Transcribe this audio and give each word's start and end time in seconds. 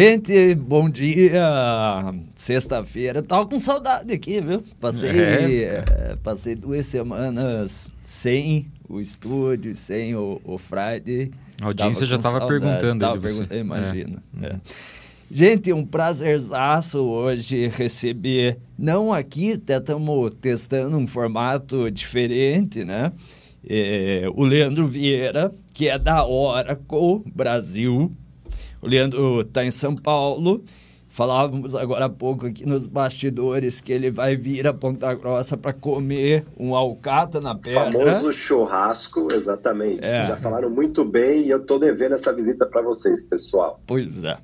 Gente, 0.00 0.54
bom 0.54 0.88
dia. 0.88 1.42
Sexta-feira. 2.36 3.20
Tava 3.20 3.46
com 3.46 3.58
saudade 3.58 4.12
aqui, 4.12 4.40
viu? 4.40 4.62
Passei, 4.78 5.10
é, 5.10 5.84
é, 5.90 6.16
passei 6.22 6.54
duas 6.54 6.86
semanas 6.86 7.90
sem 8.04 8.70
o 8.88 9.00
estúdio, 9.00 9.74
sem 9.74 10.14
o, 10.14 10.40
o 10.44 10.56
Friday. 10.56 11.32
A 11.60 11.66
audiência 11.66 12.06
já 12.06 12.14
estava 12.14 12.46
perguntando. 12.46 13.00
Tava 13.00 13.20
perguntando, 13.20 13.58
imagina. 13.60 14.22
É. 14.40 14.46
É. 14.46 14.56
Gente, 15.28 15.72
um 15.72 15.84
prazerzaço 15.84 17.00
hoje 17.00 17.66
receber, 17.66 18.56
não 18.78 19.12
aqui, 19.12 19.54
até 19.54 19.78
estamos 19.78 20.32
testando 20.40 20.96
um 20.96 21.08
formato 21.08 21.90
diferente, 21.90 22.84
né? 22.84 23.12
É, 23.68 24.28
o 24.32 24.44
Leandro 24.44 24.86
Vieira, 24.86 25.52
que 25.72 25.88
é 25.88 25.98
da 25.98 26.24
Oracle 26.24 27.24
Brasil, 27.34 28.16
o 28.80 28.86
Leandro 28.86 29.42
está 29.42 29.64
em 29.64 29.70
São 29.70 29.94
Paulo. 29.94 30.62
Falávamos 31.08 31.74
agora 31.74 32.04
há 32.04 32.08
pouco 32.08 32.46
aqui 32.46 32.66
nos 32.66 32.86
bastidores 32.86 33.80
que 33.80 33.92
ele 33.92 34.10
vai 34.10 34.36
vir 34.36 34.66
a 34.66 34.74
Ponta 34.74 35.12
Grossa 35.14 35.56
para 35.56 35.72
comer 35.72 36.44
um 36.56 36.76
alcata 36.76 37.40
na 37.40 37.54
pedra. 37.54 37.98
Famoso 37.98 38.32
churrasco, 38.32 39.26
exatamente. 39.32 40.04
É. 40.04 40.26
Já 40.28 40.36
falaram 40.36 40.70
muito 40.70 41.04
bem 41.04 41.46
e 41.46 41.50
eu 41.50 41.58
estou 41.58 41.78
devendo 41.78 42.14
essa 42.14 42.32
visita 42.32 42.66
para 42.66 42.82
vocês, 42.82 43.22
pessoal. 43.22 43.80
Pois 43.86 44.22
é. 44.22 44.36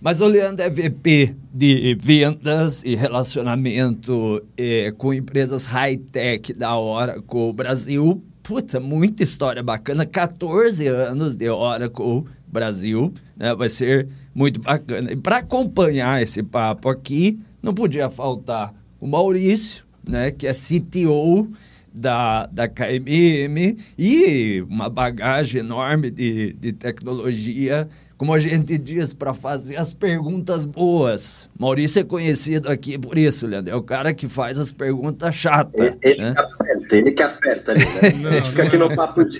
Mas 0.00 0.20
o 0.20 0.26
Leandro 0.26 0.62
é 0.62 0.70
VP 0.70 1.34
de 1.52 1.96
vendas 1.98 2.84
e 2.84 2.94
relacionamento 2.94 4.44
eh, 4.56 4.92
com 4.98 5.12
empresas 5.12 5.64
high-tech 5.64 6.52
da 6.52 6.78
Oracle 6.78 7.52
Brasil. 7.54 8.22
Puta, 8.42 8.78
muita 8.78 9.22
história 9.22 9.62
bacana. 9.62 10.04
14 10.06 10.86
anos 10.86 11.34
de 11.34 11.48
Oracle 11.48 12.24
Brasil, 12.56 13.12
né? 13.36 13.54
Vai 13.54 13.68
ser 13.68 14.08
muito 14.34 14.60
bacana. 14.62 15.12
E 15.12 15.16
para 15.16 15.38
acompanhar 15.38 16.22
esse 16.22 16.42
papo 16.42 16.88
aqui, 16.88 17.38
não 17.62 17.74
podia 17.74 18.08
faltar 18.08 18.74
o 18.98 19.06
Maurício, 19.06 19.84
né? 20.02 20.30
Que 20.30 20.46
é 20.46 20.52
CTO 20.54 21.50
da, 21.92 22.46
da 22.46 22.66
KMM 22.66 23.76
e 23.98 24.64
uma 24.70 24.88
bagagem 24.88 25.60
enorme 25.60 26.10
de, 26.10 26.54
de 26.54 26.72
tecnologia 26.72 27.86
como 28.16 28.32
a 28.32 28.38
gente 28.38 28.78
diz, 28.78 29.12
para 29.12 29.34
fazer 29.34 29.76
as 29.76 29.92
perguntas 29.92 30.64
boas. 30.64 31.50
Maurício 31.58 32.00
é 32.00 32.04
conhecido 32.04 32.70
aqui 32.70 32.98
por 32.98 33.18
isso, 33.18 33.46
Leandro. 33.46 33.72
É 33.72 33.76
o 33.76 33.82
cara 33.82 34.14
que 34.14 34.26
faz 34.26 34.58
as 34.58 34.72
perguntas 34.72 35.34
chatas. 35.34 35.86
Ele, 35.86 35.98
ele 36.02 36.22
né? 36.22 36.34
que 36.34 36.40
aperta, 36.40 36.96
ele 36.96 37.12
que 37.12 37.22
aperta 37.22 37.74
né? 37.74 37.80
Não, 38.40 38.44
fica 38.46 38.62
aqui 38.62 38.76
é. 38.76 38.78
no 38.78 38.96
papo 38.96 39.24
de, 39.24 39.38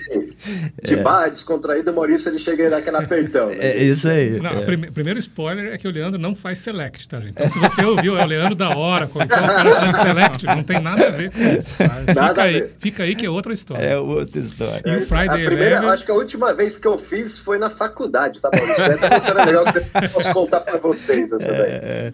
de 0.83 0.93
é. 0.93 1.01
bar, 1.01 1.29
descontraído, 1.29 1.91
o 1.91 1.95
Maurício 1.95 2.29
ele 2.29 2.37
chega 2.37 2.65
aí 2.65 2.69
naquele 2.69 2.97
apertão. 2.97 3.47
Né? 3.47 3.55
É 3.59 3.83
isso 3.83 4.07
aí. 4.07 4.39
Não, 4.39 4.51
é. 4.51 4.61
Prime, 4.61 4.91
primeiro 4.91 5.17
spoiler 5.19 5.73
é 5.73 5.77
que 5.77 5.87
o 5.87 5.91
Leandro 5.91 6.19
não 6.19 6.35
faz 6.35 6.59
select, 6.59 7.07
tá, 7.07 7.19
gente? 7.19 7.31
Então, 7.31 7.49
se 7.49 7.57
você 7.57 7.83
ouviu, 7.83 8.15
é 8.17 8.23
o 8.23 8.27
Leandro 8.27 8.55
da 8.55 8.77
hora, 8.77 9.05
então 9.05 9.23
o 9.23 9.27
cara 9.27 9.81
faz 9.81 9.97
select, 10.01 10.45
não 10.45 10.63
tem 10.63 10.79
nada 10.79 11.07
a 11.07 11.11
ver 11.11 11.31
com 11.31 11.39
isso. 11.39 11.77
Tá? 11.77 12.13
Nada 12.13 12.27
fica, 12.29 12.43
aí, 12.43 12.69
fica 12.77 13.03
aí 13.03 13.15
que 13.15 13.25
é 13.25 13.29
outra 13.29 13.53
história. 13.53 13.83
É 13.83 13.97
outra 13.97 14.39
história. 14.39 14.83
E 14.85 14.97
o 14.97 15.01
Friday 15.01 15.27
a 15.27 15.47
primeira, 15.47 15.75
Eleven... 15.77 15.89
Acho 15.89 16.05
que 16.05 16.11
a 16.11 16.15
última 16.15 16.53
vez 16.53 16.77
que 16.77 16.87
eu 16.87 16.99
fiz 16.99 17.39
foi 17.39 17.57
na 17.57 17.69
faculdade, 17.69 18.39
tá 18.39 18.49
bom? 18.51 18.66
Essa 18.71 19.31
é 19.31 19.45
legal 19.45 19.65
que 19.65 19.77
eu 19.77 20.09
posso 20.09 20.33
contar 20.33 20.61
para 20.61 20.77
vocês 20.77 21.31
essa 21.31 21.51
daí. 21.51 21.71
É, 21.71 22.11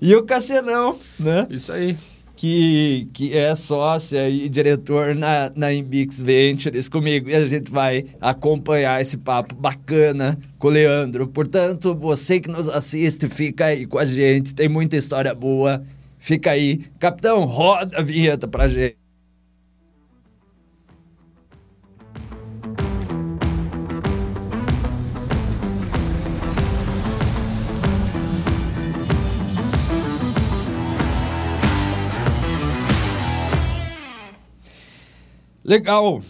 e 0.00 0.14
o 0.16 0.24
Cassinão, 0.24 0.98
né? 1.18 1.46
Isso 1.50 1.72
aí. 1.72 1.96
Que, 2.34 3.08
que 3.12 3.38
é 3.38 3.54
sócio 3.54 4.18
e 4.18 4.48
diretor 4.48 5.14
na, 5.14 5.52
na 5.54 5.72
Imbix 5.72 6.20
Ventures 6.20 6.88
comigo. 6.88 7.30
E 7.30 7.36
a 7.36 7.46
gente 7.46 7.70
vai 7.70 8.06
acompanhar 8.20 9.00
esse 9.00 9.16
papo 9.16 9.54
bacana 9.54 10.36
com 10.58 10.66
o 10.66 10.70
Leandro. 10.70 11.28
Portanto, 11.28 11.94
você 11.94 12.40
que 12.40 12.48
nos 12.48 12.68
assiste, 12.68 13.28
fica 13.28 13.66
aí 13.66 13.86
com 13.86 13.96
a 13.96 14.04
gente. 14.04 14.56
Tem 14.56 14.68
muita 14.68 14.96
história 14.96 15.32
boa. 15.32 15.84
Fica 16.18 16.50
aí. 16.50 16.78
Capitão, 16.98 17.44
roda 17.44 17.98
a 17.98 18.02
vinheta 18.02 18.48
pra 18.48 18.66
gente. 18.66 19.01
Legal. 35.64 36.20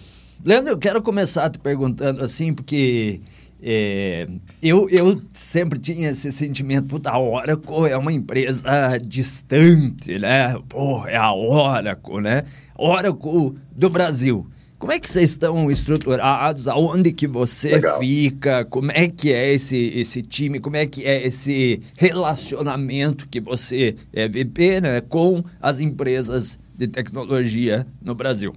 Leandro, 0.45 0.73
eu 0.73 0.79
quero 0.79 1.01
começar 1.01 1.49
te 1.51 1.59
perguntando 1.59 2.23
assim, 2.23 2.53
porque 2.53 3.21
é, 3.63 4.27
eu, 4.61 4.89
eu 4.91 5.23
sempre 5.33 5.79
tinha 5.79 6.11
esse 6.11 6.33
sentimento, 6.33 6.89
puta, 6.89 7.11
a 7.11 7.19
Oracle 7.19 7.89
é 7.89 7.97
uma 7.97 8.13
empresa 8.13 8.99
distante, 8.99 10.19
né? 10.19 10.57
Pô, 10.69 11.07
é 11.07 11.17
a 11.17 11.33
Oracle, 11.33 12.21
né? 12.21 12.45
Oracle 12.77 13.55
do 13.71 13.89
Brasil. 13.89 14.47
Como 14.81 14.91
é 14.91 14.99
que 14.99 15.09
vocês 15.09 15.31
estão 15.31 15.71
estruturados? 15.71 16.67
Aonde 16.67 17.13
que 17.13 17.29
você 17.29 17.75
Legal. 17.75 18.01
fica? 18.01 18.65
Como 18.65 18.91
é 18.91 19.07
que 19.07 19.33
é 19.33 19.55
esse, 19.55 19.77
esse 19.77 20.23
time? 20.23 20.59
Como 20.59 20.75
é 20.75 20.85
que 20.85 21.05
é 21.05 21.25
esse 21.25 21.81
relacionamento 21.97 23.29
que 23.29 23.41
você 23.41 23.95
é 24.13 24.27
VP 24.27 24.81
né, 24.81 25.01
com 25.01 25.45
as 25.61 25.79
empresas 25.79 26.59
de 26.77 26.89
tecnologia 26.89 27.87
no 28.03 28.17
Brasil? 28.17 28.53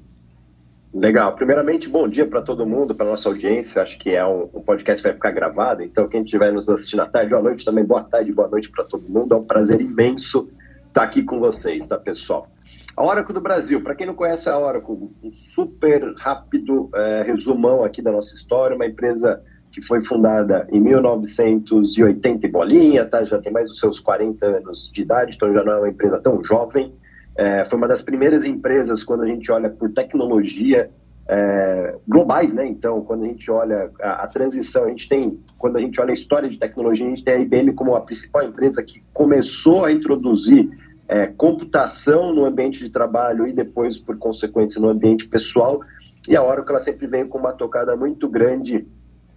Legal. 0.95 1.36
Primeiramente, 1.36 1.89
bom 1.89 2.07
dia 2.07 2.25
para 2.25 2.42
todo 2.42 2.65
mundo, 2.65 2.95
para 2.95 3.06
nossa 3.06 3.27
audiência. 3.27 3.81
Acho 3.81 4.00
que 4.00 4.12
é 4.12 4.25
um, 4.25 4.44
um, 4.53 4.62
podcast 4.62 5.03
que 5.03 5.09
vai 5.09 5.13
ficar 5.13 5.31
gravado, 5.31 5.83
então 5.83 6.07
quem 6.07 6.21
estiver 6.21 6.53
nos 6.53 6.69
assistindo 6.69 7.01
à 7.01 7.06
tarde 7.06 7.33
ou 7.33 7.39
à 7.42 7.44
noite 7.44 7.65
também, 7.65 7.83
boa 7.83 8.01
tarde, 8.01 8.31
boa 8.31 8.47
noite 8.47 8.71
para 8.71 8.86
todo 8.86 9.03
mundo. 9.09 9.33
É 9.33 9.38
um 9.38 9.44
prazer 9.44 9.81
imenso 9.81 10.50
estar 10.88 11.03
aqui 11.03 11.21
com 11.21 11.38
vocês, 11.38 11.86
tá, 11.86 11.97
pessoal? 11.97 12.47
A 12.95 13.03
Oracle 13.03 13.33
do 13.33 13.42
Brasil, 13.42 13.83
para 13.83 13.94
quem 13.94 14.07
não 14.07 14.13
conhece 14.13 14.47
a 14.47 14.57
Oracle, 14.57 15.12
um 15.21 15.33
super 15.33 16.13
rápido 16.15 16.89
é, 16.95 17.24
resumão 17.24 17.83
aqui 17.83 18.01
da 18.01 18.13
nossa 18.13 18.33
história, 18.33 18.74
uma 18.74 18.86
empresa 18.86 19.44
que 19.74 19.81
foi 19.81 20.01
fundada 20.01 20.65
em 20.71 20.80
1980 20.80 22.45
e 22.45 22.50
bolinha, 22.50 23.03
tá? 23.03 23.25
já 23.25 23.38
tem 23.38 23.51
mais 23.51 23.68
dos 23.68 23.80
seus 23.80 24.00
40 24.00 24.45
anos 24.45 24.89
de 24.94 25.01
idade, 25.01 25.36
então 25.36 25.51
já 25.51 25.62
não 25.62 25.74
é 25.74 25.77
uma 25.80 25.89
empresa 25.89 26.21
tão 26.21 26.42
jovem, 26.42 26.94
é, 27.35 27.65
foi 27.65 27.77
uma 27.77 27.87
das 27.87 28.01
primeiras 28.01 28.45
empresas, 28.45 29.03
quando 29.03 29.23
a 29.23 29.27
gente 29.27 29.51
olha 29.51 29.69
por 29.69 29.91
tecnologia, 29.91 30.89
é, 31.27 31.95
globais, 32.07 32.53
né? 32.53 32.65
Então, 32.65 33.01
quando 33.01 33.25
a 33.25 33.27
gente 33.27 33.49
olha 33.49 33.91
a, 33.99 34.23
a, 34.23 34.27
transição, 34.27 34.85
a 34.85 34.89
gente 34.89 35.09
tem, 35.09 35.39
quando 35.57 35.77
a 35.77 35.81
gente 35.81 35.99
olha 35.99 36.11
a 36.11 36.13
história 36.13 36.49
de 36.49 36.57
tecnologia, 36.57 37.05
a 37.05 37.09
gente 37.09 37.23
tem 37.23 37.33
a 37.33 37.39
IBM 37.39 37.73
como 37.73 37.95
a 37.95 38.01
principal 38.01 38.43
empresa 38.43 38.83
que 38.83 39.03
começou 39.11 39.83
a 39.85 39.91
introduzir 39.91 40.69
é, 41.07 41.27
computação 41.27 42.33
no 42.33 42.45
ambiente 42.45 42.79
de 42.79 42.89
trabalho 42.89 43.47
e 43.47 43.53
depois, 43.53 43.97
por 43.97 44.17
consequência, 44.17 44.79
no 44.79 44.89
ambiente 44.89 45.27
pessoal. 45.27 45.81
E 46.27 46.35
a 46.35 46.43
Oracle 46.43 46.71
ela 46.71 46.79
sempre 46.79 47.07
vem 47.07 47.27
com 47.27 47.37
uma 47.37 47.53
tocada 47.53 47.95
muito 47.95 48.29
grande 48.29 48.87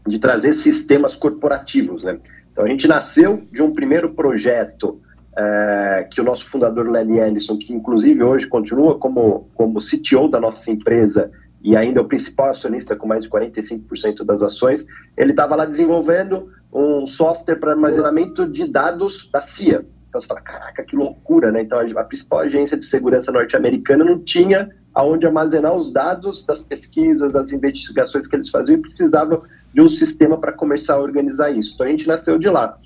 de 0.07 0.19
trazer 0.19 0.53
sistemas 0.53 1.17
corporativos, 1.17 2.05
né? 2.05 2.19
Então, 2.53 2.65
a 2.65 2.69
gente 2.69 2.89
nasceu 2.89 3.43
de 3.53 3.63
um 3.63 3.73
primeiro 3.73 4.15
projeto 4.15 5.01
é, 5.39 6.09
que 6.11 6.21
o 6.21 6.25
nosso 6.25 6.51
fundador 6.51 6.91
Lenny 6.91 7.19
Ellison, 7.19 7.57
que 7.57 7.73
inclusive 7.73 8.25
hoje 8.25 8.49
continua 8.49 8.99
como, 8.99 9.49
como 9.55 9.79
CTO 9.79 10.29
da 10.29 10.41
nossa 10.41 10.69
empresa 10.69 11.31
e 11.63 11.77
ainda 11.77 12.01
é 12.01 12.03
o 12.03 12.09
principal 12.09 12.51
acionista 12.51 12.97
com 12.97 13.07
mais 13.07 13.25
de 13.25 13.31
45% 13.31 14.25
das 14.25 14.43
ações, 14.43 14.87
ele 15.17 15.31
estava 15.31 15.55
lá 15.55 15.65
desenvolvendo 15.65 16.51
um 16.73 17.07
software 17.07 17.57
para 17.57 17.71
armazenamento 17.71 18.49
de 18.49 18.67
dados 18.67 19.29
da 19.33 19.41
CIA. 19.41 19.87
Então 20.09 20.21
você 20.21 20.27
fala, 20.27 20.41
caraca, 20.41 20.83
que 20.83 20.97
loucura, 20.97 21.53
né? 21.53 21.63
Então 21.63 21.79
a 21.79 22.05
principal 22.05 22.41
agência 22.41 22.77
de 22.77 22.85
segurança 22.85 23.31
norte-americana 23.31 24.05
não 24.05 24.19
tinha 24.19 24.71
aonde 24.93 25.27
armazenar 25.27 25.77
os 25.77 25.93
dados 25.93 26.43
das 26.43 26.63
pesquisas, 26.63 27.35
das 27.35 27.53
investigações 27.53 28.27
que 28.27 28.35
eles 28.35 28.51
faziam 28.51 28.77
e 28.77 28.81
precisavam 28.81 29.43
de 29.73 29.81
um 29.81 29.89
sistema 29.89 30.37
para 30.37 30.53
começar 30.53 30.95
a 30.95 31.01
organizar 31.01 31.51
isso. 31.51 31.75
Então 31.75 31.87
a 31.87 31.91
gente 31.91 32.09
nasceu 32.09 32.39
de 32.39 32.49
lá. 32.49 32.77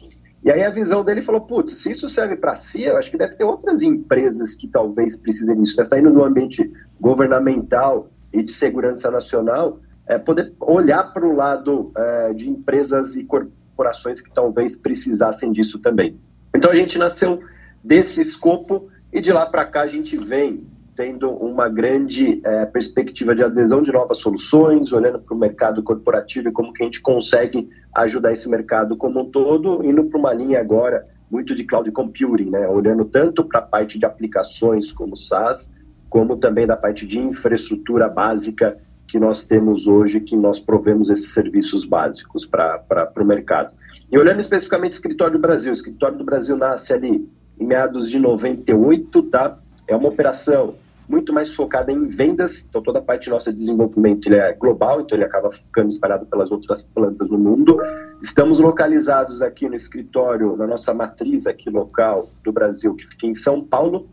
E 0.44 0.50
aí 0.50 0.64
a 0.64 0.70
visão 0.70 1.04
dele 1.04 1.22
falou, 1.22 1.42
putz, 1.42 1.74
se 1.74 1.92
isso 1.92 2.08
serve 2.08 2.36
para 2.36 2.56
si, 2.56 2.84
eu 2.84 2.96
acho 2.96 3.10
que 3.10 3.16
deve 3.16 3.36
ter 3.36 3.44
outras 3.44 3.82
empresas 3.82 4.56
que 4.56 4.66
talvez 4.66 5.16
precisem 5.16 5.60
disso. 5.60 5.78
Né? 5.78 5.84
Saindo 5.84 6.12
do 6.12 6.24
ambiente 6.24 6.70
governamental 7.00 8.10
e 8.32 8.42
de 8.42 8.52
segurança 8.52 9.10
nacional, 9.10 9.78
é, 10.06 10.18
poder 10.18 10.52
olhar 10.58 11.12
para 11.12 11.24
o 11.24 11.34
lado 11.34 11.92
é, 11.96 12.32
de 12.32 12.50
empresas 12.50 13.14
e 13.16 13.24
corporações 13.24 14.20
que 14.20 14.32
talvez 14.32 14.76
precisassem 14.76 15.52
disso 15.52 15.78
também. 15.78 16.18
Então 16.54 16.70
a 16.70 16.74
gente 16.74 16.98
nasceu 16.98 17.40
desse 17.82 18.20
escopo 18.20 18.88
e 19.12 19.20
de 19.20 19.32
lá 19.32 19.46
para 19.46 19.64
cá 19.64 19.82
a 19.82 19.88
gente 19.88 20.16
vem 20.16 20.66
tendo 20.94 21.30
uma 21.30 21.68
grande 21.68 22.40
é, 22.44 22.66
perspectiva 22.66 23.34
de 23.34 23.42
adesão 23.42 23.82
de 23.82 23.90
novas 23.90 24.18
soluções, 24.18 24.92
olhando 24.92 25.18
para 25.18 25.34
o 25.34 25.38
mercado 25.38 25.82
corporativo 25.82 26.48
e 26.48 26.52
como 26.52 26.72
que 26.72 26.82
a 26.82 26.86
gente 26.86 27.00
consegue 27.00 27.68
ajudar 27.94 28.32
esse 28.32 28.48
mercado 28.50 28.96
como 28.96 29.20
um 29.20 29.30
todo, 29.30 29.84
indo 29.84 30.04
para 30.04 30.18
uma 30.18 30.32
linha 30.34 30.60
agora 30.60 31.06
muito 31.30 31.54
de 31.54 31.64
cloud 31.64 31.90
computing, 31.92 32.50
né? 32.50 32.68
olhando 32.68 33.06
tanto 33.06 33.42
para 33.42 33.60
a 33.60 33.62
parte 33.62 33.98
de 33.98 34.04
aplicações 34.04 34.92
como 34.92 35.16
SaaS, 35.16 35.74
como 36.10 36.36
também 36.36 36.66
da 36.66 36.76
parte 36.76 37.06
de 37.06 37.18
infraestrutura 37.18 38.06
básica 38.06 38.76
que 39.08 39.18
nós 39.18 39.46
temos 39.46 39.86
hoje, 39.86 40.20
que 40.20 40.36
nós 40.36 40.60
provemos 40.60 41.08
esses 41.08 41.32
serviços 41.32 41.86
básicos 41.86 42.44
para 42.44 43.12
o 43.16 43.24
mercado. 43.24 43.72
E 44.10 44.18
olhando 44.18 44.40
especificamente 44.40 44.92
o 44.92 44.96
escritório 44.96 45.38
do 45.38 45.40
Brasil, 45.40 45.72
o 45.72 45.74
escritório 45.74 46.18
do 46.18 46.24
Brasil 46.24 46.54
nasce 46.54 46.92
ali 46.92 47.26
em 47.58 47.64
meados 47.64 48.10
de 48.10 48.18
98, 48.18 49.22
tá? 49.24 49.58
É 49.88 49.96
uma 49.96 50.08
operação 50.08 50.74
muito 51.08 51.32
mais 51.32 51.54
focada 51.54 51.90
em 51.90 52.08
vendas, 52.08 52.66
então 52.68 52.82
toda 52.82 52.98
a 52.98 53.02
parte 53.02 53.30
de 53.30 53.52
desenvolvimento 53.52 54.26
ele 54.26 54.36
é 54.36 54.52
global, 54.52 55.00
então 55.00 55.16
ele 55.16 55.24
acaba 55.24 55.50
ficando 55.52 55.88
espalhado 55.88 56.26
pelas 56.26 56.50
outras 56.50 56.82
plantas 56.82 57.28
no 57.28 57.38
mundo. 57.38 57.78
Estamos 58.22 58.60
localizados 58.60 59.42
aqui 59.42 59.68
no 59.68 59.74
escritório, 59.74 60.56
na 60.56 60.66
nossa 60.66 60.94
matriz 60.94 61.46
aqui 61.46 61.68
local 61.68 62.30
do 62.44 62.52
Brasil, 62.52 62.94
que 62.94 63.06
fica 63.06 63.26
em 63.26 63.34
São 63.34 63.62
Paulo, 63.62 64.08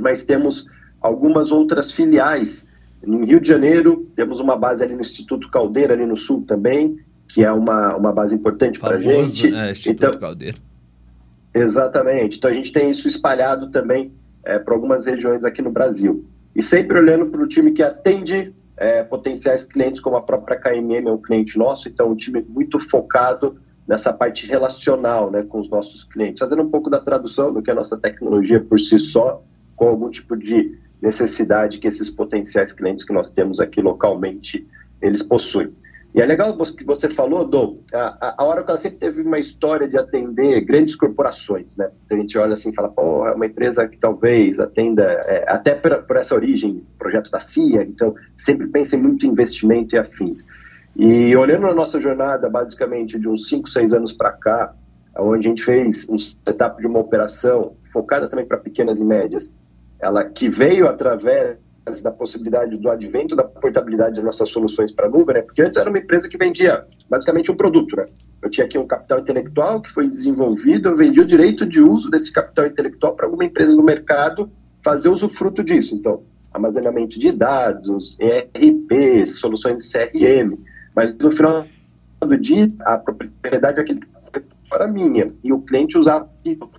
mas 0.00 0.24
temos 0.24 0.66
algumas 1.00 1.52
outras 1.52 1.92
filiais 1.92 2.72
no 3.02 3.24
Rio 3.24 3.40
de 3.40 3.48
Janeiro, 3.48 4.10
temos 4.14 4.40
uma 4.40 4.56
base 4.56 4.84
ali 4.84 4.94
no 4.94 5.00
Instituto 5.00 5.50
Caldeira, 5.50 5.94
ali 5.94 6.04
no 6.04 6.16
Sul 6.16 6.44
também, 6.46 6.98
que 7.28 7.44
é 7.44 7.52
uma, 7.52 7.96
uma 7.96 8.12
base 8.12 8.34
importante 8.34 8.78
para 8.78 8.96
a 8.96 9.00
gente. 9.00 9.50
Né, 9.50 9.70
Instituto 9.70 10.08
então, 10.08 10.20
Caldeira. 10.20 10.58
Exatamente. 11.54 12.38
Então 12.38 12.50
a 12.50 12.54
gente 12.54 12.72
tem 12.72 12.90
isso 12.90 13.08
espalhado 13.08 13.70
também 13.70 14.12
é, 14.44 14.58
para 14.58 14.74
algumas 14.74 15.06
regiões 15.06 15.44
aqui 15.44 15.62
no 15.62 15.70
Brasil. 15.70 16.24
E 16.54 16.62
sempre 16.62 16.98
olhando 16.98 17.26
para 17.26 17.42
o 17.42 17.46
time 17.46 17.72
que 17.72 17.82
atende 17.82 18.54
é, 18.76 19.02
potenciais 19.02 19.64
clientes, 19.64 20.00
como 20.00 20.16
a 20.16 20.22
própria 20.22 20.58
KMM 20.58 21.06
é 21.06 21.12
um 21.12 21.20
cliente 21.20 21.58
nosso, 21.58 21.88
então 21.88 22.10
um 22.10 22.16
time 22.16 22.44
muito 22.48 22.78
focado 22.80 23.58
nessa 23.86 24.12
parte 24.12 24.46
relacional 24.46 25.30
né, 25.30 25.42
com 25.42 25.60
os 25.60 25.68
nossos 25.68 26.04
clientes, 26.04 26.40
fazendo 26.40 26.62
um 26.62 26.70
pouco 26.70 26.88
da 26.88 27.00
tradução 27.00 27.52
do 27.52 27.60
que 27.60 27.70
a 27.70 27.74
nossa 27.74 27.98
tecnologia 27.98 28.60
por 28.60 28.78
si 28.78 28.98
só, 28.98 29.42
com 29.76 29.88
algum 29.88 30.10
tipo 30.10 30.36
de 30.36 30.78
necessidade 31.02 31.78
que 31.78 31.88
esses 31.88 32.10
potenciais 32.10 32.72
clientes 32.72 33.04
que 33.04 33.12
nós 33.12 33.32
temos 33.32 33.60
aqui 33.60 33.80
localmente, 33.80 34.66
eles 35.00 35.22
possuem. 35.22 35.74
E 36.12 36.20
é 36.20 36.26
legal 36.26 36.56
que 36.56 36.84
você 36.84 37.08
falou, 37.08 37.44
Dom, 37.44 37.78
a, 37.94 38.34
a 38.36 38.44
Oracle 38.44 38.76
sempre 38.76 38.98
teve 38.98 39.22
uma 39.22 39.38
história 39.38 39.86
de 39.86 39.96
atender 39.96 40.60
grandes 40.62 40.96
corporações, 40.96 41.76
né? 41.76 41.88
A 42.10 42.14
gente 42.14 42.36
olha 42.36 42.54
assim 42.54 42.70
e 42.70 42.74
fala, 42.74 42.88
pô, 42.88 43.26
é 43.28 43.32
uma 43.32 43.46
empresa 43.46 43.86
que 43.86 43.96
talvez 43.96 44.58
atenda, 44.58 45.04
é, 45.04 45.44
até 45.48 45.72
por, 45.72 46.02
por, 46.02 46.16
essa 46.16 46.34
origem, 46.34 46.84
projetos 46.98 47.30
da 47.30 47.38
CIA, 47.38 47.84
então 47.84 48.14
sempre 48.34 48.66
pensa 48.66 48.96
em 48.96 49.02
muito 49.02 49.24
investimento 49.24 49.94
e 49.94 49.98
afins. 49.98 50.44
E 50.96 51.36
olhando 51.36 51.68
a 51.68 51.74
nossa 51.74 52.00
jornada, 52.00 52.50
basicamente, 52.50 53.16
de 53.16 53.28
uns 53.28 53.48
5, 53.48 53.68
6 53.68 53.92
anos 53.94 54.12
para 54.12 54.32
cá, 54.32 54.74
onde 55.16 55.46
a 55.46 55.50
gente 55.50 55.62
fez 55.62 56.08
um 56.10 56.18
setup 56.18 56.80
de 56.80 56.88
uma 56.88 56.98
operação 56.98 57.74
focada 57.92 58.28
também 58.28 58.46
para 58.46 58.58
pequenas 58.58 59.00
e 59.00 59.04
médias, 59.04 59.56
ela 60.00 60.24
que 60.24 60.48
veio 60.48 60.88
através 60.88 61.56
da 62.02 62.10
possibilidade 62.12 62.76
do 62.76 62.90
advento 62.90 63.34
da 63.34 63.44
portabilidade 63.44 64.14
de 64.16 64.22
nossas 64.22 64.48
soluções 64.48 64.92
para 64.92 65.06
a 65.06 65.10
nuvem, 65.10 65.34
né? 65.34 65.42
Porque 65.42 65.62
antes 65.62 65.78
era 65.78 65.90
uma 65.90 65.98
empresa 65.98 66.28
que 66.28 66.38
vendia 66.38 66.84
basicamente 67.08 67.50
um 67.50 67.56
produto, 67.56 67.96
né? 67.96 68.06
Eu 68.42 68.48
tinha 68.48 68.64
aqui 68.64 68.78
um 68.78 68.86
capital 68.86 69.20
intelectual 69.20 69.82
que 69.82 69.90
foi 69.90 70.08
desenvolvido, 70.08 70.88
eu 70.88 70.96
vendi 70.96 71.20
o 71.20 71.26
direito 71.26 71.66
de 71.66 71.80
uso 71.80 72.10
desse 72.10 72.32
capital 72.32 72.66
intelectual 72.66 73.14
para 73.14 73.26
alguma 73.26 73.44
empresa 73.44 73.76
no 73.76 73.82
mercado 73.82 74.50
fazer 74.82 75.08
usufruto 75.08 75.62
disso. 75.62 75.94
Então, 75.94 76.22
armazenamento 76.52 77.18
de 77.18 77.32
dados, 77.32 78.18
ERP, 78.18 79.26
soluções 79.26 79.76
de 79.76 79.92
CRM. 79.92 80.58
Mas 80.94 81.14
no 81.18 81.30
final 81.30 81.66
do 82.20 82.36
dia, 82.36 82.72
a 82.80 82.96
propriedade 82.96 83.80
aqui 83.80 84.00
era 84.72 84.86
minha 84.86 85.32
e 85.42 85.52
o 85.52 85.60
cliente 85.60 85.98
usava 85.98 86.30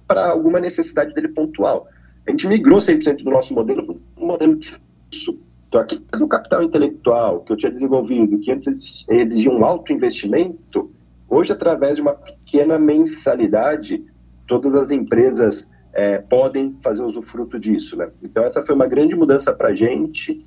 para 0.07 0.29
alguma 0.29 0.59
necessidade 0.59 1.13
dele 1.13 1.27
pontual. 1.29 1.87
A 2.25 2.31
gente 2.31 2.47
migrou 2.47 2.79
100% 2.79 3.23
do 3.23 3.31
nosso 3.31 3.53
modelo 3.53 3.85
para 3.85 4.23
um 4.23 4.27
modelo 4.27 4.55
de 4.55 4.79
isso. 5.11 5.39
Então, 5.67 5.85
do 6.19 6.27
capital 6.27 6.63
intelectual 6.63 7.41
que 7.41 7.53
eu 7.53 7.57
tinha 7.57 7.71
desenvolvido, 7.71 8.39
que 8.39 8.51
antes 8.51 9.05
exigia 9.09 9.51
um 9.51 9.63
alto 9.63 9.93
investimento, 9.93 10.91
hoje, 11.29 11.53
através 11.53 11.95
de 11.95 12.01
uma 12.01 12.13
pequena 12.13 12.77
mensalidade, 12.77 14.03
todas 14.45 14.75
as 14.75 14.91
empresas 14.91 15.71
é, 15.93 16.17
podem 16.17 16.75
fazer 16.83 17.03
usufruto 17.03 17.57
disso. 17.57 17.95
Né? 17.95 18.09
Então, 18.21 18.43
essa 18.43 18.65
foi 18.65 18.75
uma 18.75 18.87
grande 18.87 19.15
mudança 19.15 19.53
para 19.53 19.69
a 19.69 19.75
gente, 19.75 20.45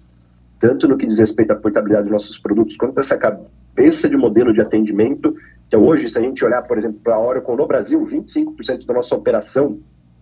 tanto 0.60 0.86
no 0.86 0.98
que 0.98 1.06
diz 1.06 1.18
respeito 1.18 1.52
à 1.52 1.56
portabilidade 1.56 2.04
dos 2.04 2.12
nossos 2.12 2.38
produtos, 2.38 2.76
quanto 2.76 3.00
essa 3.00 3.16
cabeça 3.16 4.10
de 4.10 4.16
modelo 4.18 4.52
de 4.52 4.60
atendimento. 4.60 5.34
Então, 5.66 5.82
hoje, 5.82 6.06
se 6.08 6.18
a 6.18 6.22
gente 6.22 6.44
olhar, 6.44 6.60
por 6.62 6.76
exemplo, 6.76 7.00
para 7.02 7.14
a 7.14 7.20
Oracle 7.20 7.56
no 7.56 7.66
Brasil, 7.66 8.06
25% 8.06 8.84
da 8.84 8.92
nossa 8.92 9.14
operação 9.14 9.78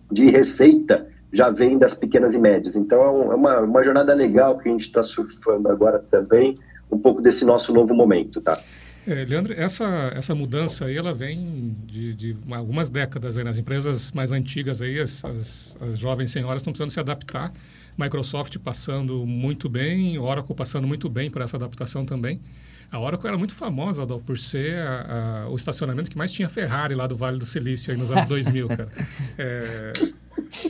de 0.09 0.29
receita 0.29 1.07
já 1.33 1.49
vem 1.49 1.77
das 1.77 1.95
pequenas 1.95 2.35
e 2.35 2.39
médias. 2.39 2.75
Então 2.75 3.01
é, 3.01 3.33
é 3.33 3.35
uma, 3.35 3.59
uma 3.61 3.83
jornada 3.83 4.13
legal 4.13 4.57
que 4.57 4.69
a 4.69 4.71
gente 4.71 4.85
está 4.85 5.01
surfando 5.01 5.67
agora 5.69 5.99
também, 5.99 6.57
um 6.91 6.97
pouco 6.97 7.21
desse 7.21 7.45
nosso 7.45 7.73
novo 7.73 7.93
momento, 7.93 8.39
tá? 8.39 8.57
É, 9.05 9.25
Leandro, 9.25 9.53
essa, 9.53 10.13
essa 10.15 10.33
mudança 10.33 10.85
aí, 10.85 10.95
ela 10.95 11.13
vem 11.13 11.75
de, 11.85 12.13
de 12.15 12.37
algumas 12.51 12.89
décadas 12.89 13.37
aí, 13.37 13.43
nas 13.43 13.57
empresas 13.57 14.13
mais 14.13 14.31
antigas 14.31 14.81
aí, 14.81 14.97
as, 14.97 15.25
as, 15.25 15.77
as 15.81 15.99
jovens 15.99 16.31
senhoras 16.31 16.61
estão 16.61 16.71
precisando 16.71 16.91
se 16.91 17.01
adaptar, 17.01 17.51
Microsoft 17.97 18.57
passando 18.59 19.25
muito 19.25 19.67
bem, 19.67 20.17
Oracle 20.17 20.55
passando 20.55 20.87
muito 20.87 21.09
bem 21.09 21.29
por 21.29 21.41
essa 21.41 21.57
adaptação 21.57 22.05
também. 22.05 22.39
A 22.93 22.99
Oracle 22.99 23.27
era 23.27 23.37
muito 23.39 23.55
famosa, 23.55 24.03
Adolfo, 24.03 24.23
por 24.23 24.37
ser 24.37 24.77
a, 24.77 25.45
a, 25.45 25.49
o 25.49 25.55
estacionamento 25.55 26.11
que 26.11 26.17
mais 26.17 26.31
tinha 26.31 26.47
Ferrari 26.47 26.93
lá 26.93 27.07
do 27.07 27.15
Vale 27.15 27.39
do 27.39 27.45
Silício 27.45 27.91
aí 27.91 27.97
nos 27.97 28.11
anos 28.11 28.25
2000, 28.29 28.67
cara. 28.67 28.87
É, 29.35 29.93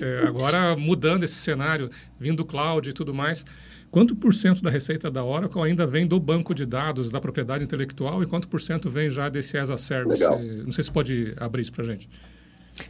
é, 0.02 0.26
agora, 0.26 0.74
mudando 0.78 1.24
esse 1.24 1.36
cenário, 1.36 1.90
vindo 2.18 2.38
do 2.38 2.46
cloud 2.46 2.90
e 2.90 2.94
tudo 2.94 3.14
mais, 3.14 3.46
quanto 3.92 4.16
por 4.16 4.34
cento 4.34 4.62
da 4.62 4.70
receita 4.70 5.12
da 5.12 5.22
Oracle 5.22 5.62
ainda 5.64 5.86
vem 5.86 6.08
do 6.08 6.18
banco 6.18 6.56
de 6.56 6.66
dados, 6.66 7.12
da 7.12 7.20
propriedade 7.20 7.62
intelectual, 7.62 8.24
e 8.24 8.26
quanto 8.26 8.48
por 8.48 8.62
cento 8.62 8.90
vem 8.90 9.10
já 9.10 9.28
desse 9.28 9.58
as 9.58 9.70
a 9.70 9.76
service? 9.76 10.24
Legal. 10.24 10.42
Não 10.64 10.72
sei 10.72 10.86
se 10.86 10.92
pode 10.92 11.34
abrir 11.36 11.64
isso 11.64 11.74
para 11.74 11.84
a 11.84 11.88
gente. 11.88 12.08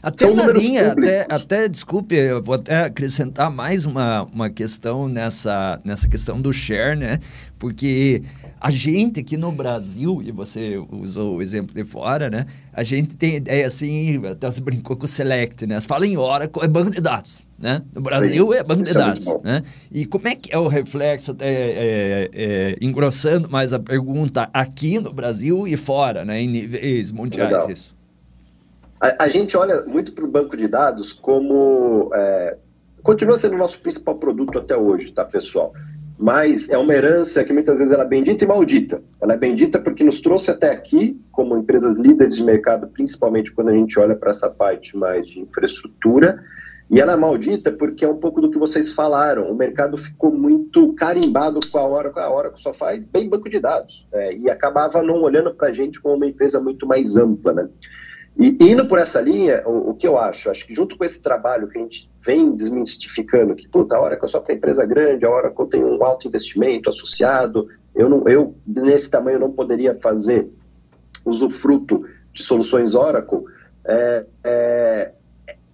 Até 0.01 0.27
São 0.27 0.35
na 0.35 0.47
linha, 0.51 0.91
até, 0.91 1.27
até, 1.29 1.67
desculpe, 1.67 2.15
eu 2.15 2.41
vou 2.41 2.55
até 2.55 2.83
acrescentar 2.85 3.51
mais 3.51 3.85
uma, 3.85 4.23
uma 4.33 4.49
questão 4.49 5.07
nessa, 5.07 5.79
nessa 5.83 6.07
questão 6.07 6.41
do 6.41 6.53
share, 6.53 6.97
né? 6.97 7.19
Porque 7.59 8.23
a 8.59 8.69
gente 8.69 9.19
aqui 9.19 9.35
no 9.35 9.51
Brasil, 9.51 10.21
e 10.21 10.31
você 10.31 10.77
usou 10.91 11.37
o 11.37 11.41
exemplo 11.41 11.75
de 11.75 11.83
fora, 11.83 12.29
né? 12.29 12.45
A 12.71 12.83
gente 12.83 13.15
tem 13.15 13.35
ideia 13.35 13.67
assim, 13.67 14.25
até 14.25 14.49
você 14.49 14.61
brincou 14.61 14.95
com 14.95 15.05
o 15.05 15.07
Select, 15.07 15.65
né? 15.67 15.79
Você 15.79 15.87
fala 15.87 16.07
em 16.07 16.17
Oracle, 16.17 16.63
é 16.63 16.67
banco 16.67 16.91
de 16.91 17.01
dados, 17.01 17.45
né? 17.59 17.81
No 17.93 18.01
Brasil 18.01 18.51
Sim, 18.51 18.57
é 18.57 18.63
banco 18.63 18.83
de 18.83 18.91
é 18.91 18.93
dados, 18.93 19.27
é 19.27 19.39
né? 19.43 19.63
E 19.91 20.05
como 20.05 20.27
é 20.27 20.35
que 20.35 20.53
é 20.53 20.57
o 20.57 20.67
reflexo, 20.67 21.31
até 21.31 21.45
é, 21.47 22.29
é, 22.33 22.77
engrossando 22.81 23.49
mais 23.49 23.73
a 23.73 23.79
pergunta, 23.79 24.49
aqui 24.53 24.99
no 24.99 25.11
Brasil 25.13 25.67
e 25.67 25.75
fora, 25.75 26.23
né? 26.23 26.41
Em 26.41 26.47
níveis 26.47 27.11
mundiais, 27.11 27.51
Legal. 27.51 27.71
isso? 27.71 28.02
A, 29.03 29.25
a 29.25 29.29
gente 29.29 29.57
olha 29.57 29.81
muito 29.85 30.13
para 30.13 30.23
o 30.23 30.31
banco 30.31 30.55
de 30.55 30.65
dados 30.65 31.11
como. 31.11 32.09
É, 32.13 32.55
continua 33.03 33.37
sendo 33.37 33.55
o 33.55 33.57
nosso 33.57 33.81
principal 33.81 34.15
produto 34.15 34.57
até 34.57 34.77
hoje, 34.77 35.11
tá, 35.11 35.25
pessoal? 35.25 35.73
Mas 36.17 36.69
é 36.69 36.77
uma 36.77 36.93
herança 36.93 37.43
que 37.43 37.51
muitas 37.51 37.77
vezes 37.77 37.91
ela 37.91 38.03
é 38.03 38.07
bendita 38.07 38.45
e 38.45 38.47
maldita. 38.47 39.01
Ela 39.21 39.33
é 39.33 39.37
bendita 39.37 39.81
porque 39.81 40.05
nos 40.05 40.21
trouxe 40.21 40.51
até 40.51 40.71
aqui, 40.71 41.19
como 41.33 41.57
empresas 41.57 41.97
líderes 41.97 42.37
de 42.37 42.45
mercado, 42.45 42.87
principalmente 42.87 43.51
quando 43.51 43.69
a 43.69 43.73
gente 43.73 43.99
olha 43.99 44.15
para 44.15 44.29
essa 44.29 44.49
parte 44.51 44.95
mais 44.95 45.27
de 45.27 45.41
infraestrutura. 45.41 46.41
E 46.89 47.01
ela 47.01 47.13
é 47.13 47.17
maldita 47.17 47.73
porque 47.73 48.05
é 48.05 48.07
um 48.07 48.17
pouco 48.17 48.39
do 48.39 48.49
que 48.49 48.57
vocês 48.57 48.93
falaram. 48.93 49.51
O 49.51 49.55
mercado 49.55 49.97
ficou 49.97 50.31
muito 50.31 50.93
carimbado 50.93 51.59
com 51.69 51.77
a 51.77 51.85
Oracle. 51.85 52.21
A 52.21 52.31
Oracle 52.31 52.61
só 52.61 52.73
faz 52.73 53.05
bem 53.05 53.27
banco 53.27 53.49
de 53.49 53.59
dados. 53.59 54.07
É, 54.13 54.33
e 54.33 54.49
acabava 54.49 55.03
não 55.03 55.21
olhando 55.21 55.53
para 55.53 55.69
a 55.69 55.73
gente 55.73 55.99
como 55.99 56.15
uma 56.15 56.27
empresa 56.27 56.61
muito 56.61 56.87
mais 56.87 57.17
ampla. 57.17 57.51
Né? 57.51 57.67
E 58.37 58.57
indo 58.59 58.87
por 58.87 58.97
essa 58.97 59.21
linha, 59.21 59.61
o, 59.65 59.91
o, 59.91 59.93
que 59.93 60.07
eu 60.07 60.17
acho? 60.17 60.49
Acho 60.49 60.65
que 60.65 60.73
junto 60.73 60.97
com 60.97 61.05
esse 61.05 61.21
trabalho 61.21 61.67
que 61.67 61.77
a 61.77 61.81
gente 61.81 62.09
vem 62.25 62.55
desmistificando, 62.55 63.55
que, 63.55 63.67
puta, 63.67 63.95
a 63.95 64.01
Oracle 64.01 64.27
só 64.27 64.39
tem 64.39 64.55
empresa 64.55 64.85
grande, 64.85 65.25
a 65.25 65.29
Oracle 65.29 65.69
tem 65.69 65.83
um 65.83 66.03
alto 66.03 66.27
investimento 66.27 66.89
associado, 66.89 67.67
eu, 67.93 68.09
não, 68.09 68.27
eu 68.27 68.55
nesse 68.65 69.11
tamanho 69.11 69.39
não 69.39 69.51
poderia 69.51 69.95
fazer 70.01 70.49
usufruto 71.23 72.05
de 72.33 72.41
soluções 72.41 72.95
Oracle, 72.95 73.43
é, 73.85 74.25
é, 74.43 75.11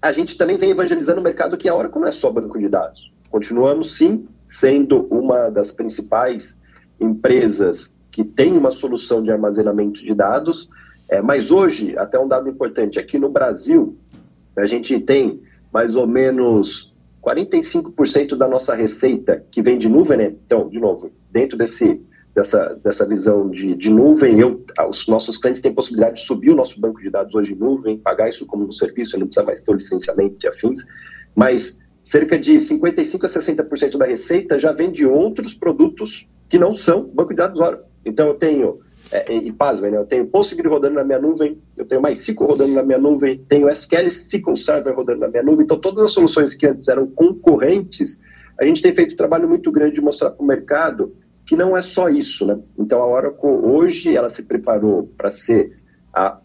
a 0.01 0.11
gente 0.11 0.37
também 0.37 0.57
vem 0.57 0.71
evangelizando 0.71 1.21
o 1.21 1.23
mercado 1.23 1.57
que 1.57 1.69
a 1.69 1.75
Oracle 1.75 2.01
não 2.01 2.07
é 2.07 2.11
só 2.11 2.29
banco 2.29 2.59
de 2.59 2.67
dados. 2.67 3.11
Continuamos, 3.29 3.95
sim, 3.97 4.27
sendo 4.43 5.07
uma 5.09 5.49
das 5.49 5.71
principais 5.71 6.61
empresas 6.99 7.97
que 8.11 8.23
tem 8.23 8.57
uma 8.57 8.71
solução 8.71 9.23
de 9.23 9.31
armazenamento 9.31 10.03
de 10.03 10.13
dados, 10.13 10.67
é, 11.09 11.21
mas 11.21 11.49
hoje, 11.49 11.97
até 11.97 12.19
um 12.19 12.27
dado 12.27 12.47
importante, 12.47 12.99
aqui 12.99 13.17
no 13.17 13.29
Brasil, 13.29 13.97
a 14.55 14.67
gente 14.67 14.99
tem 14.99 15.41
mais 15.73 15.95
ou 15.95 16.05
menos 16.05 16.93
45% 17.23 18.35
da 18.35 18.47
nossa 18.47 18.75
receita 18.75 19.43
que 19.51 19.61
vem 19.61 19.77
de 19.77 19.89
nuvem, 19.89 20.17
né? 20.17 20.35
Então, 20.45 20.69
de 20.69 20.79
novo, 20.79 21.11
dentro 21.31 21.57
desse, 21.57 22.01
dessa, 22.35 22.79
dessa 22.83 23.07
visão 23.07 23.49
de, 23.49 23.73
de 23.75 23.89
nuvem, 23.89 24.39
eu, 24.39 24.63
os 24.87 25.07
nossos 25.07 25.37
clientes 25.37 25.61
têm 25.61 25.73
possibilidade 25.73 26.17
de 26.17 26.27
subir 26.27 26.51
o 26.51 26.55
nosso 26.55 26.79
banco 26.79 27.01
de 27.01 27.09
dados 27.09 27.33
hoje 27.33 27.53
em 27.53 27.57
nuvem, 27.57 27.97
pagar 27.97 28.29
isso 28.29 28.45
como 28.45 28.65
um 28.65 28.71
serviço, 28.71 29.17
não 29.17 29.25
precisa 29.25 29.45
mais 29.45 29.61
ter 29.61 29.71
o 29.71 29.75
licenciamento 29.75 30.37
de 30.37 30.47
afins, 30.47 30.85
mas 31.35 31.79
cerca 32.03 32.37
de 32.37 32.53
55% 32.53 33.23
a 33.23 33.27
60% 33.27 33.97
da 33.97 34.05
receita 34.05 34.59
já 34.59 34.71
vem 34.73 34.91
de 34.91 35.05
outros 35.05 35.55
produtos 35.55 36.29
que 36.49 36.57
não 36.57 36.71
são 36.71 37.03
banco 37.03 37.29
de 37.31 37.37
dados 37.37 37.59
Oracle. 37.59 37.85
Então, 38.05 38.27
eu 38.27 38.35
tenho 38.35 38.79
é, 39.11 39.33
e, 39.33 39.51
pasmem, 39.51 39.91
né? 39.91 39.97
eu 39.97 40.05
tenho 40.05 40.27
Postgre 40.27 40.67
rodando 40.67 40.95
na 40.95 41.03
minha 41.03 41.19
nuvem, 41.19 41.57
eu 41.75 41.85
tenho 41.85 42.01
MySQL 42.01 42.45
rodando 42.45 42.73
na 42.73 42.83
minha 42.83 42.97
nuvem, 42.99 43.43
tenho 43.49 43.67
SQL 43.69 44.05
SQL 44.05 44.55
Server 44.55 44.95
rodando 44.95 45.21
na 45.21 45.27
minha 45.27 45.41
nuvem, 45.41 45.63
então 45.63 45.79
todas 45.79 46.03
as 46.03 46.11
soluções 46.11 46.53
que 46.53 46.67
antes 46.67 46.87
eram 46.87 47.07
concorrentes, 47.07 48.21
a 48.59 48.65
gente 48.65 48.81
tem 48.81 48.93
feito 48.93 49.13
um 49.13 49.17
trabalho 49.17 49.47
muito 49.47 49.71
grande 49.71 49.95
de 49.95 50.01
mostrar 50.01 50.31
para 50.31 50.43
o 50.43 50.45
mercado 50.45 51.15
que 51.47 51.55
não 51.55 51.75
é 51.75 51.81
só 51.81 52.09
isso, 52.09 52.45
né? 52.45 52.59
Então 52.77 53.01
a 53.01 53.07
Oracle 53.07 53.49
hoje 53.49 54.15
ela 54.15 54.29
se 54.29 54.43
preparou 54.43 55.09
para 55.17 55.31
ser 55.31 55.79
a 56.13 56.37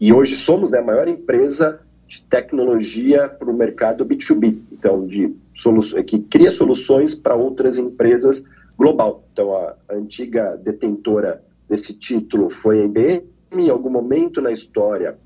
e 0.00 0.12
hoje 0.12 0.36
somos 0.36 0.72
né, 0.72 0.78
a 0.78 0.82
maior 0.82 1.06
empresa 1.08 1.80
de 2.08 2.22
tecnologia 2.22 3.28
para 3.28 3.48
o 3.48 3.54
mercado 3.54 4.04
B2B, 4.04 4.58
então 4.72 5.06
de 5.06 5.34
soluções 5.56 6.04
que 6.04 6.18
cria 6.20 6.52
soluções 6.52 7.14
para 7.14 7.34
outras 7.34 7.78
empresas 7.78 8.44
global. 8.76 9.24
Então 9.32 9.56
a 9.56 9.76
antiga 9.90 10.56
detentora 10.56 11.42
desse 11.68 11.98
título 11.98 12.50
foi 12.50 12.80
a 12.80 12.84
IBM, 12.84 13.24
em 13.52 13.70
algum 13.70 13.90
momento 13.90 14.40
na 14.40 14.50
história 14.50 15.18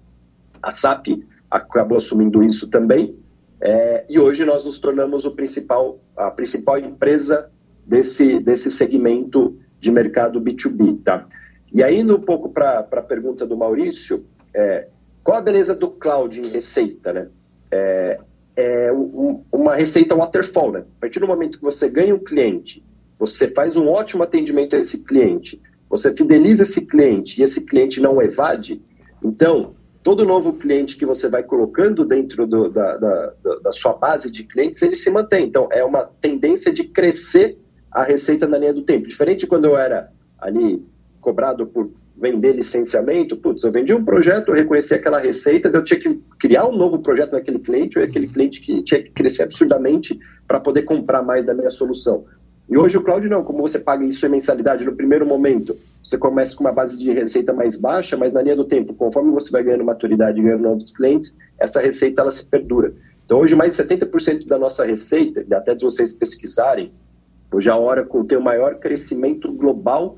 a 0.62 0.70
SAP 0.70 1.08
acabou 1.50 1.96
assumindo 1.96 2.42
isso 2.42 2.68
também, 2.68 3.16
é, 3.60 4.04
e 4.08 4.18
hoje 4.18 4.44
nós 4.44 4.64
nos 4.64 4.78
tornamos 4.78 5.24
o 5.24 5.30
principal, 5.30 5.98
a 6.16 6.30
principal 6.30 6.78
empresa 6.78 7.50
desse, 7.86 8.40
desse 8.40 8.70
segmento 8.70 9.58
de 9.80 9.90
mercado 9.90 10.40
B2B. 10.40 11.02
Tá? 11.02 11.26
E 11.72 11.82
aí, 11.82 12.02
um 12.04 12.20
pouco 12.20 12.50
para 12.50 12.80
a 12.80 13.02
pergunta 13.02 13.46
do 13.46 13.56
Maurício, 13.56 14.24
é, 14.52 14.88
qual 15.22 15.38
a 15.38 15.42
beleza 15.42 15.74
do 15.74 15.90
cloud 15.90 16.40
em 16.40 16.48
receita? 16.48 17.12
Né? 17.12 17.28
É, 17.70 18.20
é 18.56 18.92
um, 18.92 19.42
uma 19.50 19.74
receita 19.74 20.14
waterfall. 20.14 20.72
Né? 20.72 20.80
A 20.80 21.00
partir 21.00 21.20
do 21.20 21.26
momento 21.26 21.58
que 21.58 21.64
você 21.64 21.88
ganha 21.88 22.14
um 22.14 22.18
cliente, 22.18 22.84
você 23.18 23.52
faz 23.52 23.76
um 23.76 23.88
ótimo 23.88 24.22
atendimento 24.22 24.74
a 24.74 24.78
esse 24.78 25.04
cliente, 25.04 25.60
você 25.96 26.14
fideliza 26.14 26.62
esse 26.62 26.86
cliente 26.86 27.40
e 27.40 27.44
esse 27.44 27.64
cliente 27.64 28.00
não 28.00 28.20
evade, 28.20 28.82
então 29.22 29.74
todo 30.06 30.24
novo 30.24 30.52
cliente 30.52 30.96
que 30.96 31.04
você 31.04 31.28
vai 31.28 31.42
colocando 31.42 32.04
dentro 32.04 32.46
do, 32.46 32.68
da, 32.68 32.96
da, 32.96 33.32
da, 33.64 33.72
sua 33.72 33.92
base 33.94 34.30
de 34.30 34.44
clientes, 34.44 34.80
ele 34.80 34.94
se 34.94 35.10
mantém. 35.10 35.46
Então, 35.46 35.68
é 35.72 35.84
uma 35.84 36.04
tendência 36.20 36.72
de 36.72 36.84
crescer 36.84 37.58
a 37.90 38.04
receita 38.04 38.46
na 38.46 38.56
linha 38.56 38.72
do 38.72 38.82
tempo. 38.82 39.08
Diferente 39.08 39.40
de 39.40 39.46
quando 39.48 39.64
eu 39.64 39.76
era 39.76 40.12
ali 40.38 40.80
cobrado 41.20 41.66
por 41.66 41.90
vender 42.16 42.52
licenciamento, 42.52 43.36
putz, 43.36 43.64
eu 43.64 43.72
vendi 43.72 43.92
um 43.92 44.04
projeto, 44.04 44.50
eu 44.50 44.54
reconheci 44.54 44.94
aquela 44.94 45.18
receita, 45.18 45.68
eu 45.68 45.82
tinha 45.82 45.98
que 45.98 46.22
criar 46.38 46.68
um 46.68 46.76
novo 46.76 47.00
projeto 47.00 47.32
naquele 47.32 47.58
cliente, 47.58 47.98
ou 47.98 48.04
aquele 48.04 48.28
cliente 48.28 48.60
que 48.60 48.84
tinha 48.84 49.02
que 49.02 49.10
crescer 49.10 49.42
absurdamente 49.42 50.16
para 50.46 50.60
poder 50.60 50.82
comprar 50.82 51.20
mais 51.20 51.46
da 51.46 51.52
minha 51.52 51.68
solução. 51.68 52.24
E 52.68 52.76
hoje 52.76 52.98
o 52.98 53.02
cloud 53.02 53.28
não, 53.28 53.44
como 53.44 53.62
você 53.62 53.78
paga 53.78 54.04
isso 54.04 54.26
em 54.26 54.28
mensalidade 54.28 54.84
no 54.84 54.96
primeiro 54.96 55.24
momento, 55.24 55.76
você 56.02 56.18
começa 56.18 56.56
com 56.56 56.64
uma 56.64 56.72
base 56.72 56.98
de 56.98 57.12
receita 57.12 57.52
mais 57.52 57.76
baixa, 57.76 58.16
mas 58.16 58.32
na 58.32 58.42
linha 58.42 58.56
do 58.56 58.64
tempo, 58.64 58.92
conforme 58.94 59.30
você 59.30 59.50
vai 59.52 59.62
ganhando 59.62 59.84
maturidade 59.84 60.38
e 60.38 60.42
ganhando 60.42 60.62
novos 60.62 60.96
clientes, 60.96 61.38
essa 61.58 61.80
receita 61.80 62.22
ela 62.22 62.30
se 62.32 62.48
perdura. 62.48 62.92
Então 63.24 63.38
hoje 63.38 63.54
mais 63.54 63.76
de 63.76 63.82
70% 63.82 64.46
da 64.46 64.58
nossa 64.58 64.84
receita, 64.84 65.44
até 65.56 65.74
de 65.74 65.84
vocês 65.84 66.12
pesquisarem, 66.12 66.92
hoje 67.52 67.70
a 67.70 67.78
Oracle 67.78 68.24
tem 68.24 68.38
o 68.38 68.42
maior 68.42 68.76
crescimento 68.76 69.52
global 69.52 70.16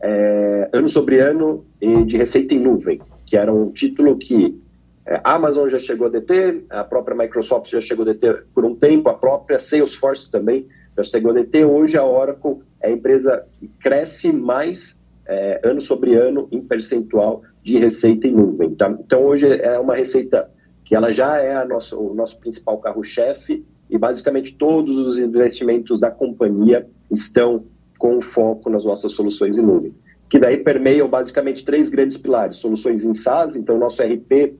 é, 0.00 0.68
ano 0.72 0.88
sobre 0.88 1.20
ano 1.20 1.64
de 2.06 2.16
receita 2.16 2.54
em 2.54 2.60
nuvem, 2.60 3.00
que 3.26 3.36
era 3.36 3.52
um 3.52 3.70
título 3.70 4.16
que 4.18 4.60
é, 5.06 5.20
a 5.22 5.34
Amazon 5.34 5.68
já 5.68 5.78
chegou 5.78 6.08
a 6.08 6.10
deter, 6.10 6.64
a 6.68 6.84
própria 6.84 7.16
Microsoft 7.16 7.70
já 7.70 7.80
chegou 7.80 8.02
a 8.02 8.12
deter 8.12 8.44
por 8.54 8.64
um 8.64 8.74
tempo, 8.74 9.08
a 9.08 9.14
própria 9.14 9.58
Salesforce 9.58 10.30
também 10.30 10.66
da 10.96 11.02
CGODT, 11.02 11.64
hoje 11.64 11.98
a 11.98 12.04
Oracle 12.04 12.62
é 12.80 12.88
a 12.88 12.90
empresa 12.90 13.44
que 13.52 13.68
cresce 13.80 14.32
mais 14.32 15.02
é, 15.26 15.60
ano 15.62 15.80
sobre 15.80 16.14
ano 16.14 16.48
em 16.50 16.62
percentual 16.62 17.42
de 17.62 17.78
receita 17.78 18.26
em 18.26 18.32
nuvem. 18.32 18.74
Tá? 18.74 18.90
Então, 18.98 19.22
hoje 19.24 19.46
é 19.46 19.78
uma 19.78 19.94
receita 19.94 20.50
que 20.84 20.94
ela 20.94 21.12
já 21.12 21.36
é 21.38 21.54
a 21.54 21.66
o 21.94 22.14
nosso 22.14 22.38
principal 22.40 22.78
carro-chefe 22.78 23.64
e 23.90 23.98
basicamente 23.98 24.56
todos 24.56 24.96
os 24.96 25.18
investimentos 25.18 26.00
da 26.00 26.10
companhia 26.10 26.86
estão 27.10 27.64
com 27.98 28.22
foco 28.22 28.70
nas 28.70 28.84
nossas 28.84 29.12
soluções 29.12 29.58
em 29.58 29.62
nuvem, 29.62 29.94
que 30.30 30.38
daí 30.38 30.58
permeiam 30.58 31.08
basicamente 31.08 31.64
três 31.64 31.88
grandes 31.88 32.16
pilares, 32.18 32.56
soluções 32.58 33.04
em 33.04 33.12
SaaS, 33.14 33.56
então 33.56 33.78
nosso 33.78 34.02
RP 34.02 34.54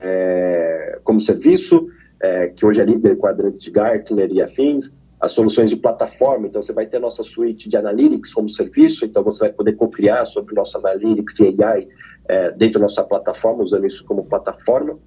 é, 0.00 0.98
como 1.02 1.20
serviço, 1.20 1.88
é, 2.20 2.48
que 2.48 2.64
hoje 2.64 2.80
é 2.80 2.84
líder 2.84 3.16
quadrante 3.16 3.58
de 3.58 3.70
Gartner 3.70 4.30
e 4.30 4.40
afins, 4.40 4.96
as 5.22 5.30
soluções 5.30 5.70
de 5.70 5.76
plataforma, 5.76 6.48
então 6.48 6.60
você 6.60 6.72
vai 6.72 6.84
ter 6.84 6.98
nossa 6.98 7.22
suíte 7.22 7.68
de 7.68 7.76
Analytics 7.76 8.34
como 8.34 8.50
serviço, 8.50 9.04
então 9.04 9.22
você 9.22 9.44
vai 9.44 9.52
poder 9.52 9.74
co-criar 9.74 10.24
sobre 10.24 10.52
o 10.52 10.56
nosso 10.56 10.76
Analytics 10.78 11.38
e 11.38 11.62
AI 11.62 11.88
é, 12.28 12.50
dentro 12.50 12.80
da 12.80 12.86
nossa 12.86 13.04
plataforma, 13.04 13.62
usando 13.62 13.86
isso 13.86 14.04
como 14.04 14.24
plataforma, 14.24 14.98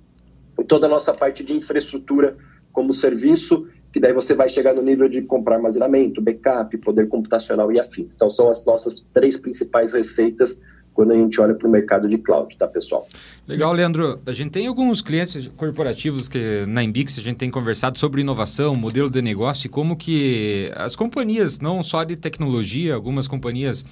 e 0.57 0.63
toda 0.63 0.85
a 0.85 0.89
nossa 0.89 1.13
parte 1.13 1.43
de 1.43 1.53
infraestrutura 1.53 2.37
como 2.71 2.93
serviço, 2.93 3.67
que 3.91 3.99
daí 3.99 4.13
você 4.13 4.33
vai 4.33 4.47
chegar 4.47 4.73
no 4.73 4.81
nível 4.81 5.09
de 5.09 5.21
comprar 5.21 5.57
armazenamento, 5.57 6.21
backup, 6.21 6.77
poder 6.77 7.09
computacional 7.09 7.69
e 7.73 7.79
afins. 7.79 8.15
Então 8.15 8.29
são 8.31 8.49
as 8.49 8.65
nossas 8.65 9.05
três 9.13 9.37
principais 9.37 9.93
receitas 9.93 10.63
quando 10.93 11.11
a 11.11 11.15
gente 11.15 11.41
olha 11.41 11.53
para 11.53 11.67
o 11.67 11.71
mercado 11.71 12.07
de 12.07 12.17
cloud, 12.17 12.57
tá, 12.57 12.67
pessoal? 12.69 13.05
Legal, 13.47 13.71
Leandro. 13.73 14.19
A 14.25 14.31
gente 14.31 14.49
tem 14.49 14.65
alguns 14.65 15.03
clientes 15.03 15.47
corporativos 15.55 16.27
que 16.27 16.65
na 16.65 16.83
Embix 16.83 17.19
a 17.19 17.21
gente 17.21 17.37
tem 17.37 17.51
conversado 17.51 17.99
sobre 17.99 18.21
inovação, 18.21 18.73
modelo 18.73 19.07
de 19.07 19.21
negócio 19.21 19.67
e 19.67 19.69
como 19.69 19.95
que 19.95 20.71
as 20.75 20.95
companhias, 20.95 21.59
não 21.59 21.83
só 21.83 22.03
de 22.03 22.15
tecnologia, 22.15 22.95
algumas 22.95 23.27
companhias 23.27 23.85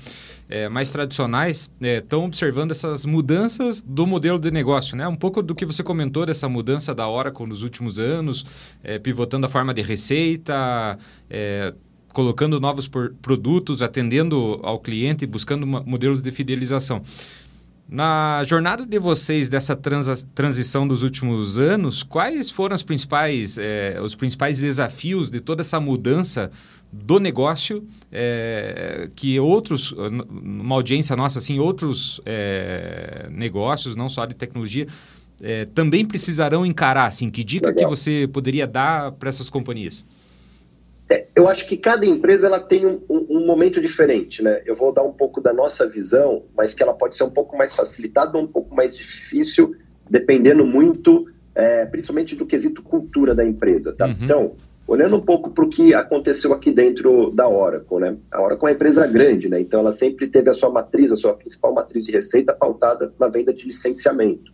é, 0.49 0.67
mais 0.67 0.91
tradicionais 0.91 1.71
estão 1.79 2.23
é, 2.23 2.25
observando 2.25 2.71
essas 2.71 3.05
mudanças 3.05 3.79
do 3.79 4.07
modelo 4.07 4.39
de 4.39 4.49
negócio, 4.49 4.97
né? 4.97 5.07
Um 5.07 5.15
pouco 5.15 5.43
do 5.43 5.53
que 5.53 5.67
você 5.67 5.83
comentou 5.83 6.25
dessa 6.25 6.49
mudança 6.49 6.95
da 6.95 7.07
Oracle 7.07 7.45
nos 7.45 7.61
últimos 7.61 7.99
anos, 7.99 8.43
é, 8.83 8.97
pivotando 8.97 9.45
a 9.45 9.49
forma 9.49 9.71
de 9.71 9.83
receita, 9.83 10.97
colocando 12.07 12.59
novos 12.59 12.87
produtos, 12.87 13.81
atendendo 13.81 14.59
ao 14.63 14.79
cliente, 14.79 15.25
buscando 15.25 15.65
modelos 15.65 16.21
de 16.21 16.31
fidelização. 16.31 17.01
Na 17.87 18.43
jornada 18.45 18.85
de 18.85 18.97
vocês 18.97 19.49
dessa 19.49 19.75
trans 19.75 20.25
transição 20.33 20.87
dos 20.87 21.03
últimos 21.03 21.59
anos, 21.59 22.01
quais 22.01 22.49
foram 22.49 22.75
principais, 22.77 23.57
eh, 23.57 23.99
os 24.01 24.15
principais 24.15 24.59
desafios 24.59 25.29
de 25.29 25.39
toda 25.39 25.61
essa 25.61 25.79
mudança 25.79 26.49
do 26.91 27.19
negócio 27.19 27.83
eh, 28.11 29.09
que 29.15 29.39
outros, 29.39 29.91
uma 29.91 30.75
audiência 30.75 31.15
nossa, 31.15 31.39
assim, 31.39 31.59
outros 31.59 32.21
eh, 32.25 33.27
negócios, 33.29 33.95
não 33.95 34.07
só 34.07 34.25
de 34.25 34.33
tecnologia, 34.33 34.87
também 35.75 36.05
precisarão 36.05 36.65
encarar? 36.65 37.07
Assim, 37.07 37.29
que 37.29 37.43
dica 37.43 37.67
Legal. 37.67 37.83
que 37.83 37.89
você 37.89 38.29
poderia 38.31 38.65
dar 38.65 39.11
para 39.11 39.27
essas 39.27 39.49
companhias? 39.49 40.05
É, 41.13 41.27
eu 41.35 41.47
acho 41.47 41.67
que 41.67 41.77
cada 41.77 42.07
empresa 42.07 42.47
ela 42.47 42.59
tem 42.59 42.87
um, 42.87 42.99
um, 43.07 43.37
um, 43.37 43.45
momento 43.45 43.79
diferente, 43.79 44.41
né? 44.41 44.63
Eu 44.65 44.75
vou 44.75 44.91
dar 44.91 45.03
um 45.03 45.11
pouco 45.11 45.39
da 45.39 45.53
nossa 45.53 45.87
visão, 45.87 46.41
mas 46.57 46.73
que 46.73 46.81
ela 46.81 46.93
pode 46.93 47.15
ser 47.15 47.23
um 47.23 47.29
pouco 47.29 47.55
mais 47.55 47.75
facilitada 47.75 48.35
ou 48.35 48.43
um 48.43 48.47
pouco 48.47 48.75
mais 48.75 48.97
difícil, 48.97 49.75
dependendo 50.09 50.65
muito, 50.65 51.27
é, 51.53 51.85
principalmente 51.85 52.35
do 52.35 52.47
quesito 52.47 52.81
cultura 52.81 53.35
da 53.35 53.45
empresa, 53.45 53.93
tá? 53.93 54.07
Uhum. 54.07 54.15
Então, 54.21 54.55
olhando 54.87 55.15
um 55.15 55.21
pouco 55.21 55.51
para 55.51 55.63
o 55.63 55.69
que 55.69 55.93
aconteceu 55.93 56.51
aqui 56.51 56.71
dentro 56.71 57.29
da 57.29 57.47
Oracle, 57.47 57.99
né? 57.99 58.17
A 58.31 58.41
Oracle 58.41 58.65
é 58.65 58.69
uma 58.71 58.75
empresa 58.75 59.05
grande, 59.05 59.47
né? 59.47 59.59
Então, 59.59 59.81
ela 59.81 59.91
sempre 59.91 60.27
teve 60.27 60.49
a 60.49 60.53
sua 60.53 60.71
matriz, 60.71 61.11
a 61.11 61.15
sua 61.15 61.35
principal 61.35 61.75
matriz 61.75 62.05
de 62.05 62.11
receita 62.11 62.53
pautada 62.53 63.13
na 63.19 63.27
venda 63.27 63.53
de 63.53 63.67
licenciamento. 63.67 64.51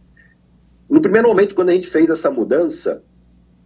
No 0.89 0.99
primeiro 0.99 1.29
momento, 1.29 1.55
quando 1.55 1.69
a 1.69 1.73
gente 1.73 1.89
fez 1.89 2.09
essa 2.09 2.29
mudança, 2.29 3.01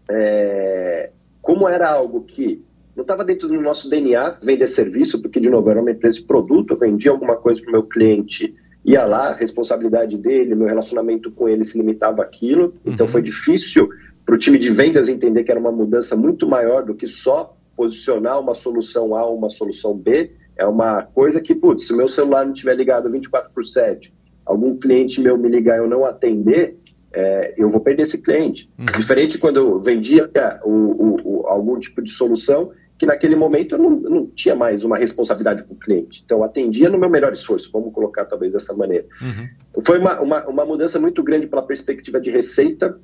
é, 0.08 1.10
como 1.42 1.68
era 1.68 1.90
algo 1.90 2.22
que 2.22 2.64
não 2.96 3.02
estava 3.02 3.26
dentro 3.26 3.48
do 3.48 3.60
nosso 3.60 3.90
DNA 3.90 4.38
vender 4.44 4.68
serviço, 4.68 5.22
porque, 5.22 5.40
de 5.40 5.50
novo, 5.50 5.70
era 5.70 5.82
uma 5.82 5.92
empresa 5.92 6.18
de 6.18 6.24
produto, 6.24 6.74
eu 6.74 6.78
vendia 6.78 7.12
alguma 7.12 7.36
coisa 7.36 7.62
para 7.62 7.70
o 7.70 7.72
meu 7.72 7.84
cliente, 7.84 8.54
ia 8.86 9.06
lá, 9.06 9.30
a 9.30 9.36
responsabilidade 9.36 10.18
dele, 10.18 10.56
meu 10.56 10.68
relacionamento 10.68 11.32
com 11.32 11.48
ele 11.48 11.64
se 11.64 11.78
limitava 11.78 12.22
àquilo, 12.22 12.76
então 12.86 13.06
uhum. 13.06 13.12
foi 13.12 13.22
difícil 13.22 13.90
para 14.26 14.36
o 14.36 14.38
time 14.38 14.58
de 14.58 14.70
vendas 14.70 15.10
entender 15.10 15.44
que 15.44 15.52
era 15.52 15.60
uma 15.60 15.72
mudança 15.72 16.16
muito 16.16 16.48
maior 16.48 16.84
do 16.84 16.94
que 16.94 17.08
só 17.08 17.58
posicionar 17.76 18.40
uma 18.40 18.54
solução 18.54 19.16
A 19.16 19.26
ou 19.26 19.38
uma 19.38 19.50
solução 19.50 19.98
B, 19.98 20.32
é 20.56 20.66
uma 20.66 21.02
coisa 21.02 21.42
que, 21.42 21.56
putz, 21.56 21.88
se 21.88 21.94
o 21.94 21.98
meu 21.98 22.08
celular 22.08 22.46
não 22.46 22.54
estiver 22.54 22.76
ligado 22.76 23.10
24 23.10 23.52
por 23.54 23.66
7, 23.66 24.14
algum 24.46 24.78
cliente 24.78 25.20
meu 25.20 25.38
me 25.38 25.50
ligar 25.50 25.78
e 25.78 25.80
eu 25.80 25.90
não 25.90 26.06
atender, 26.06 26.78
é, 27.12 27.54
eu 27.58 27.70
vou 27.70 27.82
perder 27.82 28.04
esse 28.04 28.22
cliente. 28.22 28.70
Uhum. 28.78 28.86
Diferente 28.98 29.38
quando 29.38 29.58
eu 29.58 29.82
vendia 29.82 30.30
o, 30.64 30.70
o, 30.70 31.20
o, 31.24 31.48
algum 31.48 31.80
tipo 31.80 32.02
de 32.02 32.12
solução 32.12 32.72
que 33.04 33.06
naquele 33.06 33.36
momento 33.36 33.76
eu 33.76 33.80
não, 33.80 33.90
não 33.90 34.28
tinha 34.28 34.56
mais 34.56 34.86
uma 34.86 34.98
responsabilidade 34.98 35.64
com 35.64 35.74
o 35.74 35.78
cliente. 35.78 36.24
Então, 36.24 36.42
atendia 36.42 36.90
no 36.90 36.98
meu 36.98 37.10
melhor 37.10 37.34
esforço, 37.34 37.70
vamos 37.72 37.94
colocar 37.94 38.24
talvez 38.24 38.54
dessa 38.54 38.74
maneira. 38.76 39.06
Uhum. 39.22 39.84
Foi 39.84 40.00
uma, 40.00 40.22
uma, 40.22 40.48
uma, 40.48 40.66
mudança 40.66 41.00
muito 41.02 41.22
grande 41.22 41.48
pela 41.48 41.62
perspectiva 41.62 42.20
de 42.20 42.32
receita. 42.32 42.98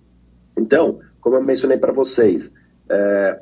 Então, 0.57 0.99
como 1.19 1.35
eu 1.35 1.43
mencionei 1.43 1.77
para 1.77 1.91
vocês, 1.91 2.55
é, 2.89 3.41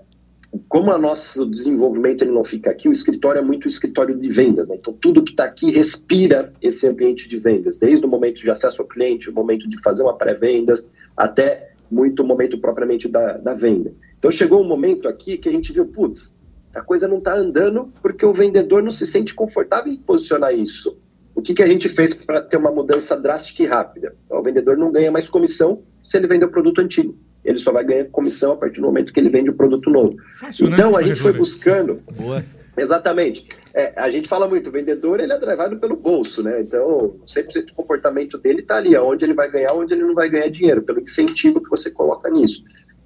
como 0.67 0.91
o 0.91 0.98
nosso 0.98 1.48
desenvolvimento 1.48 2.24
ele 2.24 2.32
não 2.32 2.43
fica 2.43 2.72
aqui, 2.72 2.89
o 2.89 2.91
escritório 2.91 3.38
é 3.38 3.43
muito 3.43 3.67
escritório 3.67 4.17
de 4.17 4.30
vendas, 4.30 4.67
né? 4.67 4.78
Então 4.80 4.93
tudo 4.93 5.24
que 5.24 5.32
está 5.32 5.43
aqui 5.43 5.72
respira 5.72 6.52
esse 6.60 6.88
ambiente 6.88 7.30
de 7.30 7.38
vendas, 7.38 7.78
desde 7.78 8.04
o 8.04 8.10
momento 8.10 8.41
de 8.41 8.50
acesso 8.50 8.82
ao 8.82 8.88
cliente, 8.88 9.30
o 9.30 9.34
momento 9.34 9.70
de 9.70 9.80
fazer 9.84 10.02
uma 10.02 10.17
pré-vendas, 10.17 10.91
até 11.15 11.72
muito 11.91 12.24
o 12.24 12.26
momento 12.26 12.58
propriamente 12.58 13.08
da, 13.08 13.34
da 13.34 13.54
venda. 13.54 13.93
Então 14.17 14.32
chegou 14.32 14.62
um 14.62 14.67
momento 14.67 15.08
aqui 15.08 15.38
que 15.38 15.48
a 15.48 15.52
gente 15.52 15.72
viu, 15.72 15.86
putz, 15.86 16.37
a 16.78 16.84
coisa 16.84 17.08
não 17.08 17.18
está 17.18 17.36
andando 17.36 17.92
porque 18.02 18.26
o 18.26 18.34
vendedor 18.34 18.84
não 18.84 18.92
se 18.92 19.06
sente 19.06 19.34
confortável 19.34 19.92
em 19.92 19.98
posicionar 19.98 20.54
isso. 20.54 20.98
O 21.36 21.42
que, 21.42 21.54
que 21.54 21.63
a 21.63 21.68
gente 21.68 21.88
fez 21.90 22.13
para 22.13 22.42
ter 22.42 22.58
uma 22.58 22.72
mudança 22.72 23.20
drástica 23.20 23.63
e 23.63 23.66
rápida? 23.66 24.16
Então, 24.26 24.40
o 24.40 24.44
vendedor 24.44 24.78
não 24.78 24.92
ganha 24.92 25.12
mais 25.12 25.30
comissão 25.30 25.84
se 26.04 26.18
ele 26.18 26.28
vender 26.28 26.46
o 26.46 26.52
produto 26.52 26.82
antigo 26.82 27.16
ele 27.48 27.60
só 27.60 27.72
vai 27.72 27.84
ganhar 27.84 28.06
comissão 28.06 28.52
a 28.52 28.58
partir 28.58 28.82
do 28.82 28.88
momento 28.88 29.13
que 29.13 29.20
ele 29.20 29.30
vende 29.30 29.50
o 29.50 29.54
produto 29.54 29.90
novo. 29.90 30.18
Fácil, 30.38 30.68
né? 30.68 30.74
então 30.74 30.92
né? 30.92 30.98
a 30.98 31.02
gente 31.02 31.22
foi 31.22 31.32
buscando. 31.32 32.02
Boa. 32.12 32.44
Exatamente. 32.76 33.48
É, 33.74 34.00
a 34.00 34.10
gente 34.10 34.28
fala 34.28 34.48
muito, 34.48 34.70
o 34.70 34.72
vendedor 34.72 35.20
ele 35.20 35.32
é 35.32 35.38
levado 35.38 35.78
pelo 35.78 35.96
bolso, 35.96 36.44
né? 36.44 36.62
Então, 36.62 37.16
100% 37.26 37.68
do 37.68 37.74
comportamento 37.74 38.38
dele 38.38 38.60
está 38.60 38.76
ali, 38.76 38.96
onde 38.98 39.24
ele 39.24 39.34
vai 39.34 39.50
ganhar, 39.50 39.74
onde 39.74 39.94
ele 39.94 40.04
não 40.04 40.13
vai 40.13 40.30
ganhar 40.30 40.50
dinheiro, 40.50 40.82
pelo 40.82 41.00
incentivo 41.00 41.63
que 41.63 41.70
você 41.70 41.90
coloca 41.90 42.30
nisso. 42.30 42.63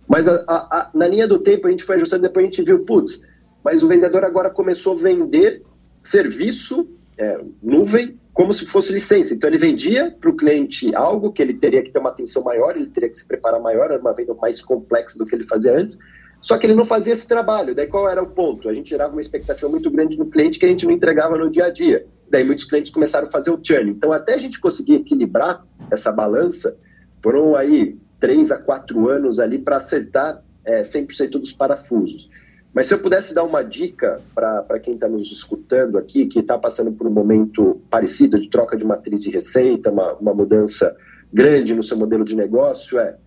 Mas 0.07 0.27
a, 0.27 0.43
a, 0.47 0.55
a, 0.55 0.89
na 0.93 1.07
linha 1.07 1.27
do 1.27 1.39
tempo 1.39 1.67
a 1.67 1.71
gente 1.71 1.83
foi 1.83 1.95
ajustando, 1.97 2.23
depois 2.23 2.43
a 2.43 2.47
gente 2.47 2.63
viu, 2.63 2.79
putz, 2.79 3.29
mas 3.63 3.83
o 3.83 3.87
vendedor 3.87 4.23
agora 4.23 4.49
começou 4.49 4.93
a 4.93 5.01
vender 5.01 5.63
serviço, 6.03 6.89
é, 7.17 7.39
nuvem, 7.61 8.19
como 8.33 8.53
se 8.53 8.65
fosse 8.65 8.93
licença. 8.93 9.33
Então 9.33 9.49
ele 9.49 9.57
vendia 9.57 10.11
para 10.11 10.29
o 10.29 10.35
cliente 10.35 10.93
algo 10.95 11.31
que 11.31 11.41
ele 11.41 11.53
teria 11.53 11.83
que 11.83 11.91
ter 11.91 11.99
uma 11.99 12.09
atenção 12.09 12.43
maior, 12.43 12.75
ele 12.75 12.87
teria 12.87 13.09
que 13.09 13.17
se 13.17 13.27
preparar 13.27 13.61
maior, 13.61 13.91
era 13.91 13.99
uma 13.99 14.13
venda 14.13 14.33
mais 14.35 14.61
complexa 14.61 15.17
do 15.17 15.25
que 15.25 15.35
ele 15.35 15.43
fazia 15.43 15.77
antes. 15.77 15.99
Só 16.41 16.57
que 16.57 16.65
ele 16.65 16.73
não 16.73 16.85
fazia 16.85 17.13
esse 17.13 17.27
trabalho. 17.27 17.75
Daí 17.75 17.87
qual 17.87 18.09
era 18.09 18.21
o 18.21 18.27
ponto? 18.27 18.67
A 18.67 18.73
gente 18.73 18.89
gerava 18.89 19.11
uma 19.11 19.21
expectativa 19.21 19.69
muito 19.69 19.91
grande 19.91 20.17
no 20.17 20.25
cliente 20.25 20.57
que 20.57 20.65
a 20.65 20.69
gente 20.69 20.85
não 20.85 20.91
entregava 20.91 21.37
no 21.37 21.51
dia 21.51 21.65
a 21.65 21.69
dia. 21.69 22.05
Daí 22.29 22.43
muitos 22.43 22.65
clientes 22.65 22.91
começaram 22.91 23.27
a 23.27 23.31
fazer 23.31 23.51
o 23.51 23.59
churn. 23.61 23.91
Então 23.91 24.11
até 24.11 24.33
a 24.33 24.37
gente 24.37 24.59
conseguir 24.59 24.95
equilibrar 24.95 25.63
essa 25.91 26.11
balança, 26.11 26.75
foram 27.21 27.55
aí 27.55 27.95
três 28.19 28.51
a 28.51 28.57
quatro 28.57 29.09
anos 29.09 29.39
ali 29.39 29.59
para 29.59 29.77
acertar 29.77 30.41
é, 30.65 30.81
100% 30.81 31.31
dos 31.31 31.53
parafusos. 31.53 32.29
Mas 32.73 32.87
se 32.87 32.93
eu 32.93 32.99
pudesse 32.99 33.35
dar 33.35 33.43
uma 33.43 33.63
dica 33.63 34.21
para 34.33 34.79
quem 34.79 34.93
está 34.93 35.07
nos 35.07 35.31
escutando 35.31 35.97
aqui, 35.97 36.25
que 36.27 36.39
está 36.39 36.57
passando 36.57 36.91
por 36.93 37.05
um 37.05 37.11
momento 37.11 37.81
parecido 37.89 38.39
de 38.39 38.49
troca 38.49 38.77
de 38.77 38.85
matriz 38.85 39.21
de 39.21 39.29
receita, 39.29 39.91
uma, 39.91 40.13
uma 40.13 40.33
mudança 40.33 40.95
grande 41.33 41.75
no 41.75 41.83
seu 41.83 41.97
modelo 41.97 42.23
de 42.23 42.35
negócio, 42.35 42.97
é: 42.97 43.17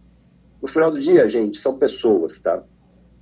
no 0.62 0.68
final 0.68 0.90
do 0.90 0.98
dia, 0.98 1.28
gente, 1.28 1.58
são 1.58 1.78
pessoas, 1.78 2.40
tá? 2.40 2.62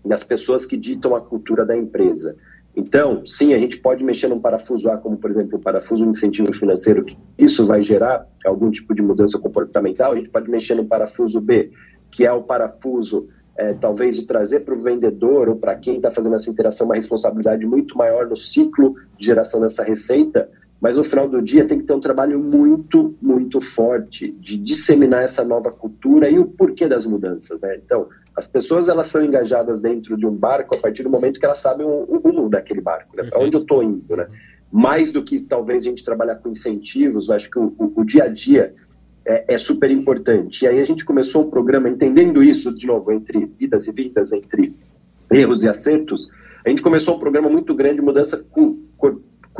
E 0.04 0.12
as 0.12 0.22
pessoas 0.22 0.64
que 0.64 0.76
ditam 0.76 1.16
a 1.16 1.20
cultura 1.20 1.64
da 1.64 1.76
empresa. 1.76 2.36
Então, 2.74 3.26
sim, 3.26 3.52
a 3.52 3.58
gente 3.58 3.78
pode 3.78 4.02
mexer 4.02 4.28
num 4.28 4.40
parafuso 4.40 4.88
A, 4.90 4.96
como 4.96 5.16
por 5.18 5.30
exemplo 5.30 5.58
o 5.58 5.60
parafuso 5.60 6.04
de 6.04 6.10
incentivo 6.10 6.54
financeiro, 6.54 7.04
que 7.04 7.18
isso 7.36 7.66
vai 7.66 7.82
gerar 7.82 8.26
algum 8.46 8.70
tipo 8.70 8.94
de 8.94 9.02
mudança 9.02 9.38
comportamental. 9.38 10.12
A 10.12 10.16
gente 10.16 10.30
pode 10.30 10.48
mexer 10.48 10.74
no 10.74 10.86
parafuso 10.86 11.40
B, 11.40 11.70
que 12.10 12.24
é 12.24 12.32
o 12.32 12.42
parafuso 12.42 13.28
é, 13.56 13.74
talvez 13.74 14.16
de 14.16 14.26
trazer 14.26 14.60
para 14.60 14.74
o 14.74 14.82
vendedor 14.82 15.48
ou 15.48 15.56
para 15.56 15.74
quem 15.74 15.96
está 15.96 16.10
fazendo 16.10 16.34
essa 16.34 16.50
interação 16.50 16.86
uma 16.86 16.96
responsabilidade 16.96 17.66
muito 17.66 17.96
maior 17.96 18.26
no 18.26 18.36
ciclo 18.36 18.94
de 19.18 19.26
geração 19.26 19.60
dessa 19.60 19.84
receita, 19.84 20.48
mas 20.80 20.96
no 20.96 21.04
final 21.04 21.28
do 21.28 21.40
dia 21.40 21.64
tem 21.64 21.78
que 21.78 21.84
ter 21.84 21.92
um 21.92 22.00
trabalho 22.00 22.40
muito, 22.40 23.14
muito 23.22 23.60
forte 23.60 24.32
de 24.32 24.58
disseminar 24.58 25.22
essa 25.22 25.44
nova 25.44 25.70
cultura 25.70 26.28
e 26.28 26.38
o 26.38 26.46
porquê 26.46 26.88
das 26.88 27.06
mudanças, 27.06 27.60
né? 27.60 27.76
Então, 27.76 28.08
as 28.34 28.48
pessoas 28.48 28.88
elas 28.88 29.06
são 29.06 29.24
engajadas 29.24 29.80
dentro 29.80 30.16
de 30.16 30.26
um 30.26 30.34
barco 30.34 30.74
a 30.74 30.78
partir 30.78 31.04
do 31.04 31.10
momento 31.10 31.38
que 31.38 31.46
elas 31.46 31.58
sabem 31.58 31.86
o, 31.86 32.06
o 32.08 32.18
rumo 32.18 32.48
daquele 32.48 32.80
barco, 32.80 33.16
né? 33.16 33.22
Para 33.24 33.38
onde 33.38 33.56
eu 33.56 33.60
estou 33.60 33.82
indo, 33.82 34.16
né? 34.16 34.26
Mais 34.72 35.12
do 35.12 35.22
que 35.22 35.38
talvez 35.38 35.84
a 35.84 35.88
gente 35.90 36.04
trabalhar 36.04 36.36
com 36.36 36.48
incentivos, 36.48 37.28
eu 37.28 37.34
acho 37.34 37.48
que 37.48 37.58
o, 37.58 37.72
o, 37.78 38.00
o 38.00 38.04
dia 38.04 38.24
a 38.24 38.28
dia 38.28 38.74
é, 39.24 39.54
é, 39.54 39.56
super 39.56 39.90
importante. 39.90 40.64
E 40.64 40.68
aí 40.68 40.80
a 40.80 40.84
gente 40.84 41.04
começou 41.04 41.44
o 41.44 41.50
programa 41.50 41.88
entendendo 41.88 42.42
isso, 42.42 42.72
de 42.74 42.86
novo, 42.86 43.12
entre 43.12 43.46
vidas 43.58 43.86
e 43.86 43.92
vidas, 43.92 44.32
entre 44.32 44.74
erros 45.30 45.64
e 45.64 45.68
acertos. 45.68 46.28
A 46.64 46.68
gente 46.68 46.82
começou 46.82 47.16
um 47.16 47.18
programa 47.18 47.48
muito 47.48 47.74
grande 47.74 47.96
de 47.96 48.02
mudança 48.02 48.44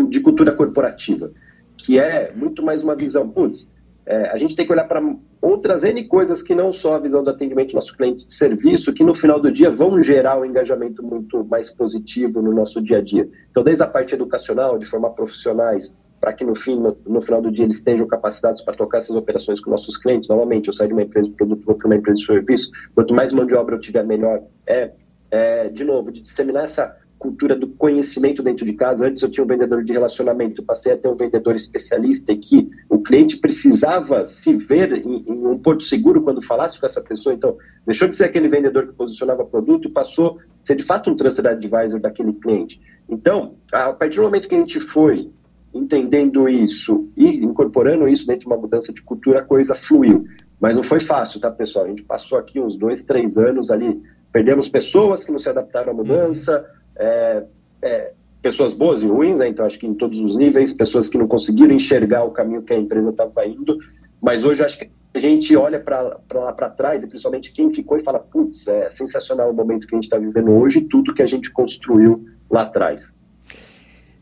de 0.08 0.20
cultura 0.20 0.52
corporativa, 0.52 1.32
que 1.76 1.98
é 1.98 2.32
muito 2.34 2.62
mais 2.62 2.82
uma 2.82 2.94
visão, 2.94 3.28
putz, 3.28 3.72
é, 4.04 4.30
a 4.30 4.38
gente 4.38 4.56
tem 4.56 4.66
que 4.66 4.72
olhar 4.72 4.84
para 4.84 5.00
outras 5.40 5.84
N 5.84 6.04
coisas 6.04 6.42
que 6.42 6.54
não 6.54 6.72
só 6.72 6.94
a 6.94 6.98
visão 6.98 7.22
do 7.22 7.30
atendimento 7.30 7.70
do 7.70 7.74
nosso 7.74 7.96
cliente 7.96 8.26
de 8.26 8.34
serviço, 8.34 8.92
que 8.92 9.04
no 9.04 9.14
final 9.14 9.38
do 9.38 9.50
dia 9.50 9.70
vão 9.70 10.02
gerar 10.02 10.40
um 10.40 10.44
engajamento 10.44 11.02
muito 11.02 11.44
mais 11.44 11.70
positivo 11.70 12.42
no 12.42 12.52
nosso 12.52 12.80
dia 12.82 12.98
a 12.98 13.00
dia. 13.00 13.28
Então, 13.50 13.62
desde 13.62 13.82
a 13.84 13.86
parte 13.86 14.14
educacional, 14.14 14.78
de 14.78 14.86
formar 14.86 15.10
profissionais, 15.10 15.98
para 16.22 16.32
que 16.32 16.44
no, 16.44 16.54
fim, 16.54 16.76
no, 16.78 16.96
no, 17.04 17.20
final 17.20 17.42
do 17.42 17.50
dia 17.50 17.64
eles 17.64 17.78
estejam 17.78 18.06
capacitados 18.06 18.62
para 18.62 18.74
tocar 18.74 18.98
essas 18.98 19.16
operações 19.16 19.60
com 19.60 19.68
nossos 19.68 19.96
clientes. 19.98 20.28
Novamente, 20.28 20.68
eu 20.68 20.72
saio 20.72 20.86
de 20.86 20.94
uma 20.94 21.02
empresa 21.02 21.28
de 21.28 21.34
produto, 21.34 21.66
vou 21.66 21.74
para 21.74 21.88
uma 21.88 21.96
empresa 21.96 22.20
de 22.20 22.24
serviço. 22.24 22.70
Quanto 22.94 23.12
mais 23.12 23.32
mão 23.32 23.44
de 23.44 23.56
obra 23.56 23.74
eu 23.74 23.80
tiver, 23.80 24.04
melhor. 24.04 24.40
É, 24.64 24.92
é, 25.32 25.68
de 25.68 25.82
novo, 25.82 26.12
de 26.12 26.20
disseminar 26.20 26.62
essa 26.62 26.96
cultura 27.18 27.56
do 27.56 27.66
conhecimento 27.66 28.40
dentro 28.40 28.64
de 28.64 28.72
casa. 28.74 29.08
Antes 29.08 29.24
eu 29.24 29.30
tinha 29.32 29.42
um 29.42 29.48
vendedor 29.48 29.82
de 29.82 29.92
relacionamento, 29.92 30.62
passei 30.62 30.92
a 30.92 30.96
ter 30.96 31.08
um 31.08 31.16
vendedor 31.16 31.56
especialista 31.56 32.30
e 32.30 32.36
que 32.36 32.70
o 32.88 33.00
cliente 33.00 33.38
precisava 33.38 34.24
se 34.24 34.56
ver 34.56 35.04
em, 35.04 35.24
em, 35.26 35.46
um 35.48 35.58
porto 35.58 35.82
seguro 35.82 36.22
quando 36.22 36.40
falasse 36.40 36.78
com 36.78 36.86
essa 36.86 37.02
pessoa. 37.02 37.34
Então, 37.34 37.56
deixou 37.84 38.06
de 38.06 38.14
ser 38.14 38.26
aquele 38.26 38.46
vendedor 38.46 38.86
que 38.86 38.92
posicionava 38.92 39.44
produto 39.44 39.88
e 39.88 39.90
passou 39.90 40.38
a 40.38 40.64
ser 40.64 40.76
de 40.76 40.84
fato 40.84 41.10
um 41.10 41.16
trusted 41.16 41.48
advisor 41.48 41.98
daquele 41.98 42.32
cliente. 42.32 42.80
Então, 43.08 43.56
a 43.72 43.92
partir 43.92 44.18
do 44.18 44.22
momento 44.22 44.48
que 44.48 44.54
a 44.54 44.58
gente 44.58 44.78
foi 44.78 45.32
entendendo 45.74 46.48
isso 46.48 47.08
e 47.16 47.44
incorporando 47.44 48.08
isso 48.08 48.26
dentro 48.26 48.40
de 48.40 48.46
uma 48.46 48.56
mudança 48.56 48.92
de 48.92 49.02
cultura, 49.02 49.40
a 49.40 49.44
coisa 49.44 49.74
fluiu. 49.74 50.24
Mas 50.60 50.76
não 50.76 50.82
foi 50.82 51.00
fácil, 51.00 51.40
tá, 51.40 51.50
pessoal? 51.50 51.86
A 51.86 51.88
gente 51.88 52.04
passou 52.04 52.38
aqui 52.38 52.60
uns 52.60 52.76
dois, 52.76 53.02
três 53.02 53.36
anos 53.36 53.70
ali, 53.70 54.00
perdemos 54.32 54.68
pessoas 54.68 55.24
que 55.24 55.32
não 55.32 55.38
se 55.38 55.48
adaptaram 55.48 55.92
à 55.92 55.94
mudança, 55.94 56.64
é, 56.96 57.42
é, 57.82 58.12
pessoas 58.40 58.74
boas 58.74 59.02
e 59.02 59.08
ruins, 59.08 59.38
né? 59.38 59.48
Então 59.48 59.66
acho 59.66 59.78
que 59.78 59.86
em 59.86 59.94
todos 59.94 60.20
os 60.20 60.36
níveis, 60.36 60.76
pessoas 60.76 61.08
que 61.08 61.18
não 61.18 61.26
conseguiram 61.26 61.74
enxergar 61.74 62.24
o 62.24 62.30
caminho 62.30 62.62
que 62.62 62.72
a 62.72 62.78
empresa 62.78 63.10
estava 63.10 63.46
indo, 63.46 63.78
mas 64.20 64.44
hoje 64.44 64.64
acho 64.64 64.78
que 64.78 64.90
a 65.14 65.18
gente 65.18 65.54
olha 65.56 65.78
para 65.78 66.00
lá 66.32 66.52
para 66.52 66.70
trás, 66.70 67.04
e 67.04 67.08
principalmente 67.08 67.52
quem 67.52 67.68
ficou 67.68 67.98
e 67.98 68.02
fala, 68.02 68.18
putz, 68.18 68.66
é 68.66 68.88
sensacional 68.88 69.50
o 69.50 69.54
momento 69.54 69.86
que 69.86 69.94
a 69.94 69.96
gente 69.96 70.04
está 70.04 70.18
vivendo 70.18 70.52
hoje 70.52 70.78
e 70.78 70.82
tudo 70.82 71.12
que 71.12 71.22
a 71.22 71.26
gente 71.26 71.50
construiu 71.50 72.24
lá 72.50 72.62
atrás. 72.62 73.14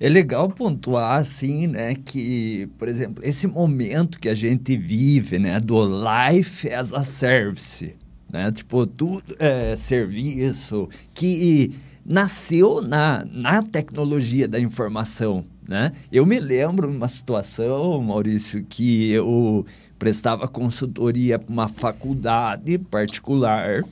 É 0.02 0.08
legal 0.08 0.48
pontuar, 0.48 1.20
assim, 1.20 1.66
né, 1.66 1.94
que, 1.94 2.70
por 2.78 2.88
exemplo, 2.88 3.22
esse 3.22 3.46
momento 3.46 4.18
que 4.18 4.30
a 4.30 4.34
gente 4.34 4.74
vive, 4.74 5.38
né, 5.38 5.60
do 5.60 5.76
life 5.84 6.72
as 6.72 6.94
a 6.94 7.04
service, 7.04 7.94
né, 8.32 8.50
tipo, 8.50 8.86
tudo 8.86 9.36
é 9.38 9.76
serviço, 9.76 10.88
que 11.12 11.74
nasceu 12.02 12.80
na, 12.80 13.26
na 13.30 13.62
tecnologia 13.62 14.48
da 14.48 14.58
informação, 14.58 15.44
né? 15.68 15.92
Eu 16.10 16.24
me 16.24 16.40
lembro 16.40 16.88
de 16.88 16.96
uma 16.96 17.06
situação, 17.06 18.00
Maurício, 18.00 18.64
que 18.64 19.12
eu 19.12 19.66
prestava 19.98 20.48
consultoria 20.48 21.38
para 21.38 21.52
uma 21.52 21.68
faculdade 21.68 22.78
particular 22.78 23.84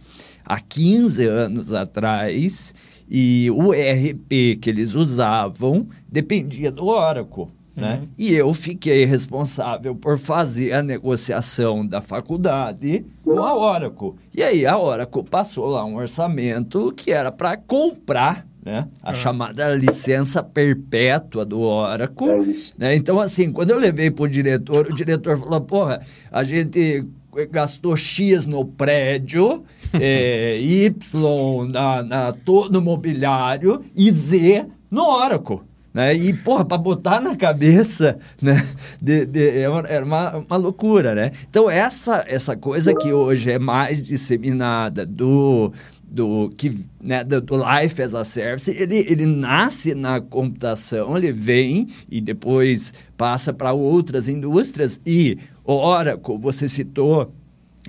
há 0.42 0.58
15 0.58 1.26
anos 1.26 1.74
atrás 1.74 2.74
e 3.10 3.50
o 3.50 3.72
ERP 3.72 4.58
que 4.60 4.68
eles 4.68 4.94
usavam 4.94 5.88
dependia 6.08 6.70
do 6.70 6.86
Oracle. 6.86 7.46
Né? 7.74 8.00
Uhum. 8.00 8.08
E 8.18 8.34
eu 8.34 8.52
fiquei 8.52 9.04
responsável 9.04 9.94
por 9.94 10.18
fazer 10.18 10.72
a 10.72 10.82
negociação 10.82 11.86
da 11.86 12.00
faculdade 12.00 13.06
com 13.22 13.38
a 13.38 13.56
Oracle. 13.56 14.14
E 14.34 14.42
aí 14.42 14.66
a 14.66 14.76
Oracle 14.76 15.22
passou 15.22 15.66
lá 15.68 15.84
um 15.84 15.96
orçamento 15.96 16.92
que 16.96 17.12
era 17.12 17.30
para 17.30 17.56
comprar 17.56 18.48
né? 18.68 18.86
A 19.02 19.10
uhum. 19.10 19.14
chamada 19.14 19.74
licença 19.74 20.42
perpétua 20.42 21.46
do 21.46 21.60
Oracle. 21.60 22.28
É 22.28 22.78
né? 22.78 22.96
Então, 22.96 23.18
assim, 23.18 23.50
quando 23.50 23.70
eu 23.70 23.78
levei 23.78 24.10
para 24.10 24.24
o 24.24 24.28
diretor, 24.28 24.88
o 24.88 24.94
diretor 24.94 25.38
falou: 25.38 25.60
porra, 25.62 26.02
a 26.30 26.44
gente 26.44 27.06
gastou 27.50 27.96
X 27.96 28.46
no 28.46 28.64
prédio, 28.64 29.64
é, 29.94 30.58
Y 30.60 31.68
na, 31.70 32.02
na, 32.02 32.34
no 32.70 32.80
mobiliário 32.80 33.84
e 33.94 34.10
Z 34.10 34.66
no 34.90 35.02
Oracle. 35.02 35.60
Né? 35.92 36.14
E, 36.14 36.32
porra, 36.32 36.64
para 36.64 36.78
botar 36.78 37.20
na 37.20 37.34
cabeça, 37.34 38.18
né? 38.40 38.64
De, 39.00 39.24
de, 39.24 39.48
é 39.48 39.62
era 39.88 40.04
uma, 40.04 40.36
uma 40.36 40.56
loucura, 40.56 41.14
né? 41.14 41.32
Então, 41.48 41.68
essa, 41.68 42.24
essa 42.28 42.56
coisa 42.56 42.94
que 42.94 43.12
hoje 43.12 43.50
é 43.50 43.58
mais 43.58 44.06
disseminada 44.06 45.04
do, 45.06 45.72
do 46.10 46.50
que 46.56 46.74
né, 47.02 47.24
do, 47.24 47.40
do, 47.40 47.56
Life 47.56 48.00
as 48.02 48.14
a 48.14 48.22
Service, 48.22 48.70
ele, 48.70 48.98
ele 49.08 49.26
nasce 49.26 49.94
na 49.94 50.20
computação, 50.20 51.16
ele 51.16 51.32
vem 51.32 51.86
e 52.10 52.20
depois 52.20 52.94
passa 53.16 53.52
para 53.52 53.72
outras 53.72 54.28
indústrias 54.28 55.00
e 55.06 55.38
Oracle, 55.76 56.38
você 56.38 56.68
citou 56.68 57.32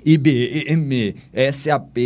IBM, 0.04 1.14
SAP, 1.52 1.96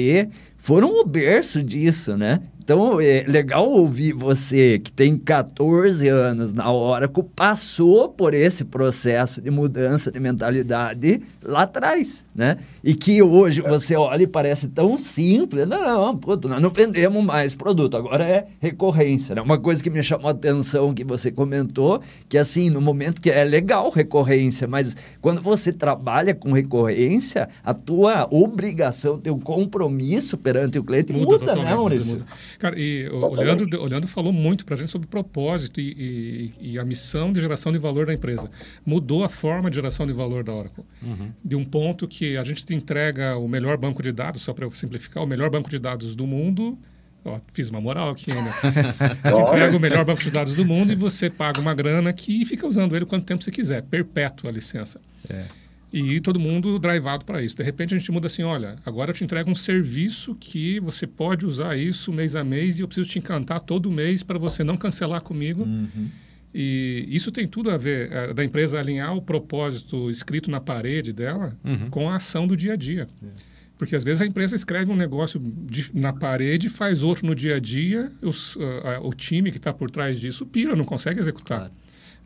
foram 0.57 1.01
o 1.01 1.05
berço 1.05 1.63
disso, 1.63 2.17
né? 2.17 2.41
Então, 2.65 2.99
é 2.99 3.27
legal 3.29 3.69
ouvir 3.69 4.15
você 4.15 4.79
que 4.79 4.91
tem 4.91 5.19
14 5.19 6.09
anos 6.09 6.55
na 6.55 6.73
Oracle, 6.73 7.23
passou 7.37 8.09
por 8.09 8.33
esse 8.33 8.65
processo 8.65 9.43
de 9.43 9.51
mudança 9.51 10.11
de 10.11 10.19
mentalidade 10.19 11.21
lá 11.43 11.65
atrás, 11.65 12.25
né? 12.35 12.57
E 12.83 12.95
que 12.95 13.23
hoje 13.23 13.61
você 13.61 13.95
olha 13.97 14.23
e 14.23 14.27
parece 14.27 14.67
tão 14.69 14.97
simples. 14.97 15.69
Não, 15.69 16.07
não, 16.07 16.17
puto, 16.17 16.49
nós 16.49 16.63
não 16.63 16.71
vendemos 16.71 17.23
mais 17.23 17.55
produto, 17.55 17.99
agora 17.99 18.25
é 18.25 18.47
recorrência, 18.59 19.35
né? 19.35 19.43
Uma 19.43 19.59
coisa 19.59 19.83
que 19.83 19.91
me 19.91 20.03
chamou 20.03 20.29
a 20.29 20.31
atenção 20.31 20.95
que 20.95 21.05
você 21.05 21.31
comentou, 21.31 22.01
que 22.31 22.39
assim, 22.39 22.71
no 22.71 22.81
momento 22.81 23.21
que 23.21 23.29
é 23.29 23.45
legal 23.45 23.91
recorrência, 23.91 24.67
mas 24.67 24.97
quando 25.21 25.43
você 25.43 25.71
trabalha 25.71 26.35
com 26.35 26.51
recorrência, 26.51 27.47
a 27.63 27.75
tua 27.75 28.27
obrigação, 28.31 29.19
teu 29.19 29.37
compromisso 29.37 30.39
perante 30.39 30.79
o 30.79 30.83
cliente 30.83 31.13
muda, 31.13 31.39
muda 31.41 31.57
né, 31.57 31.75
Maurício? 31.75 32.13
Muda. 32.15 32.27
Cara, 32.59 32.79
e 32.79 33.09
o 33.09 33.35
Leandro, 33.35 33.83
o 33.83 33.87
Leandro 33.87 34.09
falou 34.09 34.33
muito 34.33 34.65
para 34.65 34.75
a 34.75 34.79
gente 34.79 34.91
sobre 34.91 35.07
o 35.07 35.09
propósito 35.09 35.81
e, 35.81 36.53
e, 36.61 36.73
e, 36.73 36.79
a 36.79 36.85
missão 36.85 37.33
de 37.33 37.41
geração 37.41 37.73
de 37.73 37.79
valor 37.79 38.07
da 38.07 38.15
empresa. 38.15 38.51
Mudou 38.85 39.25
a 39.25 39.29
forma 39.29 39.71
de 39.71 39.77
geração 39.77 40.07
de 40.07 40.13
valor 40.13 40.45
da 40.45 40.53
Oracle. 40.53 40.85
Uhum. 41.03 41.31
De 41.45 41.57
um 41.57 41.65
ponto 41.65 42.07
que 42.07 42.37
a 42.37 42.45
gente 42.45 42.65
te 42.65 42.75
entrega 42.75 43.37
o 43.37 43.49
melhor 43.49 43.77
banco 43.77 44.03
de 44.03 44.13
dados, 44.13 44.43
só 44.43 44.53
para 44.53 44.65
eu 44.65 44.71
simplificar, 44.71 45.23
o 45.23 45.27
melhor 45.27 45.51
banco 45.51 45.69
de 45.69 45.79
dados 45.79 46.15
do 46.15 46.27
mundo. 46.27 46.79
Ó, 47.25 47.41
fiz 47.53 47.71
uma 47.71 47.81
moral 47.81 48.11
aqui 48.11 48.31
ainda. 48.31 48.51
que 48.53 49.53
pega 49.53 49.77
o 49.77 49.81
melhor 49.81 50.05
banco 50.05 50.23
de 50.23 50.31
dados 50.31 50.55
do 50.55 50.65
mundo 50.65 50.93
e 50.93 50.97
você 50.97 51.31
paga 51.31 51.61
uma 51.61 51.75
grana 51.75 52.11
aqui 52.11 52.43
e 52.43 52.45
fica 52.45 52.67
usando 52.67 52.95
ele 52.95 53.07
quanto 53.07 53.25
tempo 53.25 53.43
você 53.43 53.51
quiser. 53.51 53.83
Perpétua 53.83 54.51
a 54.51 54.53
licença. 54.53 55.01
É 55.29 55.64
e 55.95 56.21
todo 56.21 56.41
mundo 56.41 56.77
drivado 56.77 57.25
para 57.25 57.41
isso. 57.41 57.57
De 57.57 57.63
repente 57.63 57.95
a 57.95 57.99
gente 57.99 58.11
muda 58.11 58.27
assim, 58.27 58.43
olha, 58.43 58.77
agora 58.85 59.13
eu 59.13 59.15
te 59.15 59.23
entrego 59.23 59.49
um 59.49 59.55
serviço 59.55 60.35
que 60.35 60.81
você 60.81 61.07
pode 61.07 61.47
usar 61.47 61.77
isso 61.77 62.13
mês 62.13 62.35
a 62.35 62.43
mês 62.43 62.79
e 62.81 62.83
eu 62.83 62.89
preciso 62.89 63.09
te 63.09 63.21
encantar 63.21 63.61
todo 63.61 63.89
mês 63.93 64.21
para 64.25 64.37
você 64.37 64.65
não 64.65 64.77
cancelar 64.77 65.23
comigo. 65.23 65.63
Uhum. 65.63 66.09
E 66.53 67.07
isso 67.09 67.31
tem 67.31 67.47
tudo 67.47 67.71
a 67.71 67.77
ver 67.77 68.11
é, 68.11 68.35
da 68.35 68.43
empresa 68.43 68.81
alinhar 68.81 69.17
o 69.17 69.23
propósito 69.23 70.11
escrito 70.11 70.51
na 70.51 70.61
parede 70.61 71.13
dela 71.13 71.57
uhum. 71.65 71.89
com 71.91 72.11
a 72.11 72.17
ação 72.17 72.45
do 72.45 72.57
dia 72.57 72.73
a 72.73 72.77
dia. 72.77 73.07
É. 73.23 73.55
Porque 73.79 73.95
às 73.95 74.03
vezes 74.03 74.21
a 74.21 74.27
empresa 74.27 74.57
escreve 74.57 74.91
um 74.91 74.97
negócio 74.97 75.41
de, 75.41 75.91
na 75.95 76.13
parede, 76.13 76.69
faz 76.69 77.05
outro 77.05 77.25
no 77.25 77.37
dia 77.37 77.57
a 77.57 77.61
dia, 77.61 78.11
os, 78.21 78.57
uh, 78.57 78.61
uh, 78.61 79.07
o 79.07 79.13
time 79.13 79.53
que 79.53 79.59
está 79.59 79.73
por 79.73 79.89
trás 79.89 80.19
disso 80.19 80.45
pira, 80.45 80.75
não 80.75 80.85
consegue 80.85 81.21
executar. 81.21 81.59
Claro. 81.59 81.75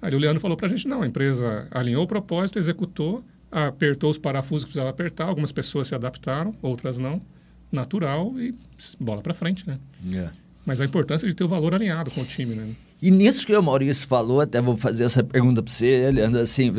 Aí 0.00 0.14
o 0.14 0.18
Leandro 0.18 0.40
falou 0.40 0.56
para 0.56 0.66
a 0.66 0.70
gente, 0.70 0.88
não, 0.88 1.02
a 1.02 1.06
empresa 1.06 1.66
alinhou 1.70 2.04
o 2.04 2.06
propósito, 2.06 2.58
executou, 2.58 3.24
apertou 3.50 4.10
os 4.10 4.18
parafusos 4.18 4.64
que 4.64 4.70
precisava 4.70 4.90
apertar, 4.90 5.24
algumas 5.24 5.52
pessoas 5.52 5.88
se 5.88 5.94
adaptaram, 5.94 6.54
outras 6.62 6.98
não, 6.98 7.20
natural 7.72 8.38
e 8.38 8.54
bola 8.98 9.22
para 9.22 9.34
frente, 9.34 9.66
né? 9.66 9.78
É. 10.14 10.30
Mas 10.64 10.80
a 10.80 10.84
importância 10.84 11.26
de 11.26 11.34
ter 11.34 11.44
o 11.44 11.48
valor 11.48 11.74
alinhado 11.74 12.10
com 12.10 12.20
o 12.20 12.24
time, 12.24 12.54
né? 12.54 12.68
E 13.00 13.10
nisso 13.10 13.46
que 13.46 13.56
o 13.56 13.62
Maurício 13.62 14.08
falou, 14.08 14.40
até 14.40 14.60
vou 14.60 14.76
fazer 14.76 15.04
essa 15.04 15.22
pergunta 15.22 15.62
para 15.62 15.72
você, 15.72 16.10
Leandro, 16.10 16.40
assim, 16.40 16.72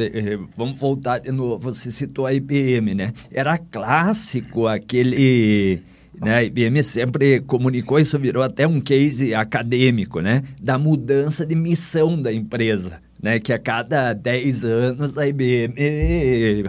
vamos 0.56 0.78
voltar 0.78 1.20
de 1.20 1.32
novo, 1.32 1.58
você 1.58 1.90
citou 1.90 2.26
a 2.26 2.34
IBM, 2.34 2.94
né? 2.94 3.14
Era 3.32 3.58
clássico 3.58 4.68
aquele... 4.68 5.82
Né? 6.20 6.36
A 6.36 6.44
IBM 6.44 6.84
sempre 6.84 7.40
comunicou, 7.40 7.98
isso 7.98 8.20
virou 8.20 8.44
até 8.44 8.68
um 8.68 8.82
case 8.82 9.34
acadêmico, 9.34 10.20
né? 10.20 10.44
Da 10.62 10.78
mudança 10.78 11.46
de 11.46 11.56
missão 11.56 12.22
da 12.22 12.34
empresa 12.34 13.00
né, 13.22 13.40
que 13.40 13.52
a 13.52 13.60
cada 13.60 14.14
10 14.14 14.66
anos 14.66 15.18
a 15.18 15.28
IBM 15.28 15.76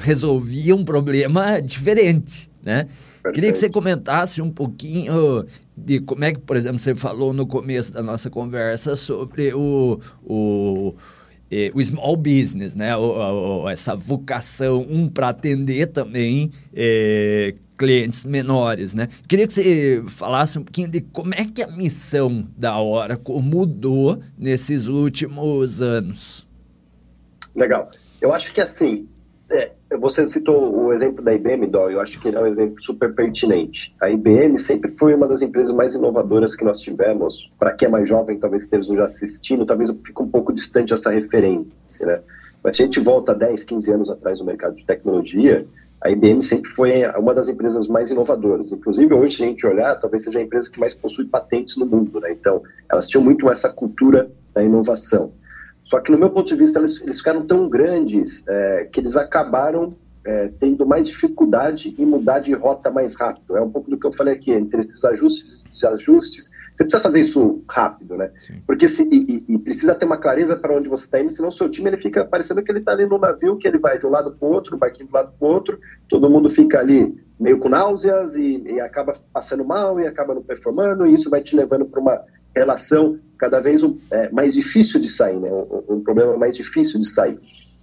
resolvia 0.00 0.74
um 0.74 0.84
problema 0.84 1.60
diferente, 1.60 2.50
né? 2.62 2.86
Perfeito. 3.22 3.34
Queria 3.34 3.52
que 3.52 3.58
você 3.58 3.68
comentasse 3.68 4.40
um 4.40 4.50
pouquinho 4.50 5.44
de 5.76 6.00
como 6.00 6.24
é 6.24 6.32
que, 6.32 6.40
por 6.40 6.56
exemplo, 6.56 6.78
você 6.78 6.94
falou 6.94 7.32
no 7.32 7.46
começo 7.46 7.92
da 7.92 8.02
nossa 8.02 8.30
conversa 8.30 8.96
sobre 8.96 9.52
o, 9.52 10.00
o, 10.24 10.94
eh, 11.50 11.70
o 11.74 11.84
small 11.84 12.16
business, 12.16 12.74
né? 12.74 12.96
O, 12.96 13.62
o, 13.62 13.68
essa 13.68 13.94
vocação, 13.94 14.86
um 14.88 15.06
para 15.06 15.28
atender 15.28 15.88
também 15.88 16.50
eh, 16.74 17.54
clientes 17.80 18.26
menores, 18.26 18.92
né? 18.92 19.08
Queria 19.26 19.48
que 19.48 19.54
você 19.54 20.04
falasse 20.06 20.58
um 20.58 20.62
pouquinho 20.62 20.90
de 20.90 21.00
como 21.00 21.32
é 21.32 21.46
que 21.46 21.62
a 21.62 21.66
missão 21.66 22.46
da 22.54 22.78
Oracle 22.78 23.40
mudou 23.40 24.20
nesses 24.36 24.86
últimos 24.86 25.80
anos. 25.80 26.46
Legal. 27.56 27.90
Eu 28.20 28.34
acho 28.34 28.52
que 28.52 28.60
assim, 28.60 29.08
é, 29.48 29.72
você 29.98 30.28
citou 30.28 30.78
o 30.78 30.92
exemplo 30.92 31.24
da 31.24 31.32
IBM, 31.32 31.66
Dó, 31.68 31.88
eu 31.88 32.02
acho 32.02 32.20
que 32.20 32.28
é 32.28 32.38
um 32.38 32.46
exemplo 32.46 32.82
super 32.82 33.14
pertinente. 33.14 33.94
A 33.98 34.10
IBM 34.10 34.58
sempre 34.58 34.90
foi 34.98 35.14
uma 35.14 35.26
das 35.26 35.40
empresas 35.40 35.74
mais 35.74 35.94
inovadoras 35.94 36.54
que 36.54 36.64
nós 36.64 36.80
tivemos. 36.80 37.50
Para 37.58 37.72
quem 37.72 37.88
é 37.88 37.90
mais 37.90 38.06
jovem, 38.06 38.38
talvez 38.38 38.64
esteja 38.64 38.94
já 38.94 39.06
assistindo, 39.06 39.64
talvez 39.64 39.88
eu 39.88 39.96
fique 40.04 40.22
um 40.22 40.28
pouco 40.28 40.52
distante 40.52 40.90
dessa 40.90 41.10
referência, 41.10 42.06
né? 42.06 42.20
Mas 42.62 42.76
se 42.76 42.82
a 42.82 42.84
gente 42.84 43.00
volta 43.00 43.34
10, 43.34 43.64
15 43.64 43.90
anos 43.90 44.10
atrás 44.10 44.38
no 44.38 44.44
mercado 44.44 44.76
de 44.76 44.84
tecnologia, 44.84 45.66
a 46.02 46.10
IBM 46.10 46.42
sempre 46.42 46.70
foi 46.70 47.06
uma 47.18 47.34
das 47.34 47.50
empresas 47.50 47.86
mais 47.86 48.10
inovadoras. 48.10 48.72
Inclusive, 48.72 49.12
hoje, 49.12 49.36
se 49.36 49.42
a 49.42 49.46
gente 49.46 49.66
olhar, 49.66 49.94
talvez 49.96 50.24
seja 50.24 50.38
a 50.38 50.42
empresa 50.42 50.70
que 50.70 50.80
mais 50.80 50.94
possui 50.94 51.26
patentes 51.26 51.76
no 51.76 51.84
mundo. 51.84 52.20
Né? 52.20 52.32
Então, 52.32 52.62
elas 52.90 53.06
tinham 53.06 53.22
muito 53.22 53.50
essa 53.50 53.68
cultura 53.68 54.30
da 54.54 54.62
inovação. 54.62 55.32
Só 55.84 56.00
que, 56.00 56.10
no 56.10 56.18
meu 56.18 56.30
ponto 56.30 56.48
de 56.48 56.56
vista, 56.56 56.78
eles, 56.78 57.02
eles 57.02 57.18
ficaram 57.18 57.44
tão 57.46 57.68
grandes 57.68 58.46
é, 58.48 58.88
que 58.90 58.98
eles 58.98 59.16
acabaram 59.16 59.92
é, 60.24 60.50
tendo 60.58 60.86
mais 60.86 61.08
dificuldade 61.08 61.94
em 61.98 62.06
mudar 62.06 62.40
de 62.40 62.52
rota 62.54 62.90
mais 62.90 63.14
rápido. 63.14 63.56
É 63.56 63.60
um 63.60 63.70
pouco 63.70 63.90
do 63.90 63.98
que 63.98 64.06
eu 64.06 64.12
falei 64.12 64.34
aqui, 64.34 64.52
entre 64.52 64.80
esses 64.80 65.04
ajustes, 65.04 65.64
esses 65.68 65.84
ajustes 65.84 66.50
você 66.80 66.84
precisa 66.84 67.02
fazer 67.02 67.20
isso 67.20 67.62
rápido, 67.68 68.16
né? 68.16 68.30
Sim. 68.36 68.62
Porque 68.66 68.88
se, 68.88 69.06
e, 69.12 69.44
e, 69.46 69.58
precisa 69.58 69.94
ter 69.94 70.06
uma 70.06 70.16
clareza 70.16 70.56
para 70.56 70.74
onde 70.74 70.88
você 70.88 71.04
está 71.04 71.20
indo, 71.20 71.30
senão 71.30 71.50
o 71.50 71.52
seu 71.52 71.68
time 71.68 71.90
ele 71.90 71.98
fica 71.98 72.24
parecendo 72.24 72.62
que 72.62 72.72
ele 72.72 72.78
está 72.78 72.92
ali 72.92 73.06
no 73.06 73.18
navio, 73.18 73.58
que 73.58 73.68
ele 73.68 73.78
vai 73.78 73.98
de 73.98 74.06
um 74.06 74.10
lado 74.10 74.32
para 74.32 74.48
o 74.48 74.50
outro, 74.50 74.78
vai 74.78 74.88
aqui 74.88 75.04
do 75.04 75.12
lado 75.12 75.32
para 75.38 75.46
o 75.46 75.50
outro, 75.50 75.78
todo 76.08 76.30
mundo 76.30 76.48
fica 76.48 76.80
ali 76.80 77.14
meio 77.38 77.58
com 77.58 77.68
náuseas 77.68 78.34
e, 78.36 78.62
e, 78.66 78.80
acaba 78.80 79.14
passando 79.32 79.64
mal 79.64 80.00
e 80.00 80.06
acaba 80.06 80.34
não 80.34 80.42
performando, 80.42 81.06
e 81.06 81.12
isso 81.12 81.28
vai 81.28 81.42
te 81.42 81.54
levando 81.54 81.84
para 81.84 82.00
uma 82.00 82.24
relação 82.56 83.18
cada 83.36 83.60
vez 83.60 83.82
um, 83.82 83.98
é, 84.10 84.30
mais 84.30 84.54
difícil 84.54 85.00
de 85.00 85.08
sair, 85.08 85.38
né? 85.38 85.50
Um, 85.50 85.96
um, 85.96 86.00
problema 86.00 86.36
mais 86.36 86.56
difícil 86.56 86.98
de 86.98 87.08
sair. 87.08 87.38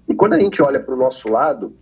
E 0.08 0.16
quando 0.16 0.34
a 0.34 0.40
gente 0.40 0.62
olha 0.62 0.80
para 0.80 0.94
o 0.94 0.98
nosso 0.98 1.30
lado, 1.30 1.76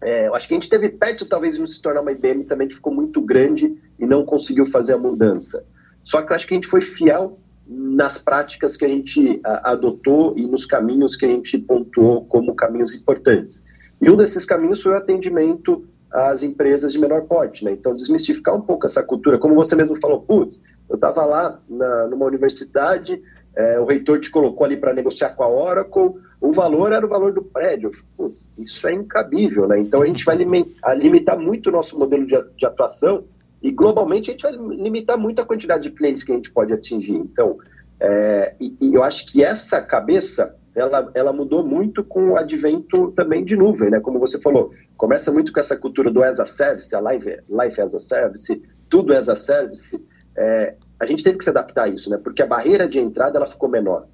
é, 0.00 0.28
eu 0.28 0.34
acho 0.34 0.48
que 0.48 0.54
a 0.54 0.56
gente 0.56 0.68
teve 0.68 0.88
perto 0.88 1.26
talvez 1.26 1.56
de 1.56 1.66
se 1.70 1.80
tornar 1.80 2.00
uma 2.00 2.12
IBM 2.12 2.44
também 2.44 2.68
que 2.68 2.74
ficou 2.74 2.92
muito 2.92 3.20
grande 3.20 3.74
e 3.98 4.06
não 4.06 4.24
conseguiu 4.24 4.66
fazer 4.66 4.94
a 4.94 4.98
mudança. 4.98 5.64
Só 6.04 6.22
que 6.22 6.32
eu 6.32 6.36
acho 6.36 6.46
que 6.46 6.54
a 6.54 6.56
gente 6.56 6.68
foi 6.68 6.80
fiel 6.80 7.38
nas 7.66 8.22
práticas 8.22 8.76
que 8.76 8.84
a 8.84 8.88
gente 8.88 9.40
a, 9.44 9.72
adotou 9.72 10.34
e 10.36 10.46
nos 10.46 10.66
caminhos 10.66 11.16
que 11.16 11.24
a 11.24 11.28
gente 11.28 11.58
pontuou 11.58 12.24
como 12.26 12.54
caminhos 12.54 12.94
importantes. 12.94 13.64
E 14.00 14.10
um 14.10 14.16
desses 14.16 14.44
caminhos 14.44 14.82
foi 14.82 14.92
o 14.92 14.96
atendimento 14.96 15.84
às 16.12 16.42
empresas 16.42 16.92
de 16.92 16.98
menor 16.98 17.22
porte, 17.22 17.64
né? 17.64 17.72
Então, 17.72 17.96
desmistificar 17.96 18.54
um 18.54 18.60
pouco 18.60 18.86
essa 18.86 19.02
cultura. 19.02 19.38
Como 19.38 19.54
você 19.54 19.74
mesmo 19.74 19.96
falou, 19.96 20.20
putz, 20.20 20.62
eu 20.88 20.96
estava 20.96 21.24
lá 21.24 21.60
na, 21.68 22.06
numa 22.06 22.26
universidade, 22.26 23.20
é, 23.56 23.80
o 23.80 23.84
reitor 23.84 24.20
te 24.20 24.30
colocou 24.30 24.64
ali 24.64 24.76
para 24.76 24.92
negociar 24.92 25.30
com 25.30 25.42
a 25.42 25.48
Oracle, 25.48 26.14
o 26.40 26.52
valor 26.52 26.92
era 26.92 27.04
o 27.04 27.08
valor 27.08 27.32
do 27.32 27.42
prédio. 27.42 27.90
Putz, 28.16 28.52
isso 28.58 28.86
é 28.86 28.92
incabível, 28.92 29.66
né? 29.66 29.80
Então, 29.80 30.02
a 30.02 30.06
gente 30.06 30.24
vai 30.24 30.36
limitar 30.96 31.38
muito 31.38 31.68
o 31.68 31.72
nosso 31.72 31.98
modelo 31.98 32.26
de, 32.26 32.36
de 32.56 32.66
atuação 32.66 33.24
e 33.64 33.72
globalmente 33.72 34.30
a 34.30 34.32
gente 34.32 34.42
vai 34.42 34.52
limitar 34.52 35.16
muito 35.16 35.40
a 35.40 35.46
quantidade 35.46 35.84
de 35.84 35.90
clientes 35.90 36.22
que 36.22 36.30
a 36.30 36.34
gente 36.34 36.50
pode 36.50 36.70
atingir. 36.70 37.14
Então, 37.14 37.56
é, 37.98 38.54
e, 38.60 38.76
e, 38.78 38.94
eu 38.94 39.02
acho 39.02 39.32
que 39.32 39.42
essa 39.42 39.80
cabeça 39.80 40.54
ela, 40.74 41.10
ela 41.14 41.32
mudou 41.32 41.66
muito 41.66 42.04
com 42.04 42.32
o 42.32 42.36
advento 42.36 43.10
também 43.12 43.42
de 43.42 43.56
nuvem, 43.56 43.88
né? 43.88 44.00
Como 44.00 44.18
você 44.18 44.38
falou, 44.38 44.70
começa 44.98 45.32
muito 45.32 45.50
com 45.50 45.60
essa 45.60 45.78
cultura 45.78 46.10
do 46.10 46.22
as 46.22 46.40
a 46.40 46.44
service, 46.44 46.94
a 46.94 47.00
life, 47.00 47.38
life 47.48 47.80
as 47.80 47.94
a 47.94 47.98
service, 47.98 48.62
tudo 48.90 49.14
as 49.14 49.30
a 49.30 49.36
service. 49.36 50.06
É, 50.36 50.74
a 51.00 51.06
gente 51.06 51.24
teve 51.24 51.38
que 51.38 51.44
se 51.44 51.50
adaptar 51.50 51.84
a 51.84 51.88
isso, 51.88 52.10
né? 52.10 52.18
Porque 52.22 52.42
a 52.42 52.46
barreira 52.46 52.86
de 52.86 53.00
entrada 53.00 53.38
ela 53.38 53.46
ficou 53.46 53.70
menor. 53.70 54.06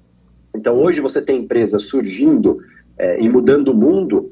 Então 0.55 0.81
hoje 0.81 1.01
você 1.01 1.21
tem 1.21 1.39
empresas 1.39 1.89
surgindo 1.89 2.59
é, 2.97 3.19
e 3.19 3.27
mudando 3.27 3.67
o 3.69 3.75
mundo 3.75 4.31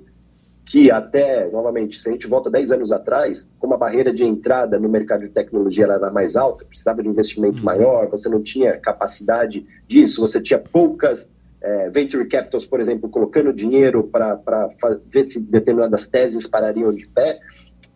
que 0.70 0.92
até, 0.92 1.50
novamente, 1.50 2.00
se 2.00 2.08
a 2.08 2.12
gente 2.12 2.28
volta 2.28 2.48
10 2.48 2.74
anos 2.74 2.92
atrás, 2.92 3.52
como 3.58 3.74
a 3.74 3.78
barreira 3.78 4.14
de 4.14 4.24
entrada 4.24 4.78
no 4.78 4.88
mercado 4.88 5.22
de 5.22 5.30
tecnologia 5.30 5.86
era 5.86 6.12
mais 6.12 6.36
alta, 6.36 6.64
precisava 6.64 7.02
de 7.02 7.10
investimento 7.10 7.58
uhum. 7.58 7.64
maior, 7.64 8.08
você 8.08 8.30
não 8.30 8.44
tinha 8.44 8.78
capacidade 8.78 9.66
disso, 9.88 10.22
você 10.22 10.40
tinha 10.40 10.60
poucas 10.60 11.28
é, 11.60 11.90
venture 11.90 12.24
capitals, 12.28 12.68
por 12.68 12.80
exemplo, 12.80 13.10
colocando 13.10 13.52
dinheiro 13.52 14.04
para 14.04 14.70
ver 15.08 15.24
se 15.24 15.42
determinadas 15.42 16.08
teses 16.08 16.48
parariam 16.48 16.94
de 16.94 17.08
pé. 17.08 17.40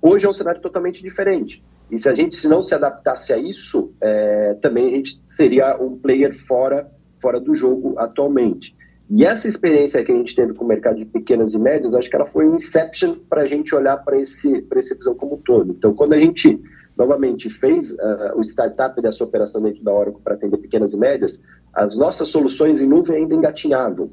Hoje 0.01 0.25
é 0.25 0.29
um 0.29 0.33
cenário 0.33 0.59
totalmente 0.59 0.99
diferente. 0.99 1.63
E 1.91 1.99
se 1.99 2.09
a 2.09 2.15
gente 2.15 2.35
se 2.35 2.49
não 2.49 2.63
se 2.63 2.73
adaptasse 2.73 3.31
a 3.33 3.37
isso, 3.37 3.93
é, 4.01 4.55
também 4.55 4.87
a 4.87 4.95
gente 4.97 5.21
seria 5.27 5.77
um 5.79 5.95
player 5.95 6.35
fora, 6.47 6.91
fora 7.21 7.39
do 7.39 7.53
jogo 7.53 7.93
atualmente. 7.99 8.75
E 9.09 9.25
essa 9.25 9.47
experiência 9.47 10.03
que 10.03 10.11
a 10.11 10.15
gente 10.15 10.35
teve 10.35 10.53
com 10.53 10.63
o 10.63 10.67
mercado 10.67 10.97
de 10.97 11.05
pequenas 11.05 11.53
e 11.53 11.59
médias, 11.59 11.93
acho 11.93 12.09
que 12.09 12.15
ela 12.15 12.25
foi 12.25 12.47
um 12.47 12.55
inception 12.55 13.15
para 13.29 13.41
a 13.41 13.47
gente 13.47 13.75
olhar 13.75 13.97
para 13.97 14.19
esse, 14.19 14.65
essa 14.75 14.95
visão 14.95 15.13
como 15.13 15.35
um 15.35 15.37
todo. 15.37 15.71
Então, 15.71 15.93
quando 15.93 16.13
a 16.13 16.19
gente 16.19 16.59
novamente, 16.97 17.49
fez 17.49 17.93
uh, 17.93 18.37
o 18.37 18.41
startup 18.41 19.01
dessa 19.01 19.23
operação 19.23 19.61
dentro 19.61 19.83
da 19.83 19.91
Oracle 19.91 20.21
para 20.23 20.35
atender 20.35 20.57
pequenas 20.57 20.93
e 20.93 20.97
médias, 20.97 21.43
as 21.73 21.97
nossas 21.97 22.29
soluções 22.29 22.81
em 22.81 22.87
nuvem 22.87 23.17
ainda 23.17 23.33
engatinhavam. 23.33 24.11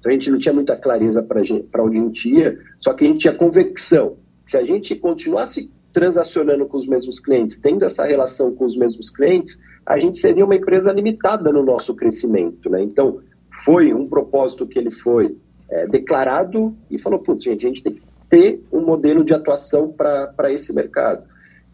Então, 0.00 0.10
a 0.10 0.14
gente 0.14 0.30
não 0.30 0.38
tinha 0.38 0.54
muita 0.54 0.76
clareza 0.76 1.22
para 1.22 1.82
onde 1.82 1.98
a 1.98 2.00
gente 2.00 2.28
ia, 2.28 2.58
só 2.78 2.94
que 2.94 3.04
a 3.04 3.08
gente 3.08 3.20
tinha 3.20 3.34
convicção 3.34 4.16
se 4.46 4.56
a 4.56 4.64
gente 4.64 4.94
continuasse 4.96 5.72
transacionando 5.92 6.66
com 6.66 6.76
os 6.78 6.86
mesmos 6.86 7.20
clientes, 7.20 7.60
tendo 7.60 7.84
essa 7.84 8.04
relação 8.04 8.54
com 8.54 8.64
os 8.64 8.76
mesmos 8.76 9.10
clientes, 9.10 9.60
a 9.86 9.98
gente 9.98 10.18
seria 10.18 10.44
uma 10.44 10.56
empresa 10.56 10.92
limitada 10.92 11.52
no 11.52 11.62
nosso 11.62 11.94
crescimento. 11.94 12.68
Né? 12.68 12.82
Então, 12.82 13.20
foi 13.62 13.92
um 13.94 14.08
propósito 14.08 14.66
que 14.66 14.78
ele 14.78 14.90
foi 14.90 15.36
é, 15.70 15.86
declarado 15.86 16.76
e 16.90 16.98
falou, 16.98 17.18
putz, 17.18 17.44
gente, 17.44 17.64
a 17.64 17.68
gente 17.68 17.82
tem 17.82 17.94
que 17.94 18.02
ter 18.28 18.64
um 18.72 18.80
modelo 18.80 19.24
de 19.24 19.32
atuação 19.32 19.92
para 19.92 20.52
esse 20.52 20.74
mercado. 20.74 21.24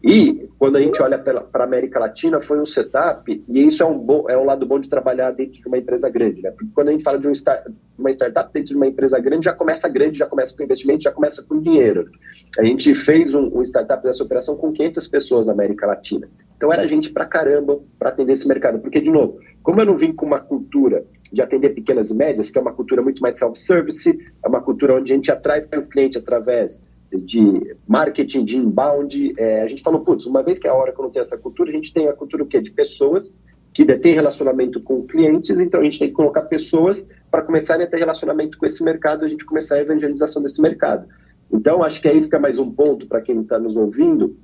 E 0.03 0.49
quando 0.57 0.77
a 0.77 0.81
gente 0.81 0.99
olha 1.01 1.17
para 1.17 1.45
a 1.53 1.63
América 1.63 1.99
Latina, 1.99 2.41
foi 2.41 2.59
um 2.59 2.65
setup, 2.65 3.43
e 3.47 3.65
isso 3.65 3.83
é 3.83 3.85
um, 3.85 3.99
bom, 3.99 4.25
é 4.27 4.35
um 4.35 4.43
lado 4.43 4.65
bom 4.65 4.79
de 4.79 4.89
trabalhar 4.89 5.29
dentro 5.31 5.61
de 5.61 5.67
uma 5.67 5.77
empresa 5.77 6.09
grande, 6.09 6.41
né? 6.41 6.49
Porque 6.49 6.71
quando 6.73 6.87
a 6.87 6.91
gente 6.91 7.03
fala 7.03 7.19
de 7.19 7.27
um 7.27 7.31
start, 7.31 7.67
uma 7.97 8.09
startup 8.09 8.51
dentro 8.51 8.69
de 8.69 8.75
uma 8.75 8.87
empresa 8.87 9.19
grande, 9.19 9.45
já 9.45 9.53
começa 9.53 9.87
grande, 9.87 10.17
já 10.17 10.25
começa 10.25 10.57
com 10.57 10.63
investimento, 10.63 11.03
já 11.03 11.11
começa 11.11 11.43
com 11.43 11.59
dinheiro. 11.59 12.09
A 12.57 12.63
gente 12.63 12.95
fez 12.95 13.35
um, 13.35 13.51
um 13.55 13.61
startup 13.61 14.03
dessa 14.03 14.23
operação 14.23 14.57
com 14.57 14.73
500 14.73 15.07
pessoas 15.07 15.45
na 15.45 15.53
América 15.53 15.85
Latina. 15.85 16.27
Então 16.57 16.73
era 16.73 16.87
gente 16.87 17.11
para 17.11 17.25
caramba 17.25 17.79
para 17.99 18.09
atender 18.09 18.33
esse 18.33 18.47
mercado. 18.47 18.79
Porque, 18.79 18.99
de 18.99 19.11
novo, 19.11 19.39
como 19.61 19.81
eu 19.81 19.85
não 19.85 19.97
vim 19.97 20.13
com 20.13 20.25
uma 20.25 20.39
cultura 20.39 21.05
de 21.31 21.41
atender 21.41 21.69
pequenas 21.69 22.11
e 22.11 22.17
médias, 22.17 22.49
que 22.49 22.57
é 22.57 22.61
uma 22.61 22.73
cultura 22.73 23.01
muito 23.01 23.21
mais 23.21 23.39
self-service, 23.39 24.19
é 24.43 24.47
uma 24.47 24.61
cultura 24.61 24.95
onde 24.95 25.13
a 25.13 25.15
gente 25.15 25.31
atrai 25.31 25.65
o 25.77 25.83
cliente 25.83 26.17
através 26.17 26.81
de 27.11 27.75
marketing, 27.87 28.45
de 28.45 28.57
inbound. 28.57 29.33
É, 29.37 29.61
a 29.61 29.67
gente 29.67 29.81
falou, 29.81 30.01
putz, 30.01 30.25
uma 30.25 30.43
vez 30.43 30.59
que 30.59 30.67
a 30.67 30.73
hora 30.73 30.91
que 30.91 31.01
não 31.01 31.09
tem 31.09 31.21
essa 31.21 31.37
cultura, 31.37 31.69
a 31.69 31.73
gente 31.73 31.93
tem 31.93 32.07
a 32.07 32.13
cultura 32.13 32.43
o 32.43 32.47
quê? 32.47 32.61
De 32.61 32.71
pessoas 32.71 33.35
que 33.73 33.85
detêm 33.85 34.13
relacionamento 34.13 34.81
com 34.81 35.05
clientes, 35.07 35.59
então 35.59 35.79
a 35.79 35.83
gente 35.83 35.97
tem 35.97 36.09
que 36.09 36.13
colocar 36.13 36.41
pessoas 36.41 37.07
para 37.29 37.41
começarem 37.41 37.85
a 37.85 37.89
ter 37.89 37.97
relacionamento 37.97 38.57
com 38.57 38.65
esse 38.65 38.83
mercado, 38.83 39.23
a 39.23 39.29
gente 39.29 39.45
começar 39.45 39.75
a 39.75 39.81
evangelização 39.81 40.41
desse 40.41 40.61
mercado. 40.61 41.07
Então, 41.51 41.83
acho 41.83 42.01
que 42.01 42.07
aí 42.07 42.21
fica 42.21 42.39
mais 42.39 42.59
um 42.59 42.69
ponto 42.69 43.07
para 43.07 43.21
quem 43.21 43.41
está 43.41 43.57
nos 43.57 43.77
ouvindo. 43.77 44.37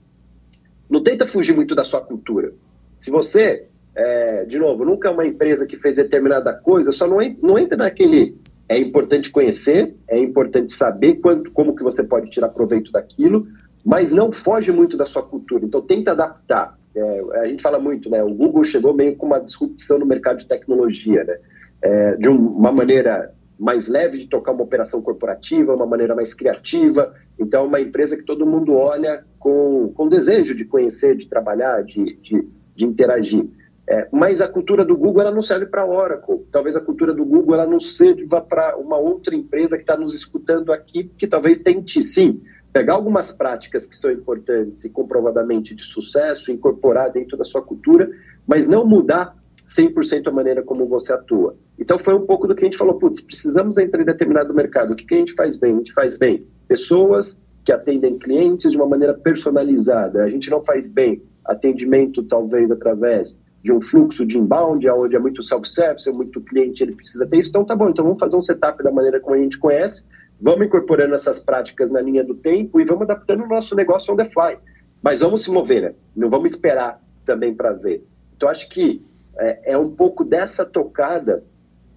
Não 0.90 1.04
tenta 1.04 1.26
fugir 1.26 1.56
muito 1.56 1.76
da 1.76 1.84
sua 1.84 2.02
cultura. 2.02 2.54
Se 3.00 3.12
você, 3.12 3.68
é, 3.98 4.46
de 4.46 4.60
novo, 4.60 4.86
nunca 4.86 5.08
é 5.08 5.12
uma 5.12 5.26
empresa 5.26 5.66
que 5.66 5.76
fez 5.76 5.96
determinada 5.96 6.54
coisa, 6.54 6.92
só 6.92 7.08
não, 7.08 7.18
não 7.42 7.58
entra 7.58 7.76
naquele 7.76 8.38
é 8.70 8.78
importante 8.78 9.32
conhecer, 9.32 9.96
é 10.08 10.20
importante 10.20 10.74
saber 10.74 11.16
quanto, 11.16 11.52
como 11.52 11.76
que 11.76 11.84
você 11.84 12.04
pode 12.04 12.30
tirar 12.30 12.50
proveito 12.50 12.92
daquilo, 12.92 13.48
mas 13.84 14.12
não 14.12 14.32
foge 14.32 14.72
muito 14.72 14.98
da 14.98 15.06
sua 15.06 15.24
cultura. 15.24 15.66
Então 15.66 15.82
tenta 15.82 16.12
adaptar. 16.12 16.78
É, 16.94 17.22
a 17.40 17.48
gente 17.48 17.64
fala 17.64 17.80
muito, 17.80 18.10
né? 18.10 18.22
O 18.22 18.34
Google 18.34 18.64
chegou 18.64 18.94
meio 18.94 19.16
com 19.16 19.26
uma 19.26 19.40
disrupção 19.40 19.98
no 20.00 20.06
mercado 20.06 20.40
de 20.40 20.48
tecnologia, 20.48 21.24
né? 21.24 21.38
É, 21.82 22.16
de 22.16 22.28
uma 22.28 22.72
maneira 22.72 23.34
mais 23.58 23.88
leve 23.88 24.18
de 24.18 24.28
tocar 24.28 24.52
uma 24.52 24.64
operação 24.64 25.02
corporativa, 25.02 25.74
uma 25.74 25.86
maneira 25.86 26.14
mais 26.14 26.34
criativa. 26.34 27.14
Então, 27.40 27.66
uma 27.66 27.80
empresa 27.80 28.18
que 28.18 28.24
todo 28.24 28.46
mundo 28.46 28.74
olha 28.74 29.24
com, 29.40 29.92
com 29.96 30.10
desejo 30.10 30.54
de 30.54 30.66
conhecer, 30.66 31.16
de 31.16 31.28
trabalhar, 31.28 31.84
de, 31.84 32.16
de, 32.18 32.48
de 32.76 32.86
interagir. 32.86 33.48
É, 33.90 34.06
mas 34.12 34.42
a 34.42 34.50
cultura 34.50 34.84
do 34.84 34.98
Google 34.98 35.22
ela 35.22 35.32
não 35.32 35.42
serve 35.42 35.66
para 35.66 35.86
Oracle. 35.86 36.46
Talvez 36.52 36.76
a 36.76 36.82
cultura 36.82 37.14
do 37.14 37.26
Google 37.26 37.56
ela 37.56 37.66
não 37.66 37.80
sirva 37.80 38.42
para 38.42 38.76
uma 38.76 38.98
outra 38.98 39.34
empresa 39.34 39.78
que 39.78 39.84
está 39.84 39.96
nos 39.96 40.14
escutando 40.14 40.74
aqui, 40.74 41.10
que 41.18 41.26
talvez 41.26 41.60
tente 41.60 42.04
sim 42.04 42.42
pegar 42.74 42.94
algumas 42.94 43.32
práticas 43.32 43.88
que 43.88 43.96
são 43.96 44.12
importantes 44.12 44.84
e 44.84 44.90
comprovadamente 44.90 45.74
de 45.74 45.86
sucesso, 45.86 46.52
incorporar 46.52 47.12
dentro 47.12 47.38
da 47.38 47.46
sua 47.46 47.62
cultura, 47.62 48.10
mas 48.46 48.68
não 48.68 48.86
mudar 48.86 49.36
100% 49.66 50.28
a 50.28 50.32
maneira 50.32 50.62
como 50.62 50.86
você 50.86 51.14
atua. 51.14 51.56
Então 51.80 51.98
foi 51.98 52.14
um 52.14 52.26
pouco 52.26 52.46
do 52.46 52.54
que 52.54 52.62
a 52.62 52.66
gente 52.66 52.78
falou, 52.78 52.96
putz, 52.96 53.22
precisamos 53.22 53.78
entrar 53.78 54.02
em 54.02 54.06
determinado 54.06 54.54
mercado. 54.54 54.92
O 54.92 54.96
que, 54.96 55.06
que 55.06 55.16
a 55.16 55.18
gente 55.18 55.34
faz 55.34 55.56
bem? 55.56 55.74
A 55.74 55.78
gente 55.78 55.94
faz 55.94 56.18
bem 56.18 56.46
pessoas 56.68 57.42
que 57.64 57.72
atendem 57.72 58.18
clientes 58.20 58.72
de 58.72 58.78
uma 58.78 58.86
maneira 58.86 59.14
personalizada. 59.14 60.24
A 60.24 60.30
gente 60.30 60.50
não 60.50 60.64
faz 60.64 60.90
bem 60.90 61.22
atendimento, 61.46 62.22
talvez, 62.24 62.70
através 62.70 63.40
de 63.64 63.72
um 63.72 63.82
fluxo 63.82 64.26
de 64.26 64.38
inbound, 64.38 64.88
onde 64.90 65.16
é 65.16 65.20
muito 65.20 65.44
self-service, 65.44 66.08
é 66.10 66.12
muito 66.12 66.40
cliente, 66.42 66.84
ele 66.84 66.96
precisa 66.96 67.26
ter 67.26 67.38
isso. 67.38 67.50
Então, 67.50 67.66
tá 67.66 67.76
bom, 67.76 67.90
então 67.90 68.06
vamos 68.06 68.20
fazer 68.20 68.38
um 68.38 68.42
setup 68.42 68.82
da 68.84 68.92
maneira 68.92 69.20
como 69.20 69.36
a 69.36 69.40
gente 69.40 69.58
conhece, 69.58 70.06
vamos 70.40 70.66
incorporando 70.66 71.16
essas 71.16 71.40
práticas 71.40 71.92
na 71.92 72.02
linha 72.02 72.24
do 72.24 72.36
tempo 72.36 72.80
e 72.80 72.86
vamos 72.86 73.04
adaptando 73.04 73.44
o 73.44 73.48
nosso 73.48 73.76
negócio 73.76 74.14
on 74.14 74.18
the 74.18 74.26
fly. 74.26 74.58
Mas 75.02 75.22
vamos 75.22 75.44
se 75.44 75.52
mover, 75.52 75.82
né? 75.82 75.94
Não 76.16 76.30
vamos 76.30 76.52
esperar 76.52 77.02
também 77.26 77.54
para 77.54 77.74
ver. 77.74 78.04
Então, 78.36 78.50
acho 78.50 78.70
que 78.70 79.02
é, 79.38 79.74
é 79.74 79.78
um 79.78 79.90
pouco 79.90 80.24
dessa 80.24 80.66
tocada, 80.66 81.44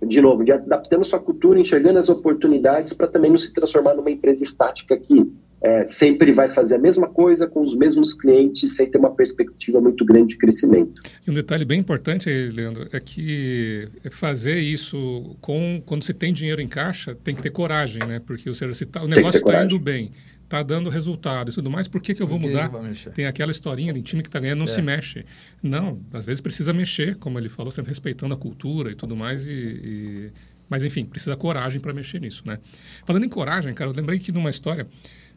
de 0.02 0.20
novo, 0.20 0.44
de 0.44 0.52
adaptando 0.52 1.04
sua 1.04 1.18
cultura, 1.18 1.60
enxergando 1.60 1.98
as 1.98 2.08
oportunidades 2.08 2.94
para 2.94 3.06
também 3.06 3.30
não 3.30 3.38
se 3.38 3.52
transformar 3.52 3.94
numa 3.94 4.10
empresa 4.10 4.42
estática 4.42 4.96
que 4.96 5.30
é, 5.62 5.86
sempre 5.86 6.32
vai 6.32 6.48
fazer 6.48 6.76
a 6.76 6.78
mesma 6.78 7.06
coisa 7.06 7.46
com 7.46 7.62
os 7.62 7.74
mesmos 7.74 8.14
clientes 8.14 8.76
sem 8.76 8.90
ter 8.90 8.98
uma 8.98 9.14
perspectiva 9.14 9.80
muito 9.80 10.04
grande 10.04 10.28
de 10.28 10.38
crescimento. 10.38 11.02
E 11.26 11.30
um 11.30 11.34
detalhe 11.34 11.64
bem 11.64 11.80
importante 11.80 12.30
Leandro, 12.30 12.88
é 12.92 12.98
que 12.98 13.88
fazer 14.10 14.56
isso 14.56 15.36
com 15.40 15.82
quando 15.84 16.02
se 16.02 16.14
tem 16.14 16.32
dinheiro 16.32 16.60
em 16.62 16.68
caixa 16.68 17.14
tem 17.14 17.34
que 17.34 17.42
ter 17.42 17.50
coragem, 17.50 18.00
né? 18.06 18.20
Porque 18.20 18.48
ou 18.48 18.54
seja, 18.54 18.72
se 18.72 18.86
tá, 18.86 19.02
o 19.02 19.08
negócio 19.08 19.38
está 19.38 19.64
indo 19.64 19.78
bem, 19.78 20.12
está 20.44 20.62
dando 20.62 20.88
resultado 20.88 21.50
e 21.50 21.54
tudo 21.54 21.70
mais, 21.70 21.86
por 21.86 22.00
que, 22.00 22.14
que 22.14 22.22
eu 22.22 22.26
vou 22.26 22.38
mudar? 22.38 22.70
Tem 23.14 23.26
aquela 23.26 23.50
historinha 23.50 23.92
de 23.92 24.00
time 24.00 24.22
que 24.22 24.28
está 24.28 24.40
ganhando 24.40 24.60
não 24.60 24.64
é. 24.64 24.68
se 24.68 24.80
mexe. 24.80 25.24
Não, 25.62 26.00
às 26.12 26.24
vezes 26.24 26.40
precisa 26.40 26.72
mexer, 26.72 27.16
como 27.16 27.38
ele 27.38 27.50
falou, 27.50 27.70
sempre 27.70 27.90
respeitando 27.90 28.34
a 28.34 28.36
cultura 28.36 28.90
e 28.90 28.94
tudo 28.94 29.14
mais 29.14 29.46
e, 29.46 29.52
e... 29.52 30.32
mas 30.70 30.84
enfim, 30.84 31.04
precisa 31.04 31.36
coragem 31.36 31.80
para 31.80 31.92
mexer 31.92 32.18
nisso, 32.18 32.42
né? 32.46 32.58
Falando 33.04 33.24
em 33.24 33.28
coragem, 33.28 33.74
cara, 33.74 33.90
eu 33.90 33.94
lembrei 33.94 34.18
que 34.18 34.32
numa 34.32 34.48
história 34.48 34.86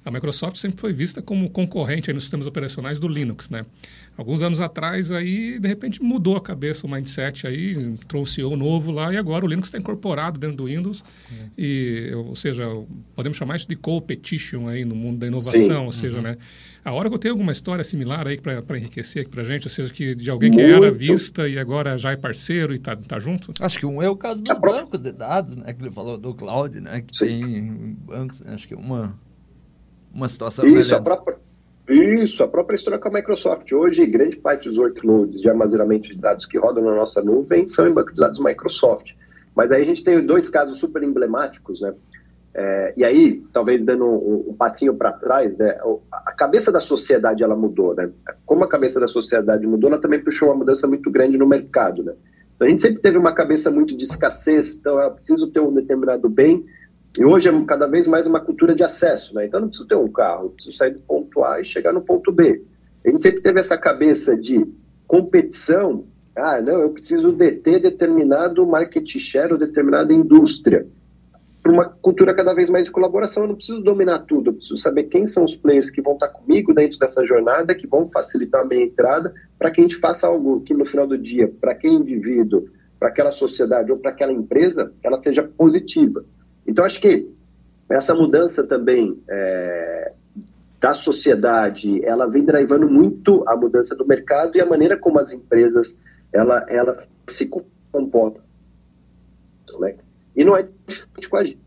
a 0.05 0.11
Microsoft 0.11 0.57
sempre 0.57 0.79
foi 0.79 0.91
vista 0.91 1.21
como 1.21 1.49
concorrente 1.49 2.11
nos 2.11 2.23
sistemas 2.23 2.45
operacionais 2.45 2.99
do 2.99 3.07
Linux, 3.07 3.49
né? 3.49 3.65
Alguns 4.17 4.41
anos 4.41 4.59
atrás 4.59 5.11
aí, 5.11 5.57
de 5.57 5.67
repente 5.67 6.03
mudou 6.03 6.35
a 6.35 6.41
cabeça 6.41 6.85
o 6.85 6.89
mindset 6.89 7.47
aí, 7.47 7.95
trouxe 8.07 8.43
o 8.43 8.55
novo 8.55 8.91
lá 8.91 9.13
e 9.13 9.17
agora 9.17 9.45
o 9.45 9.47
Linux 9.47 9.69
está 9.69 9.77
incorporado 9.77 10.37
dentro 10.37 10.57
do 10.57 10.65
Windows 10.65 11.03
uhum. 11.31 11.49
e, 11.57 12.11
ou 12.13 12.35
seja, 12.35 12.65
podemos 13.15 13.37
chamar 13.37 13.55
isso 13.55 13.67
de 13.67 13.75
co-petition 13.75 14.67
aí 14.67 14.83
no 14.83 14.95
mundo 14.95 15.19
da 15.19 15.27
inovação, 15.27 15.61
Sim. 15.61 15.85
ou 15.85 15.91
seja, 15.91 16.17
uhum. 16.17 16.23
né? 16.23 16.37
A 16.85 16.91
hora 16.91 17.07
que 17.07 17.15
eu 17.15 17.19
tenho 17.19 17.33
alguma 17.33 17.53
história 17.53 17.83
similar 17.83 18.27
aí 18.27 18.37
para 18.41 18.77
enriquecer 18.77 19.21
aqui 19.21 19.31
para 19.31 19.43
gente, 19.43 19.65
ou 19.65 19.69
seja, 19.69 19.91
que 19.91 20.13
de 20.13 20.29
alguém 20.29 20.51
que 20.51 20.61
Muito. 20.61 20.83
era 20.83 20.91
vista 20.91 21.47
e 21.47 21.57
agora 21.57 21.97
já 21.97 22.11
é 22.11 22.17
parceiro 22.17 22.73
e 22.73 22.75
está 22.75 22.93
tá 22.93 23.19
junto? 23.19 23.53
Acho 23.61 23.79
que 23.79 23.85
um 23.85 24.01
é 24.01 24.09
o 24.09 24.17
caso 24.17 24.43
dos 24.43 24.57
bancos 24.59 25.01
de 25.01 25.13
dados, 25.13 25.55
né? 25.55 25.71
Que 25.71 25.81
ele 25.81 25.91
falou 25.91 26.17
do 26.17 26.33
cloud, 26.33 26.77
né? 26.81 27.01
Que 27.01 27.17
Sim. 27.17 27.25
tem 27.25 27.97
bancos, 28.05 28.41
acho 28.47 28.67
que 28.67 28.75
uma 28.75 29.17
uma 30.13 30.27
situação 30.27 30.65
Isso, 30.67 30.95
a 30.95 31.01
própria, 31.01 31.37
isso, 31.89 32.43
a 32.43 32.47
própria 32.47 32.75
história 32.75 32.99
com 32.99 33.09
a 33.09 33.11
Microsoft. 33.11 33.71
Hoje, 33.71 34.05
grande 34.05 34.37
parte 34.37 34.69
dos 34.69 34.77
workloads 34.77 35.41
de 35.41 35.49
armazenamento 35.49 36.09
de 36.09 36.15
dados 36.15 36.45
que 36.45 36.57
rodam 36.57 36.83
na 36.83 36.95
nossa 36.95 37.21
nuvem 37.21 37.67
são 37.67 37.87
em 37.87 37.93
banco 37.93 38.13
de 38.13 38.19
dados 38.19 38.39
Microsoft. 38.39 39.11
Mas 39.55 39.71
aí 39.71 39.83
a 39.83 39.85
gente 39.85 40.03
tem 40.03 40.25
dois 40.25 40.49
casos 40.49 40.79
super 40.79 41.03
emblemáticos, 41.03 41.81
né? 41.81 41.93
É, 42.55 42.93
e 42.95 43.03
aí, 43.03 43.43
talvez 43.51 43.83
dando 43.83 44.05
um, 44.05 44.51
um 44.51 44.53
passinho 44.53 44.93
para 44.95 45.11
trás, 45.11 45.57
né, 45.57 45.75
a 46.11 46.31
cabeça 46.33 46.71
da 46.71 46.79
sociedade 46.79 47.41
ela 47.41 47.55
mudou, 47.55 47.95
né? 47.95 48.11
Como 48.45 48.63
a 48.63 48.67
cabeça 48.67 48.99
da 48.99 49.07
sociedade 49.07 49.65
mudou, 49.65 49.89
ela 49.89 49.99
também 49.99 50.23
puxou 50.23 50.49
uma 50.49 50.57
mudança 50.57 50.87
muito 50.87 51.09
grande 51.09 51.35
no 51.35 51.47
mercado, 51.47 52.03
né? 52.03 52.13
Então 52.55 52.67
a 52.67 52.69
gente 52.69 52.83
sempre 52.83 53.01
teve 53.01 53.17
uma 53.17 53.33
cabeça 53.33 53.71
muito 53.71 53.97
de 53.97 54.03
escassez, 54.03 54.77
então 54.77 54.99
eu 54.99 55.11
preciso 55.11 55.47
ter 55.47 55.59
um 55.59 55.73
determinado 55.73 56.29
bem, 56.29 56.63
e 57.17 57.23
hoje 57.23 57.47
é 57.47 57.65
cada 57.65 57.87
vez 57.87 58.07
mais 58.07 58.25
uma 58.25 58.39
cultura 58.39 58.73
de 58.73 58.81
acesso, 58.81 59.35
né? 59.35 59.45
Então 59.45 59.61
não 59.61 59.67
preciso 59.67 59.87
ter 59.87 59.95
um 59.95 60.11
carro, 60.11 60.49
preciso 60.49 60.75
sair 60.75 60.91
do 60.91 60.99
ponto 60.99 61.43
A 61.43 61.61
e 61.61 61.65
chegar 61.65 61.93
no 61.93 62.01
ponto 62.01 62.31
B. 62.31 62.63
A 63.05 63.09
gente 63.09 63.21
sempre 63.21 63.41
teve 63.41 63.59
essa 63.59 63.77
cabeça 63.77 64.35
de 64.35 64.65
competição. 65.05 66.05
Ah, 66.35 66.59
não, 66.59 66.79
eu 66.79 66.89
preciso 66.89 67.31
deter 67.31 67.79
determinado 67.79 68.65
market 68.65 69.07
share 69.19 69.53
ou 69.53 69.59
determinada 69.59 70.11
indústria. 70.11 70.87
Para 71.61 71.71
uma 71.71 71.85
cultura 71.85 72.33
cada 72.33 72.53
vez 72.53 72.69
mais 72.69 72.85
de 72.85 72.91
colaboração, 72.91 73.43
eu 73.43 73.49
não 73.49 73.55
preciso 73.55 73.81
dominar 73.81 74.19
tudo, 74.19 74.49
eu 74.49 74.53
preciso 74.55 74.77
saber 74.77 75.03
quem 75.03 75.27
são 75.27 75.45
os 75.45 75.55
players 75.55 75.91
que 75.91 76.01
vão 76.01 76.13
estar 76.13 76.29
comigo 76.29 76.73
dentro 76.73 76.97
dessa 76.97 77.23
jornada, 77.23 77.75
que 77.75 77.87
vão 77.87 78.09
facilitar 78.09 78.61
a 78.61 78.65
minha 78.65 78.83
entrada, 78.83 79.33
para 79.57 79.69
que 79.69 79.79
a 79.79 79.83
gente 79.83 79.97
faça 79.97 80.27
algo 80.27 80.61
que 80.61 80.73
no 80.73 80.85
final 80.85 81.05
do 81.05 81.17
dia, 81.17 81.47
para 81.61 81.71
aquele 81.71 81.95
indivíduo, 81.95 82.67
para 82.99 83.09
aquela 83.09 83.31
sociedade 83.31 83.91
ou 83.91 83.97
para 83.97 84.11
aquela 84.11 84.33
empresa, 84.33 84.91
ela 85.03 85.19
seja 85.19 85.43
positiva. 85.43 86.25
Então, 86.65 86.85
acho 86.85 86.99
que 86.99 87.29
essa 87.89 88.15
mudança 88.15 88.65
também 88.65 89.21
é, 89.27 90.13
da 90.79 90.93
sociedade, 90.93 92.03
ela 92.03 92.27
vem 92.27 92.43
drivando 92.43 92.89
muito 92.89 93.43
a 93.47 93.55
mudança 93.55 93.95
do 93.95 94.05
mercado 94.05 94.57
e 94.57 94.61
a 94.61 94.65
maneira 94.65 94.97
como 94.97 95.19
as 95.19 95.33
empresas 95.33 95.99
ela, 96.31 96.65
ela 96.69 97.05
se 97.27 97.49
comportam. 97.91 98.43
Né? 99.79 99.95
E 100.35 100.43
não 100.43 100.55
é 100.55 100.67
diferente 100.87 101.29
com 101.29 101.37
a 101.37 101.43
gente. 101.43 101.61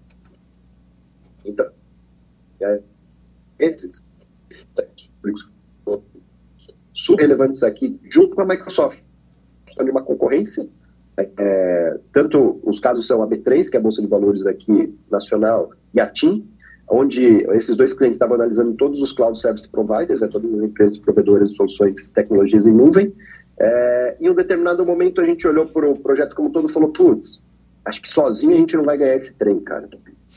Então, 1.45 1.71
é, 2.61 2.81
esses 3.59 4.07
super 6.97 7.23
relevantes 7.23 7.63
aqui, 7.63 8.01
junto 8.11 8.35
com 8.35 8.43
a 8.43 8.47
Microsoft. 8.47 8.99
Estão 9.69 9.87
uma 9.87 10.03
concorrência, 10.03 10.67
é, 11.19 11.99
tanto 12.13 12.61
os 12.63 12.81
casos 12.81 13.07
são 13.07 13.23
a 13.23 13.27
B3, 13.27 13.71
que 13.71 13.77
é 13.77 13.81
a 13.81 13.83
Bolsa 13.83 14.03
de 14.03 14.09
Valores 14.09 14.47
aqui 14.47 14.95
nacional, 15.11 15.71
e 15.95 16.01
a 16.01 16.07
TIM, 16.07 16.47
onde 16.89 17.45
esses 17.53 17.75
dois 17.75 17.95
clientes 17.95 18.17
estavam 18.17 18.37
analisando 18.37 18.75
todos 18.75 19.01
os 19.01 19.13
cloud 19.13 19.39
service 19.39 19.69
providers, 19.69 20.21
né, 20.21 20.29
todas 20.29 20.53
as 20.55 20.63
empresas 20.63 20.99
provedoras 20.99 21.51
de 21.51 21.57
soluções 21.57 22.07
tecnologias 22.09 22.67
em 22.67 22.73
nuvem, 22.73 23.13
é, 23.59 24.17
em 24.21 24.29
um 24.29 24.35
determinado 24.35 24.87
momento 24.87 25.21
a 25.21 25.25
gente 25.25 25.47
olhou 25.47 25.67
para 25.67 25.89
o 25.89 25.99
projeto 25.99 26.35
como 26.37 26.51
todo 26.51 26.69
e 26.69 26.73
falou, 26.73 26.91
putz, 26.91 27.45
acho 27.85 28.03
que 28.03 28.09
sozinho 28.09 28.55
a 28.55 28.59
gente 28.59 28.77
não 28.77 28.85
vai 28.85 28.99
ganhar 28.99 29.17
esse 29.17 29.35
trem, 29.35 29.59
cara. 29.61 29.89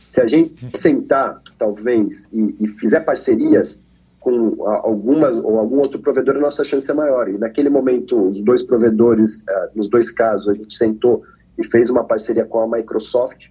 Se 0.07 0.21
a 0.21 0.27
gente 0.27 0.55
sentar, 0.75 1.41
talvez, 1.57 2.31
e, 2.33 2.55
e 2.59 2.67
fizer 2.67 3.01
parcerias 3.01 3.83
com 4.19 4.65
alguma 4.65 5.29
ou 5.29 5.57
algum 5.57 5.77
outro 5.77 5.99
provedor, 5.99 6.35
a 6.35 6.39
nossa 6.39 6.63
chance 6.63 6.89
é 6.91 6.93
maior. 6.93 7.29
E 7.29 7.37
naquele 7.37 7.69
momento, 7.69 8.29
os 8.29 8.41
dois 8.41 8.61
provedores, 8.61 9.41
uh, 9.43 9.69
nos 9.75 9.89
dois 9.89 10.11
casos, 10.11 10.49
a 10.49 10.53
gente 10.53 10.75
sentou 10.75 11.23
e 11.57 11.65
fez 11.65 11.89
uma 11.89 12.03
parceria 12.03 12.45
com 12.45 12.59
a 12.61 12.77
Microsoft 12.77 13.47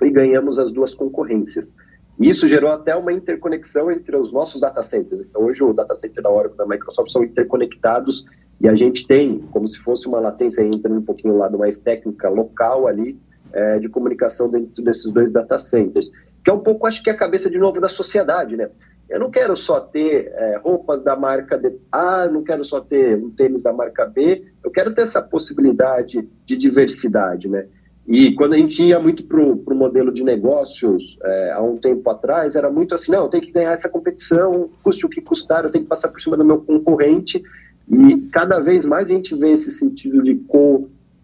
e 0.00 0.10
ganhamos 0.10 0.58
as 0.58 0.70
duas 0.70 0.94
concorrências. 0.94 1.74
Isso 2.18 2.48
gerou 2.48 2.70
até 2.70 2.96
uma 2.96 3.12
interconexão 3.12 3.90
entre 3.90 4.16
os 4.16 4.32
nossos 4.32 4.60
data 4.60 4.82
centers. 4.82 5.20
Então, 5.20 5.42
hoje 5.42 5.62
o 5.62 5.72
data 5.72 5.94
center 5.94 6.22
da 6.22 6.30
Oracle 6.30 6.54
e 6.54 6.58
da 6.58 6.66
Microsoft 6.66 7.10
são 7.12 7.22
interconectados 7.22 8.26
e 8.60 8.68
a 8.68 8.74
gente 8.74 9.06
tem, 9.06 9.38
como 9.52 9.68
se 9.68 9.78
fosse 9.78 10.08
uma 10.08 10.18
latência, 10.18 10.62
entrando 10.62 10.98
um 10.98 11.04
pouquinho 11.04 11.34
no 11.34 11.38
lado 11.38 11.56
mais 11.56 11.78
técnica, 11.78 12.28
local 12.28 12.88
ali, 12.88 13.16
é, 13.52 13.78
de 13.78 13.88
comunicação 13.88 14.50
dentro 14.50 14.82
desses 14.82 15.12
dois 15.12 15.32
data 15.32 15.58
centers. 15.58 16.10
Que 16.44 16.50
é 16.50 16.52
um 16.52 16.58
pouco, 16.58 16.86
acho 16.86 17.02
que, 17.02 17.10
a 17.10 17.16
cabeça 17.16 17.48
de 17.48 17.58
novo 17.58 17.80
da 17.80 17.88
sociedade, 17.88 18.56
né? 18.56 18.68
Eu 19.08 19.18
não 19.18 19.30
quero 19.30 19.56
só 19.56 19.80
ter 19.80 20.30
é, 20.34 20.60
roupas 20.62 21.02
da 21.02 21.16
marca 21.16 21.60
A, 21.90 22.26
não 22.26 22.42
quero 22.42 22.64
só 22.64 22.80
ter 22.80 23.16
um 23.16 23.30
tênis 23.30 23.62
da 23.62 23.72
marca 23.72 24.04
B, 24.04 24.44
eu 24.62 24.70
quero 24.70 24.94
ter 24.94 25.02
essa 25.02 25.22
possibilidade 25.22 26.28
de 26.44 26.56
diversidade, 26.56 27.48
né? 27.48 27.66
E 28.06 28.34
quando 28.34 28.54
a 28.54 28.56
gente 28.56 28.82
ia 28.82 28.98
muito 28.98 29.22
para 29.22 29.38
o 29.38 29.74
modelo 29.74 30.10
de 30.10 30.24
negócios, 30.24 31.18
é, 31.22 31.52
há 31.52 31.62
um 31.62 31.76
tempo 31.76 32.08
atrás, 32.08 32.56
era 32.56 32.70
muito 32.70 32.94
assim, 32.94 33.12
não, 33.12 33.24
eu 33.24 33.28
tenho 33.28 33.42
que 33.42 33.52
ganhar 33.52 33.72
essa 33.72 33.90
competição, 33.90 34.70
custe 34.82 35.04
o 35.04 35.10
que 35.10 35.20
custar, 35.20 35.64
eu 35.64 35.70
tenho 35.70 35.84
que 35.84 35.90
passar 35.90 36.08
por 36.08 36.18
cima 36.18 36.34
do 36.34 36.44
meu 36.44 36.58
concorrente, 36.58 37.42
e 37.86 38.16
cada 38.32 38.60
vez 38.60 38.86
mais 38.86 39.10
a 39.10 39.14
gente 39.14 39.34
vê 39.34 39.52
esse 39.52 39.70
sentido 39.70 40.22
de 40.22 40.42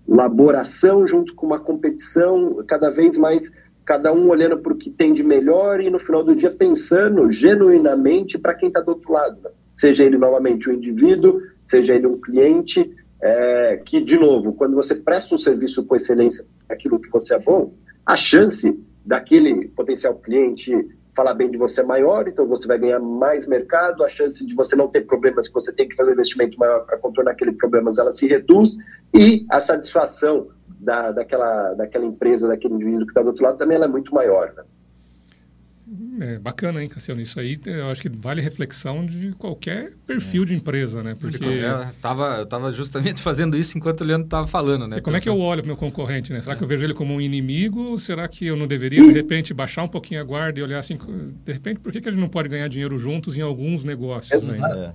colaboração 0.07 1.07
junto 1.07 1.35
com 1.35 1.47
uma 1.47 1.59
competição, 1.59 2.63
cada 2.67 2.91
vez 2.91 3.17
mais 3.17 3.51
cada 3.85 4.13
um 4.13 4.29
olhando 4.29 4.59
para 4.59 4.73
o 4.73 4.77
que 4.77 4.91
tem 4.91 5.13
de 5.13 5.23
melhor 5.23 5.81
e 5.81 5.91
no 5.91 5.99
final 5.99 6.25
do 6.25 6.35
dia 6.35 6.51
pensando 6.51 7.31
genuinamente 7.31 8.39
para 8.39 8.55
quem 8.55 8.69
está 8.69 8.81
do 8.81 8.91
outro 8.91 9.13
lado. 9.13 9.41
Né? 9.43 9.51
Seja 9.75 10.05
ele 10.05 10.17
novamente 10.17 10.71
um 10.71 10.73
indivíduo, 10.73 11.41
seja 11.67 11.95
ele 11.95 12.07
um 12.07 12.21
cliente, 12.21 12.95
é, 13.21 13.81
que, 13.85 14.01
de 14.01 14.19
novo, 14.19 14.53
quando 14.53 14.75
você 14.75 14.97
presta 14.97 15.35
um 15.35 15.39
serviço 15.39 15.85
com 15.85 15.97
excelência 15.97 16.45
aquilo 16.69 16.99
que 16.99 17.11
você 17.11 17.35
é 17.35 17.39
bom, 17.39 17.75
a 18.05 18.17
chance 18.17 18.79
daquele 19.05 19.69
potencial 19.69 20.17
cliente 20.17 20.73
falar 21.15 21.35
bem 21.35 21.51
de 21.51 21.57
você 21.57 21.81
é 21.81 21.85
maior, 21.85 22.27
então 22.27 22.47
você 22.47 22.67
vai 22.67 22.79
ganhar 22.79 22.99
mais 22.99 23.47
mercado, 23.47 24.05
a 24.05 24.09
chance 24.09 24.45
de 24.45 24.53
você 24.55 24.75
não 24.75 24.89
ter 24.89 25.03
problemas, 25.03 25.47
que 25.47 25.55
você 25.55 25.73
tem 25.73 25.89
que 25.89 25.95
fazer 25.95 26.11
um 26.11 26.15
investimento 26.15 26.59
maior 26.59 26.81
para 26.81 26.99
contornar 26.99 27.31
aquele 27.33 27.53
problema, 27.53 27.93
ela 27.97 28.13
se 28.13 28.27
reduz, 28.27 28.77
e 29.15 29.47
a 29.49 29.61
satisfação 29.61 30.49
da, 30.85 31.11
daquela, 31.11 31.75
daquela 31.75 32.05
empresa, 32.05 32.49
daquele 32.49 32.75
indivíduo 32.75 33.07
que 33.07 33.13
está 33.13 33.23
do 33.23 33.29
outro 33.29 33.43
lado, 33.43 33.59
também 33.59 33.77
ela 33.77 33.87
é 33.87 33.89
muito 33.89 34.15
maior. 34.15 34.53
Né? 34.55 34.63
É 36.21 36.39
bacana, 36.39 36.83
hein, 36.83 36.89
Cassiano? 36.89 37.21
Isso 37.21 37.39
aí 37.39 37.59
eu 37.67 37.89
acho 37.89 38.01
que 38.01 38.09
vale 38.09 38.41
reflexão 38.41 39.05
de 39.05 39.33
qualquer 39.33 39.93
perfil 40.07 40.43
é. 40.43 40.47
de 40.47 40.55
empresa, 40.55 41.03
né? 41.03 41.15
Porque 41.19 41.45
eu 41.45 41.87
tava, 42.01 42.39
eu 42.39 42.47
tava 42.47 42.73
justamente 42.73 43.21
fazendo 43.23 43.57
isso 43.57 43.77
enquanto 43.77 44.01
o 44.01 44.05
Leandro 44.05 44.27
estava 44.27 44.47
falando, 44.47 44.87
né? 44.89 44.99
E 44.99 45.01
como 45.01 45.17
é 45.17 45.21
que 45.21 45.29
eu 45.29 45.39
olho 45.39 45.63
para 45.63 45.69
meu 45.69 45.77
concorrente, 45.77 46.33
né? 46.33 46.41
Será 46.41 46.55
é. 46.55 46.57
que 46.57 46.65
eu 46.65 46.69
vejo 46.69 46.85
ele 46.85 46.95
como 46.95 47.15
um 47.15 47.21
inimigo? 47.21 47.83
Ou 47.83 47.99
será 47.99 48.27
que 48.27 48.47
eu 48.47 48.57
não 48.57 48.67
deveria, 48.67 49.03
de 49.03 49.13
repente, 49.13 49.53
baixar 49.53 49.83
um 49.83 49.89
pouquinho 49.89 50.21
a 50.21 50.25
guarda 50.25 50.59
e 50.59 50.63
olhar 50.63 50.79
assim, 50.79 50.97
de 51.45 51.53
repente, 51.53 51.81
por 51.81 51.93
que, 51.93 52.01
que 52.01 52.09
a 52.09 52.13
gente 52.13 52.21
não 52.21 52.29
pode 52.29 52.49
ganhar 52.49 52.69
dinheiro 52.69 52.97
juntos 52.97 53.37
em 53.37 53.43
alguns 53.43 53.85
negócios 53.85 54.49
ainda? 54.49 54.93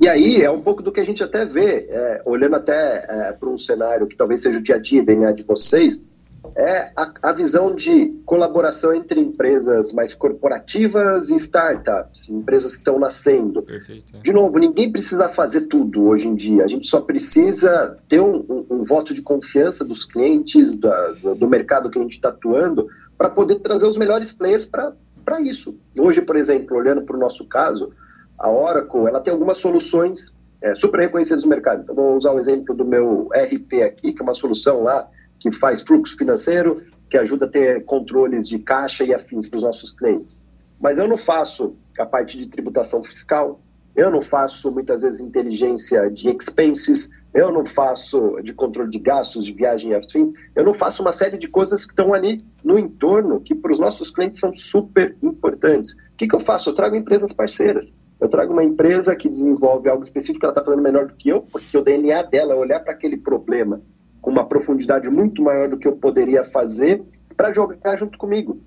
E 0.00 0.08
aí 0.08 0.42
é 0.42 0.50
um 0.50 0.60
pouco 0.60 0.82
do 0.82 0.92
que 0.92 1.00
a 1.00 1.04
gente 1.04 1.22
até 1.22 1.44
vê, 1.44 1.86
é, 1.90 2.22
olhando 2.24 2.56
até 2.56 3.04
é, 3.08 3.32
para 3.32 3.48
um 3.48 3.58
cenário 3.58 4.06
que 4.06 4.16
talvez 4.16 4.42
seja 4.42 4.58
o 4.58 4.62
dia 4.62 4.76
a 4.76 4.78
dia 4.78 5.02
DNA 5.02 5.32
de 5.32 5.42
vocês, 5.42 6.08
é 6.56 6.90
a, 6.96 7.12
a, 7.22 7.32
visão 7.32 7.74
de 7.74 8.06
colaboração 8.24 8.94
entre 8.94 9.20
empresas 9.20 9.92
mais 9.92 10.14
corporativas 10.14 11.30
e 11.30 11.36
startups, 11.36 12.30
empresas 12.30 12.72
que 12.72 12.78
estão 12.78 12.98
nascendo. 12.98 13.62
Perfeito, 13.62 14.16
é. 14.16 14.20
De 14.20 14.32
novo, 14.32 14.58
ninguém 14.58 14.90
precisa 14.90 15.28
fazer 15.30 15.62
tudo 15.62 16.04
hoje 16.04 16.28
em 16.28 16.34
dia. 16.34 16.64
A 16.64 16.68
gente 16.68 16.88
só 16.88 17.00
precisa 17.00 17.98
ter 18.08 18.20
um, 18.20 18.44
um, 18.48 18.66
um 18.70 18.84
voto 18.84 19.12
de 19.12 19.20
confiança 19.20 19.84
dos 19.84 20.04
clientes, 20.04 20.74
da, 20.76 21.12
do, 21.12 21.34
do, 21.34 21.48
mercado 21.48 21.90
que 21.90 21.98
a 21.98 22.02
gente 22.02 22.12
está 22.12 22.28
atuando, 22.28 22.88
para 23.16 23.28
poder 23.28 23.56
trazer 23.56 23.86
os 23.86 23.98
melhores 23.98 24.32
players 24.32 24.66
para 24.66 24.94
isso. 25.40 25.76
Hoje, 25.98 26.22
por 26.22 26.36
exemplo, 26.36 26.76
olhando 26.76 27.02
para 27.02 27.16
o 27.16 27.20
nosso 27.20 27.44
caso, 27.44 27.92
a 28.38 28.50
Oracle 28.50 29.06
ela 29.06 29.20
tem 29.20 29.32
algumas 29.32 29.58
soluções 29.58 30.36
é, 30.60 30.74
super 30.74 31.00
reconhecidas 31.00 31.42
no 31.42 31.48
mercado. 31.48 31.82
Então, 31.82 31.94
vou 31.94 32.16
usar 32.16 32.32
o 32.32 32.38
exemplo 32.38 32.74
do 32.74 32.84
meu 32.84 33.28
RP 33.32 33.82
aqui, 33.84 34.12
que 34.12 34.20
é 34.20 34.22
uma 34.22 34.34
solução 34.34 34.82
lá 34.82 35.08
que 35.38 35.52
faz 35.52 35.82
fluxo 35.82 36.16
financeiro, 36.16 36.82
que 37.08 37.16
ajuda 37.16 37.46
a 37.46 37.48
ter 37.48 37.84
controles 37.84 38.48
de 38.48 38.58
caixa 38.58 39.04
e 39.04 39.14
afins 39.14 39.48
para 39.48 39.58
os 39.58 39.62
nossos 39.62 39.92
clientes. 39.92 40.40
Mas 40.80 40.98
eu 40.98 41.08
não 41.08 41.16
faço 41.16 41.74
a 41.98 42.06
parte 42.06 42.36
de 42.38 42.46
tributação 42.48 43.02
fiscal, 43.02 43.60
eu 43.96 44.10
não 44.10 44.22
faço 44.22 44.70
muitas 44.70 45.02
vezes 45.02 45.20
inteligência 45.20 46.08
de 46.10 46.28
expenses, 46.28 47.10
eu 47.34 47.52
não 47.52 47.66
faço 47.66 48.40
de 48.42 48.52
controle 48.52 48.90
de 48.90 48.98
gastos, 48.98 49.44
de 49.44 49.52
viagem 49.52 49.90
e 49.90 49.94
afins, 49.94 50.30
eu 50.54 50.64
não 50.64 50.74
faço 50.74 51.02
uma 51.02 51.12
série 51.12 51.36
de 51.36 51.48
coisas 51.48 51.84
que 51.84 51.92
estão 51.92 52.14
ali 52.14 52.44
no 52.62 52.78
entorno 52.78 53.40
que 53.40 53.54
para 53.54 53.72
os 53.72 53.78
nossos 53.78 54.10
clientes 54.10 54.40
são 54.40 54.54
super 54.54 55.16
importantes. 55.22 55.94
O 56.12 56.16
que, 56.16 56.28
que 56.28 56.34
eu 56.34 56.40
faço? 56.40 56.70
Eu 56.70 56.74
trago 56.74 56.94
empresas 56.94 57.32
parceiras. 57.32 57.94
Eu 58.20 58.28
trago 58.28 58.52
uma 58.52 58.64
empresa 58.64 59.14
que 59.14 59.28
desenvolve 59.28 59.88
algo 59.88 60.02
específico, 60.02 60.44
ela 60.44 60.52
está 60.52 60.64
fazendo 60.64 60.82
melhor 60.82 61.06
do 61.06 61.14
que 61.14 61.28
eu, 61.28 61.42
porque 61.42 61.76
o 61.76 61.82
DNA 61.82 62.22
dela 62.24 62.52
é 62.52 62.56
olhar 62.56 62.80
para 62.80 62.92
aquele 62.92 63.16
problema 63.16 63.80
com 64.20 64.30
uma 64.30 64.44
profundidade 64.44 65.08
muito 65.08 65.40
maior 65.40 65.68
do 65.68 65.78
que 65.78 65.86
eu 65.86 65.96
poderia 65.96 66.44
fazer 66.44 67.02
para 67.36 67.52
jogar 67.52 67.96
junto 67.96 68.18
comigo. 68.18 68.60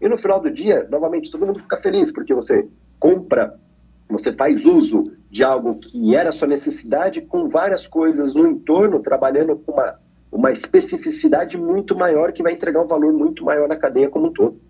E 0.00 0.08
no 0.08 0.18
final 0.18 0.40
do 0.40 0.50
dia, 0.50 0.86
novamente, 0.90 1.30
todo 1.30 1.46
mundo 1.46 1.60
fica 1.60 1.76
feliz, 1.76 2.10
porque 2.10 2.34
você 2.34 2.68
compra, 2.98 3.58
você 4.08 4.32
faz 4.32 4.66
uso 4.66 5.12
de 5.30 5.44
algo 5.44 5.76
que 5.76 6.14
era 6.14 6.32
sua 6.32 6.48
necessidade 6.48 7.20
com 7.20 7.48
várias 7.48 7.86
coisas 7.86 8.34
no 8.34 8.46
entorno, 8.46 9.00
trabalhando 9.00 9.56
com 9.56 9.72
uma, 9.72 9.98
uma 10.32 10.50
especificidade 10.50 11.56
muito 11.56 11.96
maior 11.96 12.32
que 12.32 12.42
vai 12.42 12.52
entregar 12.52 12.82
um 12.82 12.86
valor 12.86 13.12
muito 13.12 13.44
maior 13.44 13.68
na 13.68 13.76
cadeia 13.76 14.08
como 14.08 14.26
um 14.26 14.32
todo. 14.32 14.60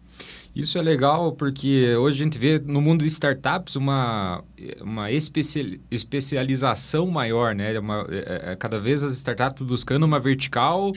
Isso 0.59 0.77
é 0.77 0.83
legal 0.83 1.31
porque 1.31 1.95
hoje 1.95 2.21
a 2.21 2.25
gente 2.25 2.37
vê 2.37 2.59
no 2.59 2.81
mundo 2.81 3.03
de 3.03 3.07
startups 3.07 3.77
uma, 3.77 4.43
uma 4.81 5.09
especialização 5.09 7.07
maior, 7.07 7.55
né? 7.55 7.79
Uma, 7.79 8.05
é, 8.11 8.51
é, 8.51 8.57
cada 8.57 8.81
vez 8.81 9.05
as 9.05 9.13
startups 9.13 9.65
buscando 9.65 10.03
uma 10.03 10.19
vertical 10.19 10.93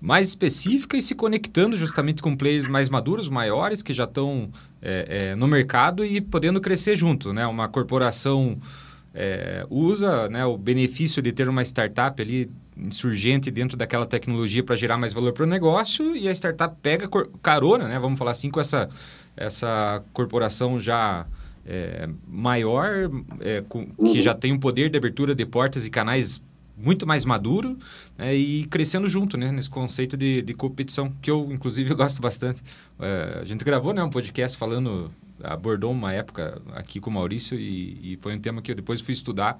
mais 0.00 0.28
específica 0.28 0.96
e 0.96 1.02
se 1.02 1.14
conectando 1.14 1.76
justamente 1.76 2.22
com 2.22 2.34
players 2.34 2.66
mais 2.66 2.88
maduros, 2.88 3.28
maiores, 3.28 3.82
que 3.82 3.92
já 3.92 4.04
estão 4.04 4.48
é, 4.80 5.32
é, 5.32 5.34
no 5.34 5.46
mercado 5.46 6.02
e 6.02 6.18
podendo 6.18 6.58
crescer 6.58 6.96
junto, 6.96 7.30
né? 7.30 7.46
Uma 7.46 7.68
corporação 7.68 8.58
é, 9.12 9.66
usa 9.68 10.30
né, 10.30 10.46
o 10.46 10.56
benefício 10.56 11.20
de 11.20 11.30
ter 11.30 11.46
uma 11.46 11.62
startup 11.62 12.22
ali 12.22 12.50
insurgente 12.78 13.50
dentro 13.50 13.76
daquela 13.76 14.06
tecnologia 14.06 14.62
para 14.62 14.76
gerar 14.76 14.96
mais 14.96 15.12
valor 15.12 15.32
para 15.32 15.44
o 15.44 15.46
negócio 15.46 16.16
e 16.16 16.28
a 16.28 16.32
startup 16.32 16.76
pega 16.80 17.08
carona, 17.42 17.88
né? 17.88 17.98
Vamos 17.98 18.18
falar 18.18 18.30
assim, 18.30 18.50
com 18.50 18.60
essa, 18.60 18.88
essa 19.36 20.02
corporação 20.12 20.78
já 20.78 21.26
é, 21.66 22.08
maior, 22.26 23.10
é, 23.40 23.62
com, 23.68 23.86
uhum. 23.98 24.12
que 24.12 24.22
já 24.22 24.34
tem 24.34 24.52
um 24.52 24.58
poder 24.58 24.88
de 24.88 24.96
abertura 24.96 25.34
de 25.34 25.44
portas 25.44 25.86
e 25.86 25.90
canais 25.90 26.40
muito 26.76 27.06
mais 27.06 27.24
maduro 27.24 27.76
né? 28.16 28.34
e 28.34 28.64
crescendo 28.66 29.08
junto 29.08 29.36
né? 29.36 29.50
nesse 29.50 29.68
conceito 29.68 30.16
de, 30.16 30.40
de 30.42 30.54
competição, 30.54 31.12
que 31.20 31.30
eu, 31.30 31.48
inclusive, 31.50 31.92
gosto 31.94 32.22
bastante. 32.22 32.62
É, 32.98 33.40
a 33.42 33.44
gente 33.44 33.64
gravou 33.64 33.92
né, 33.92 34.02
um 34.02 34.10
podcast 34.10 34.56
falando, 34.56 35.10
abordou 35.42 35.90
uma 35.90 36.12
época 36.12 36.62
aqui 36.74 37.00
com 37.00 37.10
o 37.10 37.12
Maurício 37.12 37.58
e, 37.58 38.14
e 38.14 38.18
foi 38.22 38.34
um 38.34 38.38
tema 38.38 38.62
que 38.62 38.70
eu 38.70 38.76
depois 38.76 39.00
fui 39.00 39.12
estudar 39.12 39.58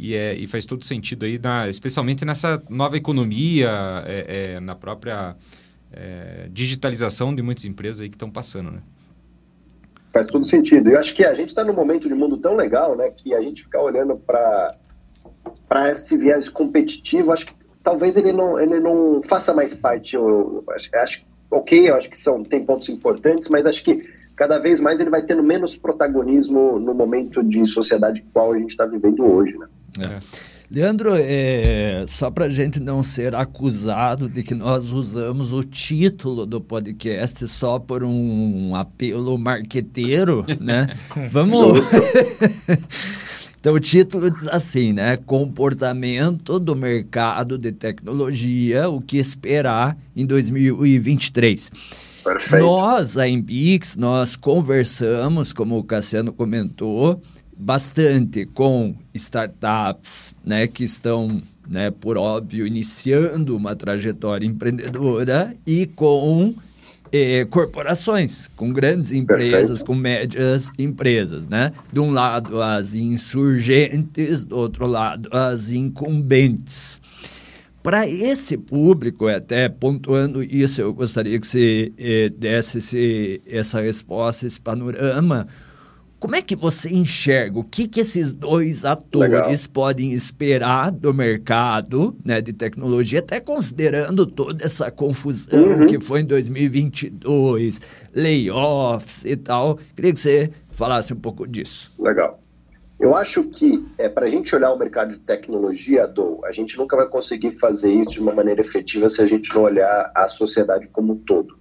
e, 0.00 0.14
é, 0.14 0.34
e 0.34 0.46
faz 0.46 0.64
todo 0.64 0.82
sentido 0.84 1.26
aí, 1.26 1.38
na, 1.38 1.68
especialmente 1.68 2.24
nessa 2.24 2.62
nova 2.70 2.96
economia, 2.96 3.70
é, 4.06 4.54
é, 4.54 4.60
na 4.60 4.74
própria 4.74 5.36
é, 5.92 6.48
digitalização 6.50 7.34
de 7.34 7.42
muitas 7.42 7.66
empresas 7.66 8.00
aí 8.00 8.08
que 8.08 8.16
estão 8.16 8.30
passando, 8.30 8.70
né? 8.70 8.80
Faz 10.10 10.26
todo 10.26 10.44
sentido. 10.44 10.88
Eu 10.88 10.98
acho 10.98 11.14
que 11.14 11.24
a 11.24 11.34
gente 11.34 11.50
está 11.50 11.62
num 11.62 11.74
momento 11.74 12.08
de 12.08 12.14
mundo 12.14 12.38
tão 12.38 12.56
legal, 12.56 12.96
né, 12.96 13.10
que 13.10 13.34
a 13.34 13.42
gente 13.42 13.62
ficar 13.62 13.82
olhando 13.82 14.16
para 14.16 14.74
para 15.68 15.92
esse 15.92 16.18
viés 16.18 16.48
competitivo, 16.48 17.32
acho 17.32 17.46
que 17.46 17.54
talvez 17.84 18.16
ele 18.16 18.32
não 18.32 18.58
ele 18.58 18.80
não 18.80 19.22
faça 19.22 19.54
mais 19.54 19.74
parte. 19.74 20.16
Eu, 20.16 20.64
acho, 20.70 20.96
acho 20.96 21.22
ok, 21.50 21.90
eu 21.90 21.94
acho 21.94 22.10
que 22.10 22.18
são 22.18 22.42
tem 22.42 22.64
pontos 22.64 22.88
importantes, 22.88 23.48
mas 23.48 23.66
acho 23.66 23.84
que 23.84 24.02
cada 24.34 24.58
vez 24.58 24.80
mais 24.80 25.00
ele 25.00 25.10
vai 25.10 25.22
tendo 25.22 25.42
menos 25.42 25.76
protagonismo 25.76 26.80
no 26.80 26.94
momento 26.94 27.42
de 27.44 27.64
sociedade 27.66 28.24
qual 28.32 28.52
a 28.52 28.58
gente 28.58 28.70
está 28.70 28.86
vivendo 28.86 29.24
hoje, 29.24 29.56
né? 29.56 29.68
É. 29.98 30.20
Leandro, 30.72 31.16
é, 31.16 32.04
só 32.06 32.30
para 32.30 32.44
a 32.44 32.48
gente 32.48 32.78
não 32.78 33.02
ser 33.02 33.34
acusado 33.34 34.28
de 34.28 34.44
que 34.44 34.54
nós 34.54 34.92
usamos 34.92 35.52
o 35.52 35.64
título 35.64 36.46
do 36.46 36.60
podcast 36.60 37.48
só 37.48 37.76
por 37.80 38.04
um 38.04 38.76
apelo 38.76 39.36
marqueteiro, 39.36 40.46
né? 40.60 40.86
Vamos. 41.32 41.90
então, 43.58 43.74
o 43.74 43.80
título 43.80 44.30
diz 44.30 44.46
assim, 44.46 44.92
né? 44.92 45.16
Comportamento 45.16 46.60
do 46.60 46.76
mercado 46.76 47.58
de 47.58 47.72
tecnologia, 47.72 48.88
o 48.88 49.00
que 49.00 49.16
esperar 49.16 49.98
em 50.14 50.24
2023. 50.24 51.68
Perfeito. 52.22 52.64
Nós, 52.64 53.18
a 53.18 53.28
Embix, 53.28 53.96
nós 53.96 54.36
conversamos, 54.36 55.52
como 55.52 55.78
o 55.78 55.82
Cassiano 55.82 56.32
comentou, 56.32 57.20
bastante 57.60 58.46
com 58.46 58.94
startups 59.14 60.34
né, 60.44 60.66
que 60.66 60.82
estão, 60.82 61.42
né, 61.68 61.90
por 61.90 62.16
óbvio, 62.16 62.66
iniciando 62.66 63.56
uma 63.56 63.76
trajetória 63.76 64.46
empreendedora 64.46 65.54
e 65.66 65.86
com 65.86 66.54
eh, 67.12 67.44
corporações, 67.50 68.48
com 68.56 68.72
grandes 68.72 69.12
empresas, 69.12 69.50
Perfeito. 69.50 69.86
com 69.86 69.94
médias 69.94 70.72
empresas. 70.78 71.46
Né? 71.46 71.70
De 71.92 72.00
um 72.00 72.10
lado, 72.10 72.62
as 72.62 72.94
insurgentes, 72.94 74.46
do 74.46 74.56
outro 74.56 74.86
lado, 74.86 75.28
as 75.30 75.70
incumbentes. 75.70 77.00
Para 77.82 78.06
esse 78.08 78.58
público, 78.58 79.26
até 79.26 79.68
pontuando 79.68 80.42
isso, 80.42 80.80
eu 80.82 80.92
gostaria 80.92 81.38
que 81.38 81.46
você 81.46 81.92
eh, 81.98 82.30
desse 82.30 82.78
esse, 82.78 83.42
essa 83.46 83.80
resposta, 83.80 84.46
esse 84.46 84.60
panorama 84.60 85.46
como 86.20 86.36
é 86.36 86.42
que 86.42 86.54
você 86.54 86.90
enxerga 86.90 87.58
o 87.58 87.64
que, 87.64 87.88
que 87.88 88.00
esses 88.00 88.30
dois 88.30 88.84
atores 88.84 89.32
Legal. 89.32 89.72
podem 89.72 90.12
esperar 90.12 90.92
do 90.92 91.14
mercado 91.14 92.14
né, 92.22 92.42
de 92.42 92.52
tecnologia, 92.52 93.20
até 93.20 93.40
considerando 93.40 94.26
toda 94.26 94.62
essa 94.62 94.90
confusão 94.90 95.80
uhum. 95.80 95.86
que 95.86 95.98
foi 95.98 96.20
em 96.20 96.26
2022, 96.26 97.80
layoffs 98.14 99.24
e 99.24 99.34
tal? 99.34 99.78
Queria 99.96 100.12
que 100.12 100.20
você 100.20 100.50
falasse 100.70 101.14
um 101.14 101.16
pouco 101.16 101.48
disso. 101.48 101.90
Legal. 101.98 102.38
Eu 103.00 103.16
acho 103.16 103.48
que 103.48 103.82
é, 103.96 104.10
para 104.10 104.26
a 104.26 104.30
gente 104.30 104.54
olhar 104.54 104.70
o 104.72 104.78
mercado 104.78 105.14
de 105.14 105.20
tecnologia, 105.20 106.06
do, 106.06 106.44
a 106.44 106.52
gente 106.52 106.76
nunca 106.76 106.98
vai 106.98 107.06
conseguir 107.06 107.52
fazer 107.52 107.90
isso 107.90 108.10
de 108.10 108.20
uma 108.20 108.34
maneira 108.34 108.60
efetiva 108.60 109.08
se 109.08 109.22
a 109.22 109.26
gente 109.26 109.54
não 109.54 109.62
olhar 109.62 110.12
a 110.14 110.28
sociedade 110.28 110.86
como 110.88 111.14
um 111.14 111.16
todo. 111.16 111.59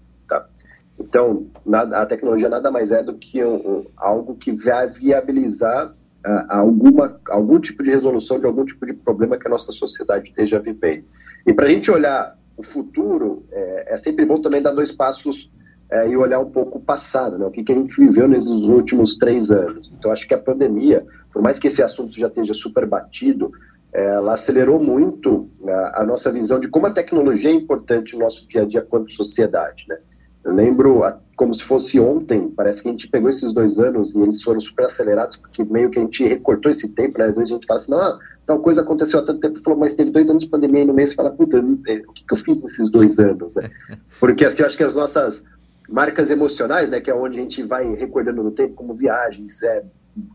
Então, 1.00 1.48
nada, 1.66 1.98
a 1.98 2.06
tecnologia 2.06 2.50
nada 2.50 2.70
mais 2.70 2.92
é 2.92 3.02
do 3.02 3.14
que 3.16 3.44
um, 3.44 3.56
um, 3.56 3.86
algo 3.96 4.36
que 4.36 4.52
vai 4.52 4.90
viabilizar 4.90 5.88
uh, 5.88 6.46
alguma, 6.50 7.20
algum 7.30 7.60
tipo 7.60 7.84
de 7.84 7.90
resolução 7.90 8.40
de 8.40 8.46
algum 8.46 8.66
tipo 8.66 8.86
de 8.86 8.94
problema 8.94 9.38
que 9.38 9.48
a 9.48 9.50
nossa 9.50 9.72
sociedade 9.72 10.30
esteja 10.30 10.60
vivendo. 10.60 11.06
E 11.46 11.54
para 11.54 11.68
a 11.68 11.70
gente 11.70 11.90
olhar 11.90 12.38
o 12.58 12.64
futuro, 12.64 13.46
é, 13.52 13.94
é, 13.94 13.98
sempre 13.98 14.26
bom 14.26 14.42
também 14.42 14.62
dar 14.62 14.72
dois 14.72 14.92
passos 14.92 15.50
é, 15.90 16.10
e 16.10 16.18
olhar 16.18 16.40
um 16.40 16.52
pouco 16.52 16.78
o 16.78 16.82
passado, 16.82 17.38
né? 17.38 17.46
o 17.46 17.52
que, 17.52 17.64
que 17.64 17.72
a 17.72 17.76
gente 17.76 17.96
viveu 17.96 18.28
nesses 18.28 18.50
últimos 18.50 19.16
três 19.18 19.50
anos. 19.50 19.92
Então, 19.98 20.12
acho 20.12 20.28
que 20.28 20.34
a 20.34 20.38
pandemia, 20.38 21.06
por 21.32 21.42
mais 21.42 21.58
que 21.58 21.68
esse 21.68 21.82
assunto 21.82 22.14
já 22.14 22.28
esteja 22.28 22.54
super 22.54 22.86
batido, 22.86 23.52
ela 23.94 24.34
acelerou 24.34 24.80
muito 24.80 25.50
a, 25.64 25.66
né, 25.66 25.92
a 25.96 26.04
nossa 26.04 26.32
visão 26.32 26.60
de 26.60 26.68
como 26.68 26.86
a 26.86 26.92
tecnologia 26.92 27.50
é 27.50 27.54
importante 27.54 28.14
no 28.14 28.20
nosso 28.20 28.46
dia 28.48 28.64
a 28.64 28.66
dia 28.66 28.82
quanto 28.82 29.10
sociedade. 29.12 29.86
Né? 29.88 29.98
Eu 30.44 30.54
lembro 30.54 31.04
como 31.36 31.56
se 31.56 31.64
fosse 31.64 31.98
ontem, 32.00 32.50
parece 32.50 32.84
que 32.84 32.90
a 32.90 32.92
gente 32.92 33.08
pegou 33.08 33.30
esses 33.30 33.54
dois 33.54 33.80
anos 33.80 34.14
e 34.14 34.20
eles 34.20 34.44
foram 34.44 34.60
super 34.60 34.86
acelerados, 34.86 35.38
porque 35.38 35.64
meio 35.64 35.90
que 35.90 35.98
a 35.98 36.02
gente 36.02 36.28
recortou 36.28 36.70
esse 36.70 36.90
tempo, 36.90 37.18
né? 37.18 37.28
Às 37.28 37.36
vezes 37.36 37.52
a 37.52 37.54
gente 37.54 37.66
fala 37.66 37.80
assim, 37.80 37.92
não, 37.92 38.20
tal 38.46 38.60
coisa 38.60 38.82
aconteceu 38.82 39.22
há 39.22 39.26
tanto 39.26 39.40
tempo, 39.40 39.62
falou, 39.64 39.80
mas 39.80 39.94
teve 39.94 40.12
dois 40.12 40.30
anos 40.30 40.44
de 40.44 40.50
pandemia 40.50 40.82
e 40.82 40.86
no 40.86 40.94
mês, 40.94 41.14
fala, 41.14 41.32
puta, 41.32 41.58
o 41.60 42.14
que, 42.14 42.26
que 42.26 42.34
eu 42.34 42.38
fiz 42.38 42.62
nesses 42.62 42.92
dois 42.92 43.20
anos, 43.20 43.56
né? 43.56 43.70
Porque 44.20 44.44
assim, 44.44 44.64
acho 44.64 44.76
que 44.76 44.84
as 44.84 44.98
nossas 44.98 45.46
marcas 45.88 46.30
emocionais, 46.30 46.90
né, 46.90 47.00
que 47.00 47.10
é 47.10 47.16
onde 47.16 47.40
a 47.40 47.42
gente 47.42 47.64
vai 47.64 47.96
recordando 47.96 48.44
no 48.44 48.52
tempo, 48.52 48.74
como 48.76 48.94
viagens, 48.94 49.64
é, 49.64 49.84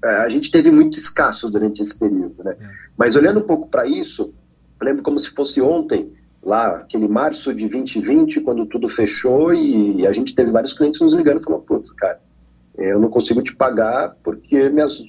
é 0.05 0.09
a 0.17 0.29
gente 0.31 0.51
teve 0.51 0.71
muito 0.71 0.97
escasso 0.97 1.51
durante 1.51 1.83
esse 1.83 1.99
período, 1.99 2.43
né? 2.43 2.57
É. 2.59 2.69
Mas 2.97 3.15
olhando 3.15 3.41
um 3.41 3.47
pouco 3.47 3.69
para 3.69 3.87
isso, 3.87 4.33
lembro 4.81 5.03
como 5.03 5.19
se 5.19 5.31
fosse 5.31 5.61
ontem, 5.61 6.13
lá, 6.45 6.77
aquele 6.77 7.09
março 7.09 7.55
de 7.55 7.69
2020, 7.69 8.41
quando 8.43 8.67
tudo 8.67 8.89
fechou 8.89 9.55
e 9.55 10.07
a 10.07 10.13
gente 10.13 10.35
teve 10.35 10.51
vários 10.51 10.75
clientes 10.75 11.01
nos 11.01 11.15
ligando 11.15 11.41
e 11.41 11.45
falou, 11.45 11.61
putz, 11.61 11.91
cara, 11.91 12.21
eu 12.77 13.01
não 13.01 13.09
consigo 13.09 13.43
te 13.43 13.55
pagar 13.55 14.17
porque 14.23 14.69
minhas 14.69 15.03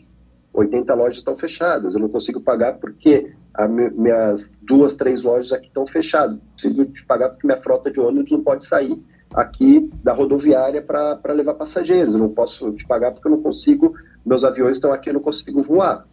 80 0.53 0.93
lojas 0.93 1.17
estão 1.17 1.36
fechadas, 1.36 1.93
eu 1.93 1.99
não 1.99 2.09
consigo 2.09 2.39
pagar 2.39 2.73
porque 2.73 3.33
as 3.53 3.69
minhas 3.69 4.53
duas, 4.61 4.93
três 4.93 5.21
lojas 5.21 5.51
aqui 5.51 5.67
estão 5.67 5.86
fechadas, 5.86 6.36
eu 6.36 6.41
consigo 6.51 6.86
te 6.86 7.05
pagar 7.05 7.29
porque 7.29 7.47
minha 7.47 7.61
frota 7.61 7.91
de 7.91 7.99
ônibus 7.99 8.31
não 8.31 8.41
pode 8.41 8.65
sair 8.65 8.97
aqui 9.33 9.89
da 10.01 10.13
rodoviária 10.13 10.81
para 10.81 11.33
levar 11.33 11.55
passageiros, 11.55 12.13
eu 12.13 12.19
não 12.19 12.29
posso 12.29 12.71
te 12.73 12.88
pagar 12.88 13.11
porque 13.11 13.27
eu 13.27 13.31
não 13.31 13.41
consigo, 13.41 13.93
meus 14.25 14.45
aviões 14.45 14.77
estão 14.77 14.93
aqui, 14.93 15.09
eu 15.09 15.13
não 15.15 15.21
consigo 15.21 15.61
voar. 15.61 16.05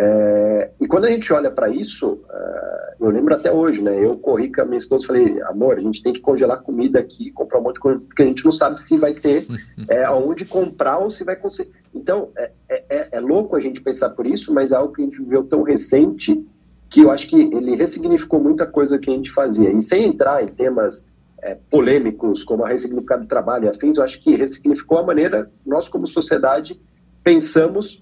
É, 0.00 0.70
e 0.80 0.86
quando 0.86 1.06
a 1.06 1.10
gente 1.10 1.32
olha 1.32 1.50
para 1.50 1.68
isso, 1.68 2.20
é, 2.30 2.94
eu 3.00 3.10
lembro 3.10 3.34
até 3.34 3.50
hoje, 3.50 3.82
né? 3.82 3.98
Eu 4.00 4.16
corri 4.16 4.48
com 4.48 4.60
a 4.60 4.64
minha 4.64 4.78
esposa 4.78 5.02
e 5.02 5.06
falei, 5.08 5.42
amor, 5.42 5.76
a 5.76 5.80
gente 5.80 6.00
tem 6.04 6.12
que 6.12 6.20
congelar 6.20 6.62
comida 6.62 7.00
aqui, 7.00 7.32
comprar 7.32 7.58
um 7.58 7.62
monte 7.62 7.74
de 7.74 7.80
coisa, 7.80 7.98
porque 7.98 8.22
a 8.22 8.26
gente 8.26 8.44
não 8.44 8.52
sabe 8.52 8.80
se 8.80 8.96
vai 8.96 9.12
ter 9.12 9.44
é, 9.90 10.04
aonde 10.04 10.44
comprar 10.44 10.98
ou 10.98 11.10
se 11.10 11.24
vai 11.24 11.34
conseguir. 11.34 11.72
Então, 11.92 12.28
é, 12.36 12.52
é, 12.68 12.84
é, 12.88 13.08
é, 13.10 13.20
louco 13.20 13.56
a 13.56 13.60
gente 13.60 13.80
pensar 13.80 14.10
por 14.10 14.24
isso, 14.24 14.54
mas 14.54 14.70
é 14.70 14.76
algo 14.76 14.94
que 14.94 15.02
a 15.02 15.04
gente 15.04 15.18
viveu 15.18 15.42
tão 15.42 15.64
recente 15.64 16.46
que 16.88 17.00
eu 17.00 17.10
acho 17.10 17.28
que 17.28 17.34
ele 17.36 17.74
ressignificou 17.74 18.40
muita 18.40 18.66
coisa 18.66 19.00
que 19.00 19.10
a 19.10 19.12
gente 19.12 19.32
fazia. 19.32 19.68
E 19.68 19.82
sem 19.82 20.04
entrar 20.04 20.44
em 20.44 20.46
temas 20.48 21.08
é, 21.42 21.56
polêmicos, 21.68 22.44
como 22.44 22.64
a 22.64 22.68
ressignificado 22.68 23.24
do 23.24 23.28
trabalho 23.28 23.64
e 23.64 23.68
afins, 23.68 23.98
eu 23.98 24.04
acho 24.04 24.22
que 24.22 24.36
ressignificou 24.36 24.98
a 24.98 25.02
maneira 25.02 25.50
nós, 25.66 25.88
como 25.88 26.06
sociedade, 26.06 26.80
pensamos 27.24 28.00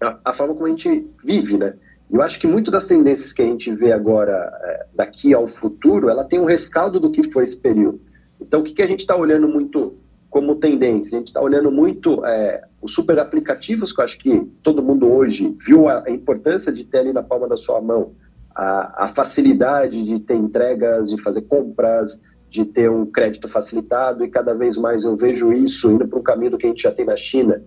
a, 0.00 0.18
a, 0.24 0.32
forma 0.32 0.54
como 0.54 0.66
a 0.66 0.70
gente 0.70 1.06
vive, 1.24 1.56
né? 1.56 1.74
Eu 2.10 2.22
acho 2.22 2.40
que 2.40 2.46
muito 2.46 2.70
das 2.70 2.86
tendências 2.86 3.32
que 3.32 3.42
a 3.42 3.44
gente 3.44 3.70
vê 3.72 3.92
agora, 3.92 4.50
é, 4.62 4.86
daqui 4.94 5.34
ao 5.34 5.46
futuro, 5.46 6.08
ela 6.08 6.24
tem 6.24 6.38
um 6.40 6.46
rescaldo 6.46 6.98
do 6.98 7.10
que 7.10 7.30
foi 7.30 7.44
esse 7.44 7.58
período. 7.58 8.00
Então, 8.40 8.60
o 8.60 8.62
que, 8.62 8.72
que 8.72 8.82
a 8.82 8.86
gente 8.86 9.00
está 9.00 9.14
olhando 9.14 9.48
muito 9.48 9.96
como 10.30 10.54
tendência? 10.56 11.16
A 11.16 11.18
gente 11.18 11.28
está 11.28 11.40
olhando 11.40 11.70
muito 11.70 12.24
é, 12.24 12.62
os 12.80 12.94
super 12.94 13.18
aplicativos, 13.18 13.92
que 13.92 14.00
eu 14.00 14.04
acho 14.04 14.18
que 14.18 14.40
todo 14.62 14.82
mundo 14.82 15.06
hoje 15.12 15.54
viu 15.66 15.88
a, 15.88 16.04
a 16.06 16.10
importância 16.10 16.72
de 16.72 16.84
ter 16.84 16.98
ali 16.98 17.12
na 17.12 17.22
palma 17.22 17.46
da 17.46 17.56
sua 17.56 17.80
mão 17.80 18.12
a, 18.58 19.04
a 19.04 19.08
facilidade 19.08 20.02
de 20.04 20.18
ter 20.18 20.34
entregas, 20.34 21.10
de 21.10 21.22
fazer 21.22 21.42
compras, 21.42 22.20
de 22.50 22.64
ter 22.64 22.90
um 22.90 23.06
crédito 23.06 23.46
facilitado, 23.46 24.24
e 24.24 24.28
cada 24.28 24.52
vez 24.52 24.76
mais 24.76 25.04
eu 25.04 25.16
vejo 25.16 25.52
isso 25.52 25.88
indo 25.90 26.08
para 26.08 26.18
um 26.18 26.22
caminho 26.22 26.50
do 26.50 26.58
que 26.58 26.66
a 26.66 26.70
gente 26.70 26.82
já 26.82 26.90
tem 26.90 27.04
na 27.04 27.16
China. 27.16 27.62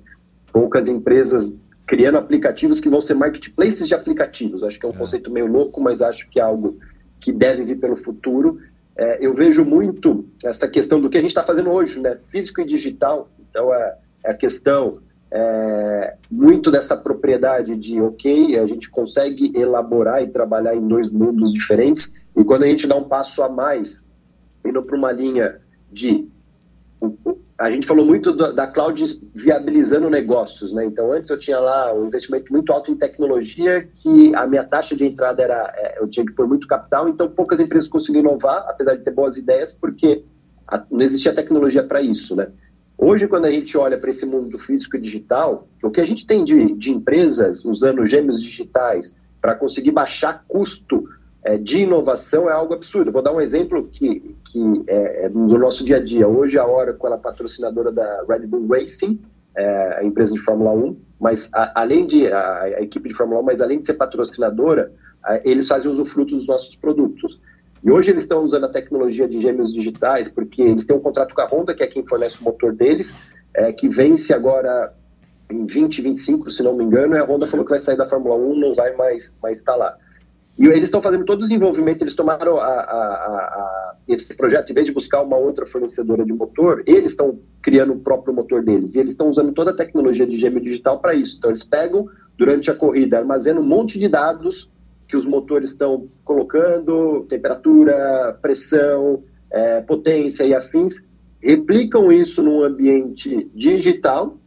Poucas 0.51 0.89
empresas 0.89 1.55
criando 1.91 2.17
aplicativos 2.17 2.79
que 2.79 2.89
vão 2.89 3.01
ser 3.01 3.15
marketplaces 3.15 3.85
de 3.85 3.93
aplicativos. 3.93 4.63
Acho 4.63 4.79
que 4.79 4.85
é 4.85 4.89
um 4.89 4.93
é. 4.93 4.97
conceito 4.97 5.29
meio 5.29 5.45
louco, 5.45 5.81
mas 5.81 6.01
acho 6.01 6.29
que 6.29 6.39
é 6.39 6.41
algo 6.41 6.79
que 7.19 7.33
deve 7.33 7.65
vir 7.65 7.81
pelo 7.81 7.97
futuro. 7.97 8.61
É, 8.95 9.17
eu 9.19 9.33
vejo 9.33 9.65
muito 9.65 10.23
essa 10.41 10.69
questão 10.69 11.01
do 11.01 11.09
que 11.09 11.17
a 11.17 11.19
gente 11.19 11.31
está 11.31 11.43
fazendo 11.43 11.69
hoje, 11.69 11.99
né? 11.99 12.17
físico 12.29 12.61
e 12.61 12.65
digital. 12.65 13.29
Então, 13.41 13.75
é, 13.75 13.97
é 14.23 14.31
a 14.31 14.33
questão 14.33 14.99
é, 15.29 16.15
muito 16.31 16.71
dessa 16.71 16.95
propriedade 16.95 17.75
de, 17.75 17.99
ok, 17.99 18.57
a 18.57 18.65
gente 18.65 18.89
consegue 18.89 19.51
elaborar 19.53 20.23
e 20.23 20.27
trabalhar 20.27 20.73
em 20.73 20.87
dois 20.87 21.09
mundos 21.09 21.51
diferentes, 21.51 22.25
e 22.37 22.41
quando 22.45 22.63
a 22.63 22.67
gente 22.67 22.87
dá 22.87 22.95
um 22.95 23.03
passo 23.03 23.43
a 23.43 23.49
mais, 23.49 24.07
indo 24.63 24.81
para 24.81 24.95
uma 24.95 25.11
linha 25.11 25.59
de 25.91 26.25
a 27.61 27.69
gente 27.69 27.85
falou 27.85 28.03
muito 28.03 28.33
da, 28.33 28.51
da 28.51 28.67
cloud 28.67 29.03
viabilizando 29.35 30.09
negócios, 30.09 30.73
né? 30.73 30.83
Então, 30.83 31.13
antes 31.13 31.29
eu 31.29 31.37
tinha 31.37 31.59
lá 31.59 31.93
um 31.93 32.07
investimento 32.07 32.51
muito 32.51 32.73
alto 32.73 32.91
em 32.91 32.95
tecnologia, 32.95 33.87
que 33.95 34.33
a 34.33 34.47
minha 34.47 34.63
taxa 34.63 34.95
de 34.95 35.05
entrada 35.05 35.43
era, 35.43 35.71
é, 35.77 36.01
eu 36.01 36.07
tinha 36.07 36.25
que 36.25 36.31
pôr 36.31 36.47
muito 36.47 36.65
capital, 36.65 37.07
então 37.07 37.29
poucas 37.29 37.59
empresas 37.59 37.87
conseguiram 37.87 38.31
inovar, 38.31 38.65
apesar 38.67 38.95
de 38.95 39.03
ter 39.03 39.11
boas 39.11 39.37
ideias, 39.37 39.75
porque 39.75 40.23
a, 40.67 40.83
não 40.89 41.01
existia 41.01 41.33
tecnologia 41.33 41.83
para 41.83 42.01
isso, 42.01 42.35
né? 42.35 42.47
Hoje, 42.97 43.27
quando 43.27 43.45
a 43.45 43.51
gente 43.51 43.77
olha 43.77 43.97
para 43.97 44.09
esse 44.09 44.25
mundo 44.25 44.57
físico 44.57 44.97
e 44.97 45.01
digital, 45.01 45.67
o 45.83 45.91
que 45.91 46.01
a 46.01 46.05
gente 46.05 46.25
tem 46.25 46.43
de, 46.43 46.73
de 46.73 46.91
empresas 46.91 47.63
usando 47.63 48.07
gêmeos 48.07 48.41
digitais 48.41 49.15
para 49.39 49.53
conseguir 49.53 49.91
baixar 49.91 50.43
custo 50.47 51.07
é, 51.43 51.57
de 51.57 51.83
inovação 51.83 52.49
é 52.49 52.53
algo 52.53 52.73
absurdo. 52.73 53.11
Vou 53.11 53.21
dar 53.21 53.33
um 53.33 53.41
exemplo 53.41 53.87
que, 53.87 54.35
que 54.51 54.83
é, 54.87 55.25
é 55.25 55.29
do 55.29 55.57
nosso 55.57 55.83
dia 55.85 55.97
a 55.97 56.03
dia. 56.03 56.27
Hoje 56.27 56.57
a 56.59 56.67
Oracle 56.67 57.13
é 57.13 57.17
patrocinadora 57.17 57.91
da 57.91 58.25
Red 58.27 58.45
Bull 58.47 58.67
Racing, 58.67 59.21
é, 59.55 59.99
a 59.99 60.03
empresa 60.03 60.33
de 60.33 60.41
Fórmula 60.41 60.71
1, 60.71 60.97
mas 61.19 61.49
a, 61.53 61.81
além 61.81 62.05
de 62.05 62.27
a, 62.27 62.61
a, 62.63 62.81
equipe 62.81 63.07
de 63.07 63.15
Fórmula 63.15 63.39
1, 63.39 63.43
mas 63.43 63.61
além 63.61 63.79
de 63.79 63.85
ser 63.85 63.93
patrocinadora, 63.93 64.91
a, 65.23 65.39
eles 65.47 65.67
fazem 65.67 65.89
usufruto 65.89 66.35
dos 66.35 66.45
nossos 66.45 66.75
produtos. 66.75 67.39
E 67.83 67.89
hoje 67.89 68.11
eles 68.11 68.23
estão 68.23 68.43
usando 68.43 68.65
a 68.65 68.69
tecnologia 68.69 69.27
de 69.27 69.41
gêmeos 69.41 69.73
digitais, 69.73 70.29
porque 70.29 70.61
eles 70.61 70.85
têm 70.85 70.95
um 70.95 70.99
contrato 70.99 71.33
com 71.33 71.41
a 71.41 71.47
Honda, 71.47 71.73
que 71.73 71.81
é 71.81 71.87
quem 71.87 72.05
fornece 72.05 72.39
o 72.41 72.43
motor 72.43 72.73
deles, 72.73 73.17
é, 73.53 73.71
que 73.71 73.87
vence 73.87 74.33
agora 74.33 74.93
em 75.49 75.65
2025, 75.65 76.51
se 76.51 76.61
não 76.61 76.75
me 76.75 76.83
engano, 76.83 77.15
e 77.15 77.19
a 77.19 77.23
Honda 77.23 77.47
falou 77.47 77.65
que 77.65 77.71
vai 77.71 77.79
sair 77.79 77.97
da 77.97 78.07
Fórmula 78.07 78.35
1, 78.35 78.55
não 78.55 78.75
vai 78.75 78.95
mais, 78.95 79.37
mais 79.41 79.57
estar 79.57 79.75
lá. 79.75 79.97
E 80.61 80.67
eles 80.67 80.83
estão 80.83 81.01
fazendo 81.01 81.25
todo 81.25 81.39
o 81.39 81.41
desenvolvimento, 81.41 82.03
eles 82.03 82.13
tomaram 82.13 82.59
a, 82.59 82.67
a, 82.67 82.93
a, 82.93 83.95
esse 84.07 84.37
projeto, 84.37 84.69
em 84.69 84.75
vez 84.75 84.85
de 84.85 84.93
buscar 84.93 85.23
uma 85.23 85.35
outra 85.35 85.65
fornecedora 85.65 86.23
de 86.23 86.31
motor, 86.31 86.83
eles 86.85 87.13
estão 87.13 87.39
criando 87.63 87.93
o 87.93 87.99
próprio 87.99 88.31
motor 88.31 88.63
deles. 88.63 88.93
E 88.93 88.99
eles 88.99 89.13
estão 89.13 89.27
usando 89.27 89.51
toda 89.53 89.71
a 89.71 89.75
tecnologia 89.75 90.27
de 90.27 90.39
gêmeo 90.39 90.61
digital 90.61 90.99
para 90.99 91.15
isso. 91.15 91.35
Então, 91.35 91.49
eles 91.49 91.63
pegam, 91.63 92.07
durante 92.37 92.69
a 92.69 92.75
corrida, 92.75 93.17
armazenam 93.17 93.63
um 93.63 93.65
monte 93.65 93.97
de 93.97 94.07
dados 94.07 94.69
que 95.07 95.17
os 95.17 95.25
motores 95.25 95.71
estão 95.71 96.07
colocando, 96.23 97.25
temperatura, 97.27 98.37
pressão, 98.39 99.23
é, 99.49 99.81
potência 99.81 100.43
e 100.43 100.53
afins, 100.53 101.07
replicam 101.41 102.11
isso 102.11 102.43
num 102.43 102.61
ambiente 102.61 103.49
digital 103.55 104.37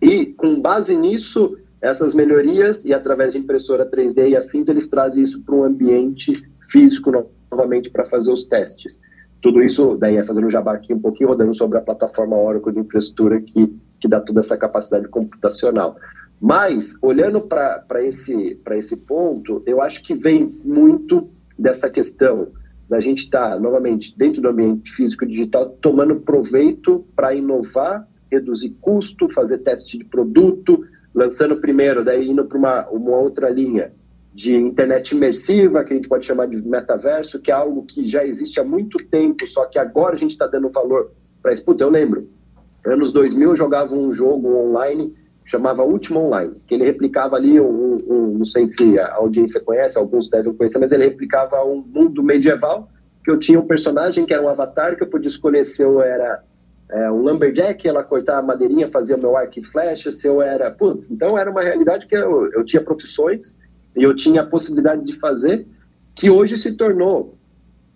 e, 0.00 0.24
com 0.24 0.58
base 0.58 0.96
nisso, 0.96 1.58
essas 1.80 2.14
melhorias 2.14 2.84
e 2.84 2.92
através 2.92 3.32
de 3.32 3.38
impressora 3.38 3.88
3D 3.90 4.30
e 4.30 4.36
afins, 4.36 4.68
eles 4.68 4.88
trazem 4.88 5.22
isso 5.22 5.42
para 5.44 5.54
um 5.54 5.64
ambiente 5.64 6.42
físico 6.68 7.10
novamente 7.50 7.90
para 7.90 8.04
fazer 8.04 8.30
os 8.30 8.44
testes. 8.44 9.00
Tudo 9.40 9.62
isso, 9.62 9.96
daí 9.96 10.16
é 10.16 10.22
fazendo 10.22 10.46
um 10.46 10.50
jabá 10.50 10.74
aqui 10.74 10.92
um 10.92 11.00
pouquinho, 11.00 11.30
rodando 11.30 11.54
sobre 11.54 11.78
a 11.78 11.80
plataforma 11.80 12.36
Oracle 12.36 12.72
de 12.72 12.80
infraestrutura 12.80 13.40
que, 13.40 13.74
que 13.98 14.06
dá 14.06 14.20
toda 14.20 14.40
essa 14.40 14.56
capacidade 14.56 15.08
computacional. 15.08 15.96
Mas, 16.38 16.98
olhando 17.02 17.40
para 17.40 18.02
esse, 18.02 18.58
esse 18.72 18.96
ponto, 18.98 19.62
eu 19.66 19.80
acho 19.80 20.02
que 20.02 20.14
vem 20.14 20.54
muito 20.64 21.28
dessa 21.58 21.88
questão 21.88 22.48
da 22.88 23.00
gente 23.00 23.20
estar, 23.20 23.50
tá, 23.50 23.60
novamente, 23.60 24.12
dentro 24.16 24.42
do 24.42 24.48
ambiente 24.48 24.90
físico 24.92 25.24
e 25.24 25.28
digital, 25.28 25.68
tomando 25.80 26.16
proveito 26.16 27.04
para 27.14 27.34
inovar, 27.34 28.06
reduzir 28.30 28.70
custo, 28.80 29.28
fazer 29.28 29.58
teste 29.58 29.96
de 29.96 30.04
produto, 30.04 30.84
lançando 31.14 31.56
primeiro, 31.56 32.04
daí 32.04 32.28
indo 32.28 32.44
para 32.44 32.58
uma, 32.58 32.88
uma 32.88 33.16
outra 33.16 33.48
linha 33.48 33.92
de 34.32 34.54
internet 34.54 35.10
imersiva, 35.12 35.84
que 35.84 35.92
a 35.92 35.96
gente 35.96 36.08
pode 36.08 36.24
chamar 36.24 36.46
de 36.46 36.56
metaverso, 36.62 37.40
que 37.40 37.50
é 37.50 37.54
algo 37.54 37.84
que 37.84 38.08
já 38.08 38.24
existe 38.24 38.60
há 38.60 38.64
muito 38.64 38.96
tempo, 39.08 39.46
só 39.48 39.64
que 39.66 39.78
agora 39.78 40.14
a 40.14 40.18
gente 40.18 40.30
está 40.30 40.46
dando 40.46 40.70
valor 40.70 41.10
para 41.42 41.52
isso. 41.52 41.64
Puta, 41.64 41.82
eu 41.82 41.90
lembro, 41.90 42.28
anos 42.86 43.12
2000 43.12 43.50
eu 43.50 43.56
jogava 43.56 43.94
um 43.94 44.12
jogo 44.12 44.48
online 44.56 45.12
chamava 45.50 45.82
Último 45.82 46.20
Online, 46.20 46.54
que 46.64 46.74
ele 46.74 46.84
replicava 46.84 47.34
ali 47.34 47.60
um, 47.60 47.96
um, 48.08 48.38
não 48.38 48.44
sei 48.44 48.68
se 48.68 49.00
a 49.00 49.14
audiência 49.14 49.60
conhece, 49.60 49.98
alguns 49.98 50.30
devem 50.30 50.54
conhecer, 50.54 50.78
mas 50.78 50.92
ele 50.92 51.04
replicava 51.04 51.64
um 51.64 51.82
mundo 51.82 52.22
medieval, 52.22 52.88
que 53.24 53.30
eu 53.32 53.36
tinha 53.36 53.58
um 53.58 53.66
personagem 53.66 54.24
que 54.24 54.32
era 54.32 54.40
um 54.40 54.48
avatar, 54.48 54.96
que 54.96 55.02
eu 55.02 55.08
podia 55.08 55.26
escolher 55.26 55.64
se 55.64 55.82
eu 55.82 56.00
era 56.00 56.44
é, 56.92 57.10
um 57.10 57.22
lumberjack, 57.22 57.86
ela 57.86 58.02
cortava 58.02 58.40
a 58.40 58.42
madeirinha, 58.42 58.90
fazia 58.90 59.16
meu 59.16 59.36
arco 59.36 59.58
e 59.58 59.62
flecha, 59.62 60.10
se 60.10 60.26
eu 60.26 60.42
era... 60.42 60.70
Putz, 60.70 61.10
então 61.10 61.38
era 61.38 61.50
uma 61.50 61.62
realidade 61.62 62.06
que 62.06 62.16
eu, 62.16 62.50
eu 62.52 62.64
tinha 62.64 62.82
profissões 62.82 63.56
e 63.96 64.02
eu 64.02 64.14
tinha 64.14 64.42
a 64.42 64.46
possibilidade 64.46 65.04
de 65.04 65.18
fazer, 65.18 65.66
que 66.14 66.30
hoje 66.30 66.56
se 66.56 66.76
tornou 66.76 67.34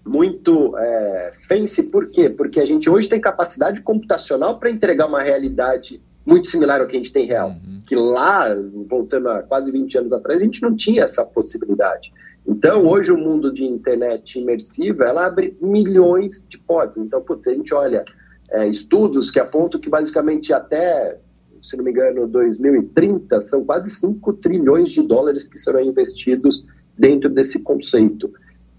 muito 0.05 0.77
é, 0.77 1.33
fancy, 1.49 1.85
por 1.85 2.09
quê? 2.11 2.29
Porque 2.29 2.61
a 2.61 2.67
gente 2.67 2.91
hoje 2.91 3.09
tem 3.09 3.21
capacidade 3.21 3.81
computacional 3.81 4.59
para 4.59 4.71
entregar 4.71 5.07
uma 5.07 5.23
realidade 5.23 6.01
muito 6.27 6.49
similar 6.49 6.81
ao 6.81 6.87
que 6.87 6.95
a 6.95 6.99
gente 6.99 7.13
tem 7.13 7.27
real. 7.27 7.51
Uhum. 7.51 7.83
Que 7.87 7.95
lá, 7.95 8.49
voltando 8.89 9.29
a 9.29 9.43
quase 9.43 9.71
20 9.71 9.99
anos 9.99 10.13
atrás, 10.13 10.41
a 10.41 10.45
gente 10.45 10.63
não 10.63 10.77
tinha 10.77 11.03
essa 11.03 11.25
possibilidade. 11.25 12.13
Então, 12.47 12.87
hoje 12.87 13.11
o 13.11 13.17
mundo 13.17 13.53
de 13.53 13.65
internet 13.65 14.39
imersiva, 14.39 15.05
ela 15.05 15.27
abre 15.27 15.57
milhões 15.61 16.45
de 16.49 16.59
portas. 16.59 17.03
Então, 17.03 17.21
putz, 17.23 17.47
a 17.49 17.55
gente 17.55 17.73
olha 17.73 18.05
é, 18.51 18.69
estudos 18.69 19.31
que 19.31 19.41
apontam 19.41 19.81
que 19.81 19.89
basicamente 19.89 20.53
até, 20.53 21.19
se 21.61 21.77
não 21.77 21.85
me 21.85 21.91
engano, 21.91 22.27
2030, 22.27 23.41
são 23.41 23.65
quase 23.65 23.91
5 23.91 24.33
trilhões 24.35 24.91
de 24.91 25.03
dólares 25.03 25.49
que 25.49 25.59
serão 25.59 25.81
investidos 25.81 26.65
dentro 26.97 27.29
desse 27.29 27.61
conceito. 27.61 28.31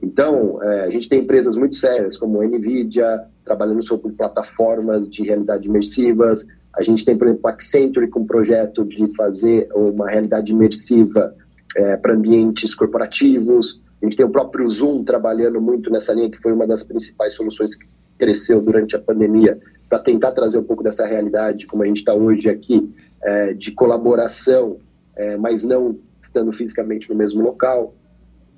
Então, 0.01 0.61
é, 0.61 0.85
a 0.85 0.89
gente 0.89 1.09
tem 1.09 1.21
empresas 1.21 1.55
muito 1.55 1.75
sérias, 1.75 2.17
como 2.17 2.41
a 2.41 2.45
NVIDIA, 2.45 3.23
trabalhando 3.43 3.83
sobre 3.83 4.11
plataformas 4.11 5.09
de 5.09 5.23
realidade 5.23 5.67
imersivas. 5.67 6.45
A 6.75 6.83
gente 6.83 7.05
tem, 7.05 7.17
por 7.17 7.27
exemplo, 7.27 7.47
a 7.47 7.51
Accenture 7.51 8.07
com 8.07 8.21
um 8.21 8.25
projeto 8.25 8.85
de 8.85 9.07
fazer 9.15 9.67
uma 9.73 10.09
realidade 10.09 10.51
imersiva 10.51 11.33
é, 11.75 11.97
para 11.97 12.13
ambientes 12.13 12.75
corporativos. 12.75 13.81
A 14.01 14.05
gente 14.05 14.17
tem 14.17 14.25
o 14.25 14.29
próprio 14.29 14.69
Zoom 14.69 15.03
trabalhando 15.03 15.59
muito 15.59 15.89
nessa 15.89 16.13
linha, 16.13 16.29
que 16.29 16.37
foi 16.37 16.53
uma 16.53 16.67
das 16.67 16.83
principais 16.83 17.33
soluções 17.33 17.75
que 17.75 17.87
cresceu 18.17 18.61
durante 18.61 18.95
a 18.95 18.99
pandemia, 18.99 19.59
para 19.89 19.99
tentar 19.99 20.31
trazer 20.31 20.59
um 20.59 20.63
pouco 20.63 20.83
dessa 20.83 21.05
realidade, 21.05 21.67
como 21.67 21.83
a 21.83 21.85
gente 21.85 21.97
está 21.97 22.13
hoje 22.13 22.49
aqui, 22.49 22.93
é, 23.21 23.53
de 23.53 23.71
colaboração, 23.71 24.77
é, 25.15 25.37
mas 25.37 25.63
não 25.63 25.97
estando 26.21 26.51
fisicamente 26.51 27.09
no 27.09 27.15
mesmo 27.15 27.41
local. 27.41 27.93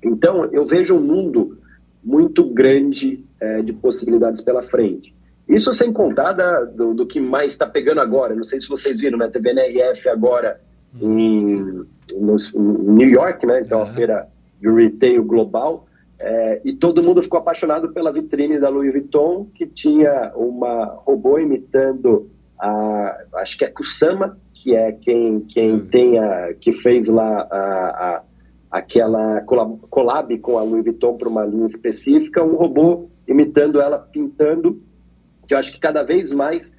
Então, 0.02 0.46
eu 0.46 0.66
vejo 0.66 0.96
um 0.96 1.00
mundo 1.00 1.58
muito 2.02 2.44
grande 2.44 3.24
é, 3.40 3.62
de 3.62 3.72
possibilidades 3.72 4.42
pela 4.42 4.62
frente. 4.62 5.14
Isso 5.48 5.72
sem 5.72 5.92
contar 5.92 6.32
da, 6.32 6.64
do, 6.64 6.94
do, 6.94 7.06
que 7.06 7.20
mais 7.20 7.52
está 7.52 7.66
pegando 7.66 8.00
agora. 8.00 8.34
Não 8.34 8.42
sei 8.42 8.60
se 8.60 8.68
vocês 8.68 9.00
viram, 9.00 9.18
né? 9.18 9.24
A 9.24 9.30
TV 9.30 9.50
NRF 9.50 10.08
agora 10.08 10.60
em, 11.00 11.86
no, 12.14 12.36
em 12.54 12.92
New 12.92 13.08
York, 13.08 13.46
né? 13.46 13.60
Então, 13.60 13.82
a 13.82 13.86
feira 13.86 14.28
de 14.60 14.70
retail 14.70 15.24
global. 15.24 15.86
É, 16.20 16.60
e 16.64 16.72
todo 16.72 17.02
mundo 17.02 17.22
ficou 17.22 17.38
apaixonado 17.38 17.92
pela 17.92 18.12
vitrine 18.12 18.58
da 18.58 18.68
Louis 18.68 18.90
Vuitton, 18.90 19.46
que 19.54 19.66
tinha 19.66 20.32
uma 20.34 20.84
robô 21.06 21.38
imitando 21.38 22.28
a, 22.58 23.16
acho 23.34 23.56
que 23.56 23.64
é 23.64 23.68
Kusama, 23.68 24.36
que 24.52 24.74
é 24.74 24.90
quem, 24.90 25.40
quem 25.40 25.72
uhum. 25.72 25.86
tem 25.86 26.18
a, 26.18 26.52
que 26.54 26.72
fez 26.72 27.08
lá 27.08 27.46
a, 27.50 28.22
a, 28.70 28.78
aquela 28.78 29.40
collab 29.42 30.36
com 30.38 30.58
a 30.58 30.62
Louis 30.62 30.82
Vuitton 30.82 31.16
para 31.16 31.28
uma 31.28 31.44
linha 31.44 31.66
específica, 31.66 32.42
um 32.42 32.56
robô 32.56 33.08
imitando 33.26 33.80
ela, 33.80 33.98
pintando, 33.98 34.82
que 35.46 35.54
eu 35.54 35.58
acho 35.58 35.72
que 35.72 35.78
cada 35.78 36.02
vez 36.02 36.32
mais 36.32 36.76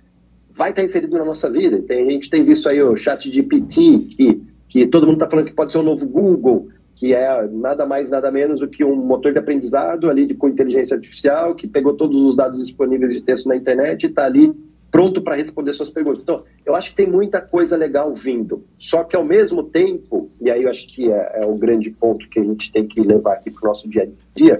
vai 0.51 0.71
estar 0.71 0.83
inserido 0.83 1.17
na 1.17 1.23
nossa 1.23 1.49
vida. 1.49 1.81
Tem, 1.81 2.07
a 2.07 2.11
gente 2.11 2.29
tem 2.29 2.43
visto 2.43 2.67
aí 2.67 2.81
o 2.81 2.97
chat 2.97 3.31
de 3.31 3.41
PT, 3.41 3.99
que, 4.09 4.43
que 4.67 4.87
todo 4.87 5.07
mundo 5.07 5.15
está 5.15 5.29
falando 5.29 5.45
que 5.45 5.53
pode 5.53 5.71
ser 5.71 5.79
o 5.79 5.83
novo 5.83 6.05
Google, 6.05 6.67
que 6.99 7.13
é 7.13 7.47
nada 7.47 7.85
mais, 7.85 8.09
nada 8.09 8.29
menos 8.29 8.59
do 8.59 8.67
que 8.67 8.83
um 8.83 8.93
motor 8.93 9.31
de 9.31 9.39
aprendizado 9.39 10.09
ali 10.09 10.25
de, 10.25 10.33
com 10.33 10.49
inteligência 10.49 10.95
artificial, 10.95 11.55
que 11.55 11.65
pegou 11.65 11.93
todos 11.93 12.21
os 12.21 12.35
dados 12.35 12.61
disponíveis 12.61 13.13
de 13.13 13.21
texto 13.21 13.47
na 13.47 13.55
internet 13.55 14.03
e 14.03 14.07
está 14.07 14.25
ali 14.25 14.53
pronto 14.91 15.21
para 15.21 15.35
responder 15.35 15.71
suas 15.71 15.89
perguntas. 15.89 16.23
Então, 16.23 16.43
eu 16.65 16.75
acho 16.75 16.89
que 16.89 16.97
tem 16.97 17.07
muita 17.07 17.39
coisa 17.39 17.77
legal 17.77 18.13
vindo. 18.13 18.65
Só 18.75 19.05
que, 19.05 19.15
ao 19.15 19.23
mesmo 19.23 19.63
tempo, 19.63 20.29
e 20.41 20.51
aí 20.51 20.63
eu 20.63 20.69
acho 20.69 20.87
que 20.87 21.09
é, 21.09 21.39
é 21.41 21.45
o 21.45 21.55
grande 21.55 21.89
ponto 21.89 22.27
que 22.27 22.37
a 22.37 22.43
gente 22.43 22.69
tem 22.69 22.85
que 22.85 22.99
levar 22.99 23.35
aqui 23.35 23.49
para 23.49 23.63
o 23.63 23.67
nosso 23.69 23.87
dia 23.87 24.03
a 24.03 24.07
dia, 24.37 24.59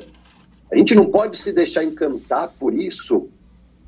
a 0.72 0.78
gente 0.78 0.96
não 0.96 1.08
pode 1.08 1.38
se 1.38 1.52
deixar 1.52 1.84
encantar 1.84 2.54
por 2.58 2.74
isso 2.74 3.28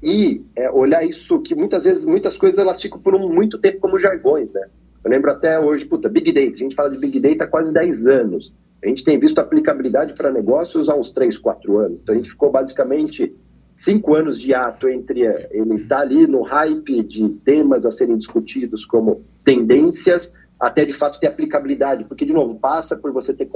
e 0.03 0.43
é, 0.57 0.69
olhar 0.69 1.05
isso 1.05 1.39
que 1.39 1.55
muitas 1.55 1.85
vezes, 1.85 2.05
muitas 2.05 2.37
coisas 2.37 2.59
elas 2.59 2.81
ficam 2.81 2.99
por 2.99 3.15
um, 3.15 3.33
muito 3.33 3.57
tempo 3.57 3.79
como 3.79 3.97
jargões, 3.97 4.51
né? 4.51 4.67
Eu 5.03 5.09
lembro 5.09 5.31
até 5.31 5.59
hoje, 5.59 5.85
puta, 5.85 6.07
Big 6.07 6.31
Data, 6.31 6.51
a 6.51 6.57
gente 6.57 6.75
fala 6.75 6.89
de 6.89 6.97
Big 6.97 7.19
Data 7.19 7.45
há 7.45 7.47
quase 7.47 7.73
10 7.73 8.05
anos. 8.05 8.53
A 8.83 8.87
gente 8.87 9.03
tem 9.03 9.19
visto 9.19 9.39
aplicabilidade 9.39 10.13
para 10.13 10.31
negócios 10.31 10.89
há 10.89 10.95
uns 10.95 11.11
3, 11.11 11.37
4 11.37 11.77
anos. 11.77 12.01
Então 12.01 12.15
a 12.15 12.17
gente 12.17 12.29
ficou 12.29 12.51
basicamente 12.51 13.35
cinco 13.75 14.13
anos 14.13 14.39
de 14.39 14.53
ato 14.53 14.87
entre 14.87 15.21
ele 15.21 15.75
estar 15.75 15.97
tá 15.97 16.01
ali 16.01 16.27
no 16.27 16.41
hype 16.43 17.03
de 17.03 17.29
temas 17.43 17.85
a 17.85 17.91
serem 17.91 18.17
discutidos 18.17 18.85
como 18.85 19.23
tendências, 19.43 20.37
até 20.59 20.85
de 20.85 20.93
fato 20.93 21.19
ter 21.19 21.27
aplicabilidade, 21.27 22.03
porque, 22.03 22.23
de 22.23 22.33
novo, 22.33 22.55
passa 22.55 22.95
por 22.95 23.11
você 23.11 23.33
ter 23.33 23.49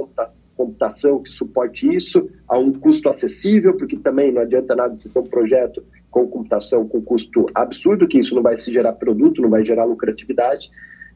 computação 0.56 1.22
que 1.22 1.32
suporte 1.32 1.86
isso 1.94 2.28
a 2.48 2.58
um 2.58 2.72
custo 2.72 3.08
acessível, 3.08 3.76
porque 3.76 3.96
também 3.96 4.32
não 4.32 4.42
adianta 4.42 4.74
nada 4.74 4.98
você 4.98 5.08
ter 5.08 5.18
um 5.20 5.26
projeto 5.26 5.84
com 6.10 6.26
computação 6.26 6.88
com 6.88 7.00
custo 7.00 7.46
absurdo, 7.54 8.08
que 8.08 8.18
isso 8.18 8.34
não 8.34 8.42
vai 8.42 8.56
se 8.56 8.72
gerar 8.72 8.94
produto, 8.94 9.40
não 9.40 9.50
vai 9.50 9.64
gerar 9.64 9.84
lucratividade. 9.84 10.68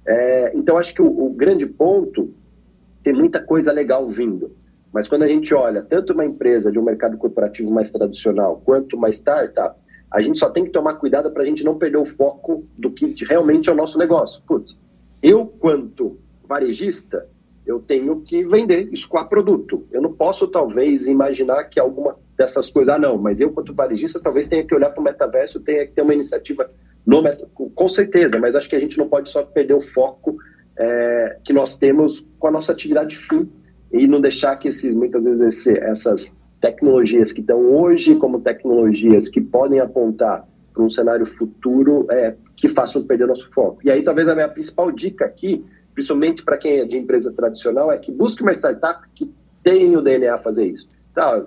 É, 0.06 0.52
então, 0.54 0.78
acho 0.78 0.94
que 0.94 1.02
o, 1.02 1.26
o 1.26 1.30
grande 1.30 1.66
ponto 1.66 2.32
tem 3.02 3.12
muita 3.12 3.40
coisa 3.40 3.72
legal 3.72 4.08
vindo. 4.08 4.52
Mas 4.92 5.08
quando 5.08 5.22
a 5.22 5.28
gente 5.28 5.54
olha 5.54 5.82
tanto 5.82 6.12
uma 6.12 6.24
empresa 6.24 6.70
de 6.70 6.78
um 6.78 6.82
mercado 6.82 7.16
corporativo 7.16 7.70
mais 7.70 7.90
tradicional 7.90 8.60
quanto 8.64 8.96
uma 8.96 9.08
startup, 9.08 9.78
a 10.10 10.20
gente 10.20 10.38
só 10.38 10.50
tem 10.50 10.64
que 10.64 10.70
tomar 10.70 10.94
cuidado 10.94 11.30
para 11.30 11.44
a 11.44 11.46
gente 11.46 11.62
não 11.62 11.78
perder 11.78 11.98
o 11.98 12.06
foco 12.06 12.64
do 12.76 12.90
que 12.90 13.14
realmente 13.24 13.70
é 13.70 13.72
o 13.72 13.76
nosso 13.76 13.96
negócio. 13.96 14.42
Putz, 14.46 14.80
eu, 15.22 15.46
quanto 15.46 16.18
varejista, 16.48 17.28
eu 17.64 17.78
tenho 17.78 18.20
que 18.22 18.44
vender, 18.44 18.88
escoar 18.92 19.28
produto. 19.28 19.86
Eu 19.92 20.02
não 20.02 20.12
posso, 20.12 20.48
talvez, 20.48 21.06
imaginar 21.06 21.64
que 21.64 21.78
alguma 21.78 22.16
dessas 22.36 22.70
coisas, 22.70 22.94
ah, 22.94 22.98
não, 22.98 23.16
mas 23.18 23.40
eu, 23.40 23.52
quanto 23.52 23.72
varejista, 23.72 24.18
talvez 24.18 24.48
tenha 24.48 24.64
que 24.64 24.74
olhar 24.74 24.90
para 24.90 25.00
o 25.00 25.04
metaverso, 25.04 25.60
tenha 25.60 25.86
que 25.86 25.92
ter 25.92 26.02
uma 26.02 26.14
iniciativa 26.14 26.68
no 27.10 27.70
com 27.74 27.88
certeza, 27.88 28.38
mas 28.38 28.54
acho 28.54 28.68
que 28.68 28.76
a 28.76 28.80
gente 28.80 28.96
não 28.96 29.08
pode 29.08 29.30
só 29.30 29.42
perder 29.42 29.74
o 29.74 29.82
foco 29.82 30.36
é, 30.78 31.36
que 31.44 31.52
nós 31.52 31.76
temos 31.76 32.24
com 32.38 32.46
a 32.46 32.50
nossa 32.50 32.72
atividade 32.72 33.16
fim, 33.16 33.50
e 33.92 34.06
não 34.06 34.20
deixar 34.20 34.56
que 34.56 34.68
esse, 34.68 34.92
muitas 34.92 35.24
vezes 35.24 35.40
esse, 35.40 35.78
essas 35.78 36.38
tecnologias 36.60 37.32
que 37.32 37.40
estão 37.40 37.60
hoje 37.60 38.14
como 38.14 38.40
tecnologias 38.40 39.28
que 39.28 39.40
podem 39.40 39.80
apontar 39.80 40.46
para 40.72 40.82
um 40.82 40.88
cenário 40.88 41.26
futuro, 41.26 42.06
é, 42.10 42.36
que 42.56 42.68
façam 42.68 43.02
perder 43.02 43.26
nosso 43.26 43.50
foco. 43.50 43.80
E 43.82 43.90
aí, 43.90 44.02
talvez 44.02 44.28
a 44.28 44.34
minha 44.34 44.48
principal 44.48 44.92
dica 44.92 45.24
aqui, 45.24 45.64
principalmente 45.92 46.44
para 46.44 46.56
quem 46.56 46.78
é 46.78 46.84
de 46.84 46.96
empresa 46.96 47.32
tradicional, 47.32 47.90
é 47.90 47.98
que 47.98 48.12
busque 48.12 48.42
uma 48.42 48.52
startup 48.52 49.02
que 49.14 49.28
tenha 49.64 49.98
o 49.98 50.02
DNA 50.02 50.34
a 50.34 50.38
fazer 50.38 50.66
isso. 50.66 50.88
Tá, 51.12 51.44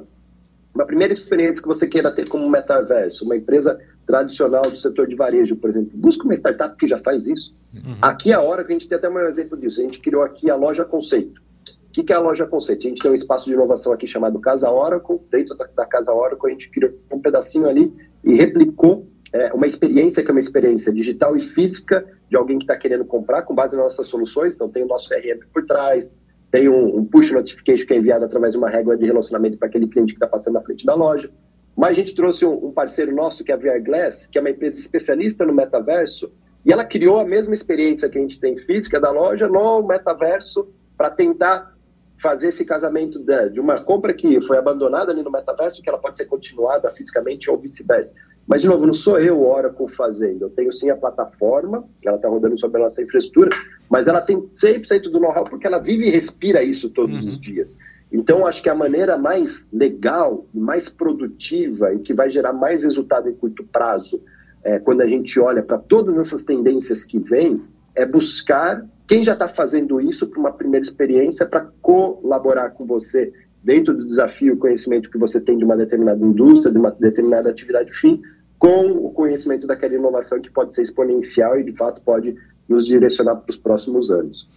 uma 0.75 0.85
primeira 0.85 1.13
experiência 1.13 1.61
que 1.61 1.67
você 1.67 1.87
queira 1.87 2.11
ter 2.11 2.27
como 2.27 2.49
metaverso, 2.49 3.23
uma 3.23 3.37
empresa 3.37 3.79
tradicional 4.05 4.63
do 4.63 4.75
setor 4.75 5.07
de 5.07 5.15
varejo, 5.15 5.55
por 5.55 5.69
exemplo, 5.69 5.91
busque 5.93 6.23
uma 6.23 6.33
startup 6.33 6.75
que 6.77 6.87
já 6.87 6.99
faz 6.99 7.27
isso. 7.27 7.55
Uhum. 7.73 7.97
Aqui 8.01 8.31
é 8.31 8.35
a 8.35 8.41
hora 8.41 8.63
que 8.63 8.71
a 8.71 8.75
gente 8.75 8.87
tem 8.87 8.97
até 8.97 9.09
um 9.09 9.19
exemplo 9.19 9.57
disso. 9.57 9.79
A 9.79 9.83
gente 9.83 9.99
criou 9.99 10.23
aqui 10.23 10.49
a 10.49 10.55
loja 10.55 10.85
Conceito. 10.85 11.41
O 11.89 11.93
que, 11.93 12.03
que 12.03 12.11
é 12.11 12.15
a 12.15 12.19
loja 12.19 12.45
Conceito? 12.45 12.85
A 12.85 12.89
gente 12.89 13.01
tem 13.01 13.11
um 13.11 13.13
espaço 13.13 13.45
de 13.45 13.53
inovação 13.53 13.93
aqui 13.93 14.07
chamado 14.07 14.39
Casa 14.39 14.69
Oracle. 14.69 15.19
Dentro 15.31 15.55
da, 15.55 15.67
da 15.75 15.85
Casa 15.85 16.11
Oracle, 16.11 16.49
a 16.49 16.53
gente 16.53 16.69
criou 16.69 16.91
um 17.11 17.19
pedacinho 17.19 17.67
ali 17.67 17.93
e 18.23 18.33
replicou 18.33 19.07
é, 19.31 19.53
uma 19.53 19.65
experiência 19.65 20.23
que 20.23 20.29
é 20.29 20.33
uma 20.33 20.41
experiência 20.41 20.93
digital 20.93 21.35
e 21.37 21.41
física 21.41 22.05
de 22.29 22.35
alguém 22.35 22.57
que 22.57 22.63
está 22.63 22.75
querendo 22.75 23.05
comprar 23.05 23.43
com 23.43 23.55
base 23.55 23.75
nas 23.75 23.85
nossas 23.85 24.07
soluções. 24.07 24.55
Então, 24.55 24.69
tem 24.69 24.83
o 24.83 24.87
nosso 24.87 25.09
CRM 25.09 25.39
por 25.53 25.65
trás, 25.65 26.11
tem 26.51 26.69
um, 26.69 26.97
um 26.97 27.05
push 27.05 27.31
notification 27.31 27.87
que 27.87 27.93
é 27.93 27.97
enviado 27.97 28.25
através 28.25 28.53
de 28.53 28.57
uma 28.59 28.69
régua 28.69 28.95
de 28.95 29.05
relacionamento 29.05 29.57
para 29.57 29.67
aquele 29.67 29.87
cliente 29.87 30.13
que 30.13 30.17
está 30.17 30.27
passando 30.27 30.53
na 30.53 30.61
frente 30.61 30.85
da 30.85 30.93
loja. 30.93 31.31
Mas 31.75 31.91
a 31.91 31.93
gente 31.93 32.15
trouxe 32.15 32.45
um, 32.45 32.67
um, 32.67 32.71
parceiro 32.71 33.13
nosso, 33.13 33.43
que 33.43 33.51
é 33.51 33.55
a 33.55 33.57
VR 33.57 33.81
Glass, 33.83 34.27
que 34.27 34.37
é 34.37 34.41
uma 34.41 34.49
empresa 34.49 34.79
especialista 34.79 35.45
no 35.45 35.53
metaverso, 35.53 36.31
e 36.65 36.71
ela 36.71 36.85
criou 36.85 37.19
a 37.19 37.25
mesma 37.25 37.53
experiência 37.53 38.07
que 38.07 38.17
a 38.17 38.21
gente 38.21 38.39
tem 38.39 38.57
física 38.57 38.99
da 38.99 39.11
loja 39.11 39.47
no 39.47 39.85
metaverso 39.85 40.67
para 40.97 41.09
tentar 41.09 41.73
fazer 42.21 42.47
esse 42.49 42.65
casamento 42.65 43.19
de, 43.19 43.49
de, 43.49 43.59
uma 43.59 43.81
compra 43.81 44.13
que 44.13 44.41
foi 44.43 44.57
abandonada 44.57 45.11
ali 45.11 45.21
no 45.21 45.31
metaverso, 45.31 45.81
que 45.81 45.89
ela 45.89 45.97
pode 45.97 46.17
ser 46.17 46.25
continuada 46.25 46.89
fisicamente 46.91 47.49
ou 47.49 47.57
vice-versa. 47.57 48.13
Mas, 48.47 48.61
de 48.61 48.69
novo, 48.69 48.85
não 48.85 48.93
sou 48.93 49.19
eu 49.19 49.39
o 49.39 49.49
Oracle 49.49 49.89
fazendo. 49.89 50.43
Eu 50.43 50.49
tenho 50.49 50.71
sim 50.71 50.89
a 50.89 50.95
plataforma, 50.95 51.83
ela 52.05 52.15
está 52.15 52.29
rodando 52.29 52.57
sobre 52.57 52.79
a 52.79 52.83
nossa 52.83 53.01
infraestrutura, 53.01 53.49
mas 53.89 54.07
ela 54.07 54.21
tem 54.21 54.39
100% 54.39 55.03
do 55.03 55.19
know-how 55.19 55.43
porque 55.43 55.67
ela 55.67 55.79
vive 55.79 56.07
e 56.07 56.11
respira 56.11 56.63
isso 56.63 56.89
todos 56.89 57.21
uhum. 57.21 57.29
os 57.29 57.37
dias. 57.37 57.77
Então, 58.13 58.45
acho 58.45 58.61
que 58.61 58.69
a 58.69 58.75
maneira 58.75 59.17
mais 59.17 59.67
legal, 59.73 60.45
mais 60.53 60.87
produtiva 60.87 61.91
e 61.95 61.99
que 61.99 62.13
vai 62.13 62.29
gerar 62.29 62.53
mais 62.53 62.83
resultado 62.83 63.27
em 63.27 63.33
curto 63.33 63.63
prazo, 63.63 64.21
é, 64.63 64.77
quando 64.77 65.01
a 65.01 65.07
gente 65.07 65.39
olha 65.39 65.63
para 65.63 65.79
todas 65.79 66.19
essas 66.19 66.45
tendências 66.45 67.03
que 67.03 67.17
vêm, 67.17 67.59
é 67.95 68.05
buscar 68.05 68.85
quem 69.07 69.23
já 69.23 69.33
está 69.33 69.47
fazendo 69.47 69.99
isso 69.99 70.27
para 70.27 70.39
uma 70.39 70.51
primeira 70.51 70.85
experiência 70.85 71.47
para 71.47 71.67
colaborar 71.81 72.69
com 72.69 72.85
você 72.85 73.33
dentro 73.63 73.95
do 73.95 74.05
desafio, 74.05 74.57
conhecimento 74.57 75.09
que 75.09 75.17
você 75.17 75.41
tem 75.41 75.57
de 75.57 75.65
uma 75.65 75.75
determinada 75.75 76.23
indústria, 76.23 76.71
de 76.71 76.77
uma 76.77 76.91
determinada 76.91 77.49
atividade 77.49 77.91
fim, 77.93 78.21
com 78.59 78.91
o 78.91 79.09
conhecimento 79.09 79.65
daquela 79.65 79.95
inovação 79.95 80.39
que 80.39 80.51
pode 80.51 80.75
ser 80.75 80.83
exponencial 80.83 81.59
e, 81.59 81.63
de 81.63 81.73
fato, 81.73 82.01
pode 82.01 82.35
nos 82.69 82.85
direcionar 82.85 83.37
para 83.37 83.49
os 83.49 83.57
próximos 83.57 84.11
anos. 84.11 84.47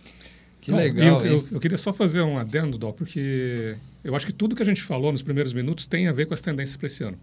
Que 0.66 0.72
legal. 0.72 1.24
Eu, 1.24 1.32
eu, 1.32 1.48
eu, 1.52 1.60
queria 1.60 1.78
só 1.78 1.92
fazer 1.92 2.22
um 2.22 2.36
adendo, 2.36 2.76
Dó, 2.76 2.90
porque 2.90 3.76
eu 4.02 4.16
acho 4.16 4.26
que 4.26 4.32
tudo 4.32 4.56
que 4.56 4.62
a 4.62 4.66
gente 4.66 4.82
falou 4.82 5.12
nos 5.12 5.22
primeiros 5.22 5.52
minutos 5.52 5.86
tem 5.86 6.08
a 6.08 6.12
ver 6.12 6.26
com 6.26 6.34
as 6.34 6.40
tendências 6.40 6.76
para 6.76 6.88
esse 6.88 7.04
ano. 7.04 7.16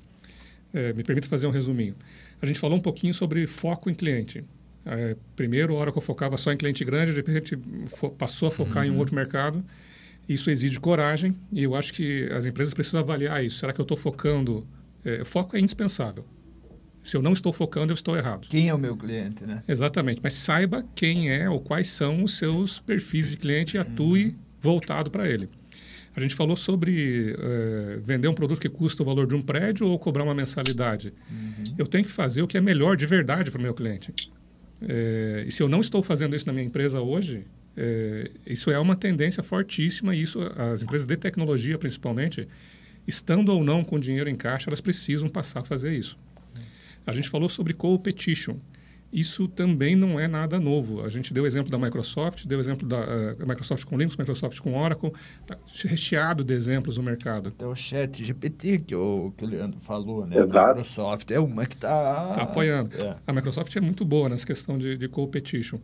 É, 0.74 0.94
me 0.94 1.04
permita 1.04 1.28
fazer 1.28 1.46
um 1.46 1.52
resuminho. 1.52 1.94
A 2.42 2.46
gente 2.46 2.58
falou 2.58 2.78
um 2.78 2.82
pouquinho 2.82 3.14
sobre 3.14 3.46
foco 3.46 3.90
em 3.90 3.94
cliente. 3.94 4.46
É, 4.86 5.18
primeiro, 5.36 5.76
a 5.76 5.80
hora 5.80 5.92
que 5.92 5.98
eu 5.98 6.02
focava 6.02 6.38
só 6.38 6.54
em 6.54 6.58
cliente 6.58 6.86
grande, 6.86 7.12
de 7.12 7.18
repente 7.18 7.60
passou 8.18 8.48
a 8.48 8.52
focar 8.52 8.78
uhum. 8.78 8.84
em 8.84 8.90
um 8.92 8.94
uhum. 8.94 9.00
outro 9.00 9.14
mercado. 9.14 9.62
Isso 10.28 10.50
exige 10.50 10.80
coragem 10.80 11.36
e 11.52 11.64
eu 11.64 11.76
acho 11.76 11.92
que 11.92 12.30
as 12.32 12.46
empresas 12.46 12.74
precisam 12.74 13.02
avaliar 13.02 13.44
isso. 13.44 13.58
Será 13.58 13.74
que 13.74 13.82
eu 13.82 13.84
estou 13.84 13.98
focando? 13.98 14.66
É, 15.04 15.26
foco 15.26 15.58
é 15.58 15.60
indispensável. 15.60 16.26
Se 17.04 17.18
eu 17.18 17.22
não 17.22 17.34
estou 17.34 17.52
focando, 17.52 17.92
eu 17.92 17.96
estou 17.96 18.16
errado. 18.16 18.48
Quem 18.48 18.70
é 18.70 18.74
o 18.74 18.78
meu 18.78 18.96
cliente, 18.96 19.46
né? 19.46 19.62
Exatamente. 19.68 20.22
Mas 20.24 20.34
saiba 20.34 20.86
quem 20.96 21.30
é 21.30 21.50
ou 21.50 21.60
quais 21.60 21.90
são 21.90 22.24
os 22.24 22.38
seus 22.38 22.80
perfis 22.80 23.32
de 23.32 23.38
cliente 23.38 23.76
e 23.76 23.80
atue 23.80 24.26
uhum. 24.26 24.36
voltado 24.60 25.12
para 25.12 25.30
ele. 25.30 25.50
A 26.16 26.20
gente 26.20 26.36
falou 26.36 26.56
sobre 26.56 27.34
uh, 27.34 28.02
vender 28.06 28.28
um 28.28 28.34
produto 28.34 28.62
que 28.62 28.70
custa 28.70 29.02
o 29.02 29.06
valor 29.06 29.28
de 29.28 29.36
um 29.36 29.42
prédio 29.42 29.88
ou 29.88 30.00
cobrar 30.00 30.24
uma 30.24 30.34
mensalidade. 30.34 31.12
Uhum. 31.30 31.64
Eu 31.78 31.88
tenho 31.88 32.06
que 32.06 32.12
fazer 32.12 32.42
o 32.42 32.48
que 32.48 32.58
é 32.58 32.62
melhor 32.62 32.96
de 32.96 33.06
verdade 33.06 33.52
para 33.52 33.60
o 33.60 33.62
meu 33.62 33.74
cliente. 33.74 34.14
É, 34.88 35.46
e 35.48 35.52
se 35.52 35.64
eu 35.64 35.70
não 35.70 35.82
estou 35.82 36.04
fazendo 36.04 36.36
isso 36.36 36.46
na 36.46 36.54
minha 36.54 36.66
empresa 36.66 37.02
hoje, 37.02 37.46
é, 37.76 38.30
isso 38.46 38.70
é 38.70 38.78
uma 38.78 38.96
tendência 38.96 39.42
fortíssima 39.42 40.16
e 40.16 40.22
isso 40.22 40.40
as 40.58 40.84
empresas 40.84 41.08
de 41.08 41.16
tecnologia 41.16 41.78
principalmente 41.78 42.48
estando 43.08 43.50
ou 43.50 43.64
não 43.64 43.84
com 43.84 44.00
dinheiro 44.00 44.30
em 44.30 44.36
caixa 44.36 44.70
elas 44.70 44.80
precisam 44.80 45.28
passar 45.28 45.62
a 45.62 45.64
fazer 45.64 45.98
isso 45.98 46.16
a 47.06 47.12
gente 47.12 47.30
falou 47.30 47.50
sobre 47.50 47.74
co-petition 47.74 48.58
isso 49.14 49.48
também 49.48 49.96
não 49.96 50.20
é 50.20 50.28
nada 50.28 50.60
novo. 50.60 51.04
A 51.06 51.10
gente 51.10 51.32
deu 51.32 51.44
o 51.44 51.48
exemplo 51.48 51.70
da 51.70 51.78
Microsoft, 51.78 52.48
deu 52.48 52.58
o 52.58 52.62
exemplo 52.62 52.88
da 52.88 52.98
uh, 52.98 53.48
Microsoft 53.48 53.86
com 53.86 53.96
Linux, 53.96 54.18
Microsoft 54.18 54.60
com 54.60 54.76
Oracle, 54.76 55.14
tá 55.46 55.56
recheado 55.84 56.44
de 56.44 56.52
exemplos 56.52 56.98
no 56.98 57.04
mercado. 57.04 57.52
Tem 57.52 57.68
o 57.68 57.76
chat 57.76 58.24
GPT 58.24 58.80
que 58.80 58.96
o, 58.96 59.32
que 59.38 59.46
o 59.46 59.48
Leandro 59.48 59.80
falou, 59.80 60.26
né? 60.26 60.40
Exato. 60.40 60.72
A 60.72 60.76
Microsoft 60.78 61.30
é 61.30 61.40
uma 61.40 61.64
que 61.68 61.76
está... 61.76 62.34
Tá 62.34 62.42
apoiando. 62.42 63.00
É. 63.00 63.16
A 63.28 63.32
Microsoft 63.32 63.76
é 63.76 63.80
muito 63.80 64.04
boa 64.04 64.28
nessa 64.30 64.48
questão 64.48 64.80
de, 64.80 64.98
de 64.98 65.08
co-petition. 65.08 65.78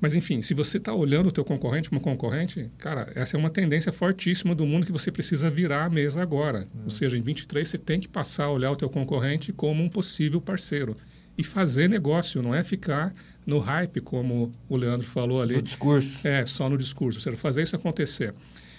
Mas, 0.00 0.14
enfim, 0.14 0.42
se 0.42 0.52
você 0.52 0.76
está 0.76 0.92
olhando 0.92 1.28
o 1.28 1.32
teu 1.32 1.44
concorrente 1.44 1.88
como 1.88 2.00
concorrente, 2.00 2.70
cara, 2.76 3.10
essa 3.14 3.36
é 3.36 3.38
uma 3.38 3.48
tendência 3.48 3.90
fortíssima 3.90 4.54
do 4.54 4.66
mundo 4.66 4.84
que 4.84 4.92
você 4.92 5.10
precisa 5.10 5.48
virar 5.48 5.84
a 5.84 5.90
mesa 5.90 6.20
agora. 6.20 6.68
Ou 6.84 6.90
seja, 6.90 7.16
em 7.16 7.22
23 7.22 7.66
você 7.66 7.78
tem 7.78 7.98
que 7.98 8.08
passar 8.08 8.44
a 8.44 8.50
olhar 8.50 8.70
o 8.70 8.76
teu 8.76 8.90
concorrente 8.90 9.52
como 9.52 9.82
um 9.82 9.88
possível 9.88 10.40
parceiro 10.40 10.96
e 11.38 11.42
fazer 11.42 11.88
negócio, 11.88 12.42
não 12.42 12.54
é 12.54 12.62
ficar 12.62 13.14
no 13.46 13.58
hype, 13.58 14.00
como 14.00 14.52
o 14.68 14.76
Leandro 14.76 15.06
falou 15.06 15.40
ali. 15.40 15.56
No 15.56 15.62
discurso. 15.62 16.26
É, 16.26 16.44
só 16.44 16.68
no 16.68 16.76
discurso, 16.76 17.18
ou 17.18 17.22
seja, 17.22 17.36
fazer 17.36 17.62
isso 17.62 17.76
acontecer. 17.76 18.34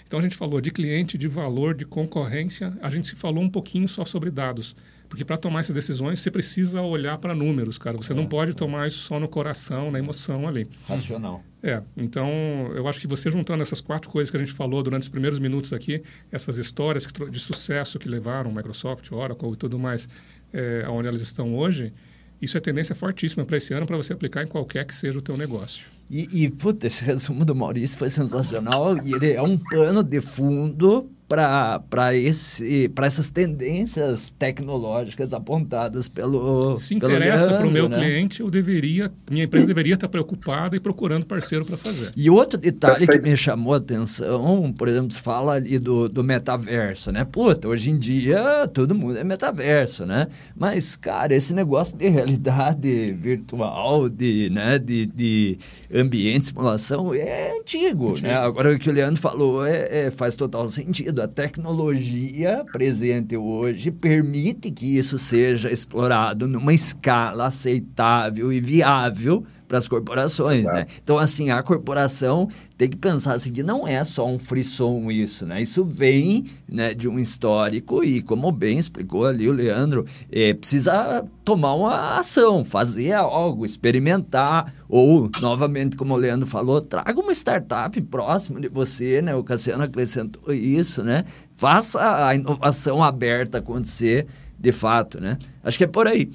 Então 0.06 0.18
a 0.18 0.22
gente 0.22 0.36
falou 0.36 0.60
de 0.60 0.70
cliente, 0.70 1.18
de 1.18 1.28
valor, 1.28 1.74
de 1.74 1.84
concorrência, 1.84 2.72
a 2.80 2.90
gente 2.90 3.14
falou 3.14 3.42
um 3.42 3.50
pouquinho 3.50 3.88
só 3.88 4.04
sobre 4.04 4.30
dados. 4.30 4.74
Porque 5.08 5.24
para 5.24 5.36
tomar 5.36 5.60
essas 5.60 5.74
decisões 5.74 6.20
você 6.20 6.30
precisa 6.30 6.82
olhar 6.82 7.16
para 7.18 7.34
números, 7.34 7.78
cara. 7.78 7.96
Você 7.96 8.12
é, 8.12 8.16
não 8.16 8.26
pode 8.26 8.50
é. 8.50 8.54
tomar 8.54 8.86
isso 8.86 8.98
só 8.98 9.18
no 9.18 9.28
coração, 9.28 9.90
na 9.90 9.98
emoção 9.98 10.46
ali. 10.46 10.68
Racional. 10.86 11.42
É, 11.62 11.82
então 11.96 12.28
eu 12.74 12.86
acho 12.86 13.00
que 13.00 13.06
você 13.06 13.30
juntando 13.30 13.62
essas 13.62 13.80
quatro 13.80 14.10
coisas 14.10 14.30
que 14.30 14.36
a 14.36 14.40
gente 14.40 14.52
falou 14.52 14.82
durante 14.82 15.02
os 15.02 15.08
primeiros 15.08 15.38
minutos 15.38 15.72
aqui, 15.72 16.02
essas 16.30 16.58
histórias 16.58 17.08
de 17.30 17.40
sucesso 17.40 17.98
que 17.98 18.08
levaram 18.08 18.52
Microsoft, 18.52 19.10
Oracle 19.10 19.52
e 19.52 19.56
tudo 19.56 19.78
mais, 19.78 20.08
é, 20.52 20.84
aonde 20.86 21.08
elas 21.08 21.20
estão 21.20 21.56
hoje, 21.56 21.92
isso 22.40 22.56
é 22.56 22.60
tendência 22.60 22.94
fortíssima 22.94 23.44
para 23.44 23.56
esse 23.56 23.74
ano 23.74 23.86
para 23.86 23.96
você 23.96 24.12
aplicar 24.12 24.44
em 24.44 24.46
qualquer 24.46 24.84
que 24.84 24.94
seja 24.94 25.18
o 25.18 25.22
teu 25.22 25.36
negócio. 25.36 25.86
E, 26.10 26.44
e 26.44 26.50
puta, 26.50 26.86
esse 26.86 27.04
resumo 27.04 27.44
do 27.44 27.54
Maurício 27.54 27.98
foi 27.98 28.08
sensacional 28.08 28.96
e 29.04 29.12
ele 29.12 29.32
é 29.32 29.42
um 29.42 29.58
pano 29.58 30.02
de 30.02 30.20
fundo 30.20 31.10
para 31.28 32.14
essas 32.14 33.28
tendências 33.28 34.32
tecnológicas 34.38 35.34
apontadas 35.34 36.08
pelo 36.08 36.74
Se 36.76 36.94
interessa 36.94 37.58
para 37.58 37.66
o 37.66 37.70
meu 37.70 37.86
né? 37.86 37.98
cliente, 37.98 38.40
eu 38.40 38.50
deveria, 38.50 39.12
minha 39.30 39.44
empresa 39.44 39.66
deveria 39.66 39.94
estar 39.94 40.08
preocupada 40.08 40.74
e 40.74 40.80
procurando 40.80 41.26
parceiro 41.26 41.66
para 41.66 41.76
fazer. 41.76 42.12
E 42.16 42.30
outro 42.30 42.58
detalhe 42.58 43.06
que 43.06 43.18
me 43.18 43.36
chamou 43.36 43.74
a 43.74 43.76
atenção, 43.76 44.72
por 44.72 44.88
exemplo, 44.88 45.10
se 45.12 45.20
fala 45.20 45.52
ali 45.52 45.78
do, 45.78 46.08
do 46.08 46.24
metaverso, 46.24 47.12
né? 47.12 47.24
Puta, 47.24 47.68
hoje 47.68 47.90
em 47.90 47.98
dia 47.98 48.66
todo 48.72 48.94
mundo 48.94 49.18
é 49.18 49.24
metaverso, 49.24 50.06
né? 50.06 50.28
Mas, 50.56 50.96
cara, 50.96 51.34
esse 51.34 51.52
negócio 51.52 51.94
de 51.94 52.08
realidade 52.08 53.12
virtual, 53.12 54.08
de, 54.08 54.48
né, 54.48 54.78
de, 54.78 55.04
de 55.04 55.58
ambiente, 55.94 56.46
simulação, 56.46 57.12
é 57.12 57.52
antigo, 57.58 58.12
antigo. 58.12 58.26
né? 58.26 58.34
Agora, 58.34 58.72
o 58.72 58.78
que 58.78 58.88
o 58.88 58.92
Leandro 58.92 59.20
falou 59.20 59.66
é, 59.66 60.06
é 60.06 60.10
faz 60.10 60.34
total 60.34 60.66
sentido 60.68 61.17
a 61.20 61.28
tecnologia 61.28 62.64
presente 62.72 63.36
hoje 63.36 63.90
permite 63.90 64.70
que 64.70 64.96
isso 64.96 65.18
seja 65.18 65.70
explorado 65.70 66.46
numa 66.46 66.72
escala 66.72 67.46
aceitável 67.46 68.52
e 68.52 68.60
viável 68.60 69.44
para 69.68 69.76
as 69.78 69.86
corporações, 69.86 70.64
né? 70.64 70.86
Então, 71.02 71.18
assim, 71.18 71.50
a 71.50 71.62
corporação 71.62 72.48
tem 72.76 72.88
que 72.88 72.96
pensar 72.96 73.34
assim, 73.34 73.52
que 73.52 73.62
não 73.62 73.86
é 73.86 74.02
só 74.02 74.26
um 74.26 74.38
frisson 74.38 75.10
isso, 75.10 75.44
né? 75.44 75.60
Isso 75.60 75.84
vem 75.84 76.46
né, 76.66 76.94
de 76.94 77.06
um 77.06 77.18
histórico 77.18 78.02
e, 78.02 78.22
como 78.22 78.50
bem 78.50 78.78
explicou 78.78 79.26
ali 79.26 79.46
o 79.46 79.52
Leandro, 79.52 80.06
é, 80.32 80.54
precisa 80.54 81.22
tomar 81.44 81.74
uma 81.74 82.18
ação, 82.18 82.64
fazer 82.64 83.12
algo, 83.12 83.66
experimentar, 83.66 84.72
ou, 84.88 85.30
novamente, 85.42 85.96
como 85.96 86.14
o 86.14 86.16
Leandro 86.16 86.46
falou, 86.46 86.80
traga 86.80 87.20
uma 87.20 87.32
startup 87.32 88.00
próximo 88.02 88.58
de 88.58 88.68
você, 88.68 89.20
né? 89.20 89.36
O 89.36 89.44
Cassiano 89.44 89.84
acrescentou 89.84 90.52
isso, 90.52 91.04
né? 91.04 91.24
Faça 91.52 92.26
a 92.26 92.34
inovação 92.34 93.04
aberta 93.04 93.58
acontecer 93.58 94.26
de 94.58 94.72
fato, 94.72 95.20
né? 95.20 95.36
Acho 95.62 95.76
que 95.76 95.84
é 95.84 95.86
por 95.86 96.06
aí. 96.06 96.30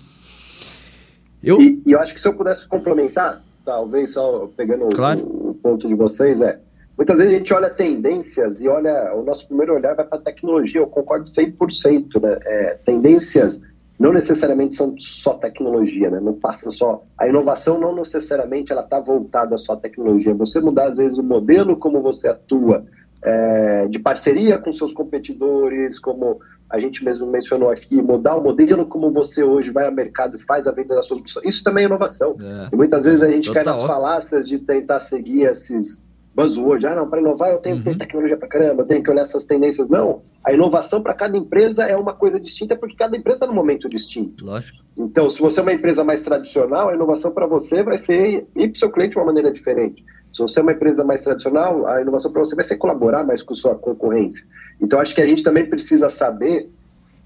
Eu... 1.44 1.62
E, 1.62 1.82
e, 1.86 1.92
eu 1.92 2.00
acho 2.00 2.14
que 2.14 2.22
se 2.22 2.28
eu 2.28 2.34
pudesse 2.34 2.68
complementar, 2.68 3.44
talvez 3.66 4.12
só 4.14 4.50
pegando 4.56 4.88
claro. 4.90 5.20
o, 5.20 5.50
o, 5.50 5.54
ponto 5.54 5.88
de 5.88 5.96
vocês, 5.96 6.42
é. 6.42 6.60
Muitas 6.98 7.18
vezes 7.18 7.34
a 7.34 7.38
gente 7.38 7.54
olha 7.54 7.70
tendências 7.70 8.62
e 8.62 8.68
olha, 8.68 9.14
o 9.16 9.24
nosso 9.24 9.48
primeiro 9.48 9.74
olhar 9.74 9.96
vai 9.96 10.06
para 10.06 10.20
a 10.20 10.22
tecnologia, 10.22 10.80
eu 10.80 10.88
concordo 10.88 11.26
100%, 11.26 12.22
né? 12.22 12.38
É, 12.46 12.78
tendências 12.86 13.64
não 14.00 14.12
necessariamente 14.12 14.76
são 14.76 14.96
só 14.98 15.34
tecnologia, 15.34 16.10
né? 16.10 16.20
Não 16.20 16.34
passa 16.34 16.70
só 16.72 17.04
a 17.18 17.28
inovação 17.28 17.80
não 17.80 17.96
necessariamente 17.96 18.72
ela 18.72 18.84
está 18.84 19.00
voltada 19.00 19.58
só 19.58 19.74
à 19.74 19.78
tecnologia. 19.78 20.34
Você 20.34 20.60
mudar 20.60 20.92
às 20.92 20.98
vezes 20.98 21.18
o 21.18 21.24
modelo 21.24 21.78
como 21.78 22.02
você 22.02 22.28
atua, 22.28 22.86
é, 23.24 23.88
de 23.88 24.00
parceria 24.00 24.58
com 24.58 24.72
seus 24.72 24.94
competidores, 24.94 26.00
como 26.00 26.40
a 26.74 26.80
gente 26.80 27.06
mesmo 27.06 27.28
mencionou 27.28 27.70
aqui, 27.70 28.02
mudar 28.02 28.36
o 28.36 28.42
modelo 28.42 28.84
como 28.88 29.12
você 29.12 29.44
hoje 29.44 29.70
vai 29.70 29.86
ao 29.86 29.92
mercado 29.92 30.38
e 30.38 30.40
faz 30.40 30.66
a 30.66 30.72
venda 30.72 30.96
da 30.96 31.04
sua 31.04 31.18
solução. 31.18 31.44
Isso 31.46 31.64
também 31.64 31.84
é 31.84 31.86
inovação. 31.86 32.36
É. 32.42 32.70
E 32.74 32.76
muitas 32.76 33.06
vezes 33.06 33.22
a 33.22 33.28
gente 33.28 33.46
Total. 33.46 33.64
cai 33.64 33.74
nas 33.74 33.86
falácias 33.86 34.50
de 34.50 34.58
tentar 34.58 35.00
seguir 35.00 35.44
esses 35.44 36.04
buzzwords. 36.34 36.84
Ah, 36.84 36.96
não, 36.96 37.08
para 37.08 37.22
inovar 37.22 37.52
eu 37.52 37.60
tenho 37.60 37.76
que 37.76 37.88
uhum. 37.88 37.94
ter 37.94 38.00
tecnologia 38.00 38.36
para 38.36 38.48
caramba, 38.48 38.82
eu 38.82 38.88
tenho 38.88 39.04
que 39.04 39.12
olhar 39.12 39.22
essas 39.22 39.46
tendências. 39.46 39.88
Não, 39.88 40.24
a 40.44 40.52
inovação 40.52 41.04
para 41.04 41.14
cada 41.14 41.38
empresa 41.38 41.84
é 41.84 41.96
uma 41.96 42.12
coisa 42.12 42.40
distinta 42.40 42.76
porque 42.76 42.96
cada 42.96 43.16
empresa 43.16 43.36
está 43.36 43.46
num 43.46 43.54
momento 43.54 43.88
distinto. 43.88 44.44
Lógico. 44.44 44.80
Então, 44.98 45.30
se 45.30 45.40
você 45.40 45.60
é 45.60 45.64
uma 45.64 45.74
empresa 45.74 46.04
mais 46.04 46.22
tradicional, 46.22 46.90
a 46.90 46.96
inovação 46.96 47.36
para 47.36 47.46
você 47.46 47.84
vai 47.84 48.00
ser 48.00 48.48
ir 48.56 48.70
para 48.70 48.76
o 48.76 48.80
seu 48.80 48.90
cliente 48.90 49.12
de 49.12 49.20
uma 49.20 49.28
maneira 49.28 49.52
diferente. 49.52 50.04
Se 50.34 50.42
você 50.42 50.60
é 50.60 50.64
uma 50.64 50.72
empresa 50.72 51.04
mais 51.04 51.22
tradicional, 51.22 51.86
a 51.88 52.02
inovação 52.02 52.32
para 52.32 52.44
você 52.44 52.56
vai 52.56 52.66
ser 52.66 52.78
colaborar 52.78 53.24
mais 53.24 53.44
com 53.44 53.54
sua 53.54 53.76
concorrência. 53.76 54.48
Então, 54.82 55.00
acho 55.00 55.14
que 55.14 55.22
a 55.22 55.28
gente 55.28 55.44
também 55.44 55.64
precisa 55.64 56.10
saber 56.10 56.68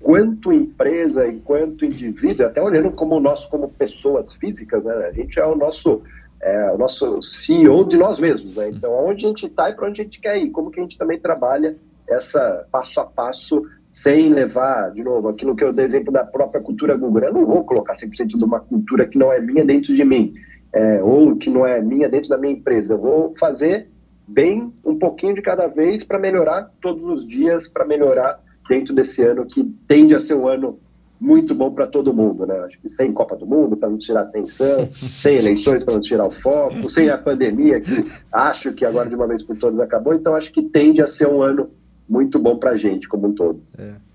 quanto 0.02 0.52
empresa 0.52 1.26
e 1.26 1.40
quanto 1.40 1.86
indivíduo, 1.86 2.46
até 2.46 2.62
olhando 2.62 2.92
como 2.92 3.18
nós, 3.20 3.48
como 3.48 3.70
pessoas 3.70 4.34
físicas, 4.34 4.84
né? 4.84 4.94
a 4.94 5.12
gente 5.14 5.40
é 5.40 5.46
o 5.46 5.56
nosso, 5.56 6.02
é, 6.42 6.72
o 6.72 6.78
nosso 6.78 7.22
CEO 7.22 7.86
de 7.86 7.96
nós 7.96 8.20
mesmos. 8.20 8.58
Né? 8.58 8.70
Então, 8.70 8.92
onde 8.92 9.26
a 9.26 9.30
gente 9.30 9.46
está 9.46 9.70
e 9.70 9.74
para 9.74 9.88
onde 9.88 10.02
a 10.02 10.04
gente 10.04 10.20
quer 10.20 10.38
ir, 10.38 10.50
como 10.50 10.70
que 10.70 10.80
a 10.80 10.84
gente 10.84 10.98
também 10.98 11.18
trabalha 11.18 11.78
essa 12.10 12.66
passo 12.70 13.00
a 13.00 13.06
passo 13.06 13.66
sem 13.90 14.34
levar, 14.34 14.92
de 14.92 15.02
novo, 15.02 15.30
aquilo 15.30 15.56
que 15.56 15.64
eu 15.64 15.72
dei 15.72 15.86
exemplo 15.86 16.12
da 16.12 16.26
própria 16.26 16.62
cultura 16.62 16.96
Google. 16.96 17.24
Eu 17.24 17.34
não 17.34 17.46
vou 17.46 17.64
colocar 17.64 17.94
100% 17.94 18.38
de 18.38 18.44
uma 18.44 18.60
cultura 18.60 19.08
que 19.08 19.18
não 19.18 19.32
é 19.32 19.40
minha 19.40 19.64
dentro 19.64 19.96
de 19.96 20.04
mim 20.04 20.36
é, 20.74 21.02
ou 21.02 21.36
que 21.36 21.50
não 21.50 21.66
é 21.66 21.82
minha 21.82 22.10
dentro 22.10 22.30
da 22.30 22.38
minha 22.38 22.54
empresa. 22.54 22.94
Eu 22.94 23.00
vou 23.00 23.34
fazer 23.40 23.90
bem 24.28 24.74
um 24.86 24.98
pouquinho 24.98 25.36
de 25.36 25.42
cada 25.42 25.68
vez 25.68 26.04
para 26.04 26.20
melhorar 26.20 26.72
todos 26.82 27.04
os 27.04 27.28
dias, 27.28 27.70
para 27.70 27.86
melhorar 27.86 28.42
dentro 28.68 28.94
desse 28.94 29.24
ano 29.24 29.46
que 29.46 29.64
tende 29.88 30.14
a 30.14 30.20
ser 30.20 30.36
um 30.36 30.48
ano 30.48 30.80
muito 31.20 31.56
bom 31.56 31.72
para 31.72 31.88
todo 31.88 32.14
mundo, 32.14 32.46
né? 32.46 32.60
Acho 32.60 32.80
que 32.80 32.90
sem 32.90 33.12
Copa 33.12 33.36
do 33.36 33.46
Mundo 33.46 33.76
para 33.76 33.90
não 33.90 33.98
tirar 33.98 34.22
atenção, 34.22 34.88
sem 35.18 35.38
eleições 35.38 35.84
para 35.84 35.94
não 35.94 36.02
tirar 36.02 36.26
o 36.26 36.32
foco, 36.32 36.88
sem 36.92 37.10
a 37.10 37.18
pandemia 37.18 37.80
que 37.80 38.06
acho 38.32 38.74
que 38.74 38.86
agora 38.86 39.10
de 39.10 39.16
uma 39.16 39.28
vez 39.28 39.42
por 39.42 39.58
todas 39.58 39.80
acabou, 39.80 40.14
então 40.14 40.36
acho 40.36 40.52
que 40.52 40.62
tende 40.62 41.02
a 41.02 41.08
ser 41.08 41.28
um 41.28 41.42
ano 41.42 41.72
muito 42.08 42.38
bom 42.38 42.58
para 42.58 42.72
a 42.72 42.78
gente 42.78 43.08
como 43.08 43.28
um 43.28 43.34
todo. 43.34 43.62
É. 43.78 44.07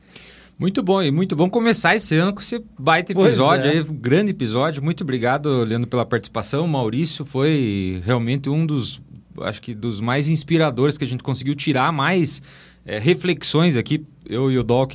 Muito 0.62 0.80
bom, 0.80 1.02
e 1.02 1.10
muito 1.10 1.34
bom 1.34 1.50
começar 1.50 1.96
esse 1.96 2.14
ano 2.14 2.32
com 2.32 2.38
esse 2.38 2.64
baita 2.78 3.10
episódio, 3.10 3.66
é. 3.66 3.70
aí, 3.70 3.82
grande 3.82 4.30
episódio. 4.30 4.80
Muito 4.80 5.02
obrigado, 5.02 5.64
Leandro, 5.64 5.88
pela 5.88 6.06
participação. 6.06 6.68
Maurício 6.68 7.24
foi 7.24 8.00
realmente 8.06 8.48
um 8.48 8.64
dos, 8.64 9.02
acho 9.40 9.60
que 9.60 9.74
dos 9.74 10.00
mais 10.00 10.28
inspiradores 10.28 10.96
que 10.96 11.02
a 11.02 11.06
gente 11.06 11.20
conseguiu 11.20 11.56
tirar 11.56 11.92
mais 11.92 12.40
é, 12.86 12.96
reflexões 13.00 13.76
aqui 13.76 14.06
eu 14.28 14.50
e 14.50 14.58
o 14.58 14.62
Doc, 14.62 14.94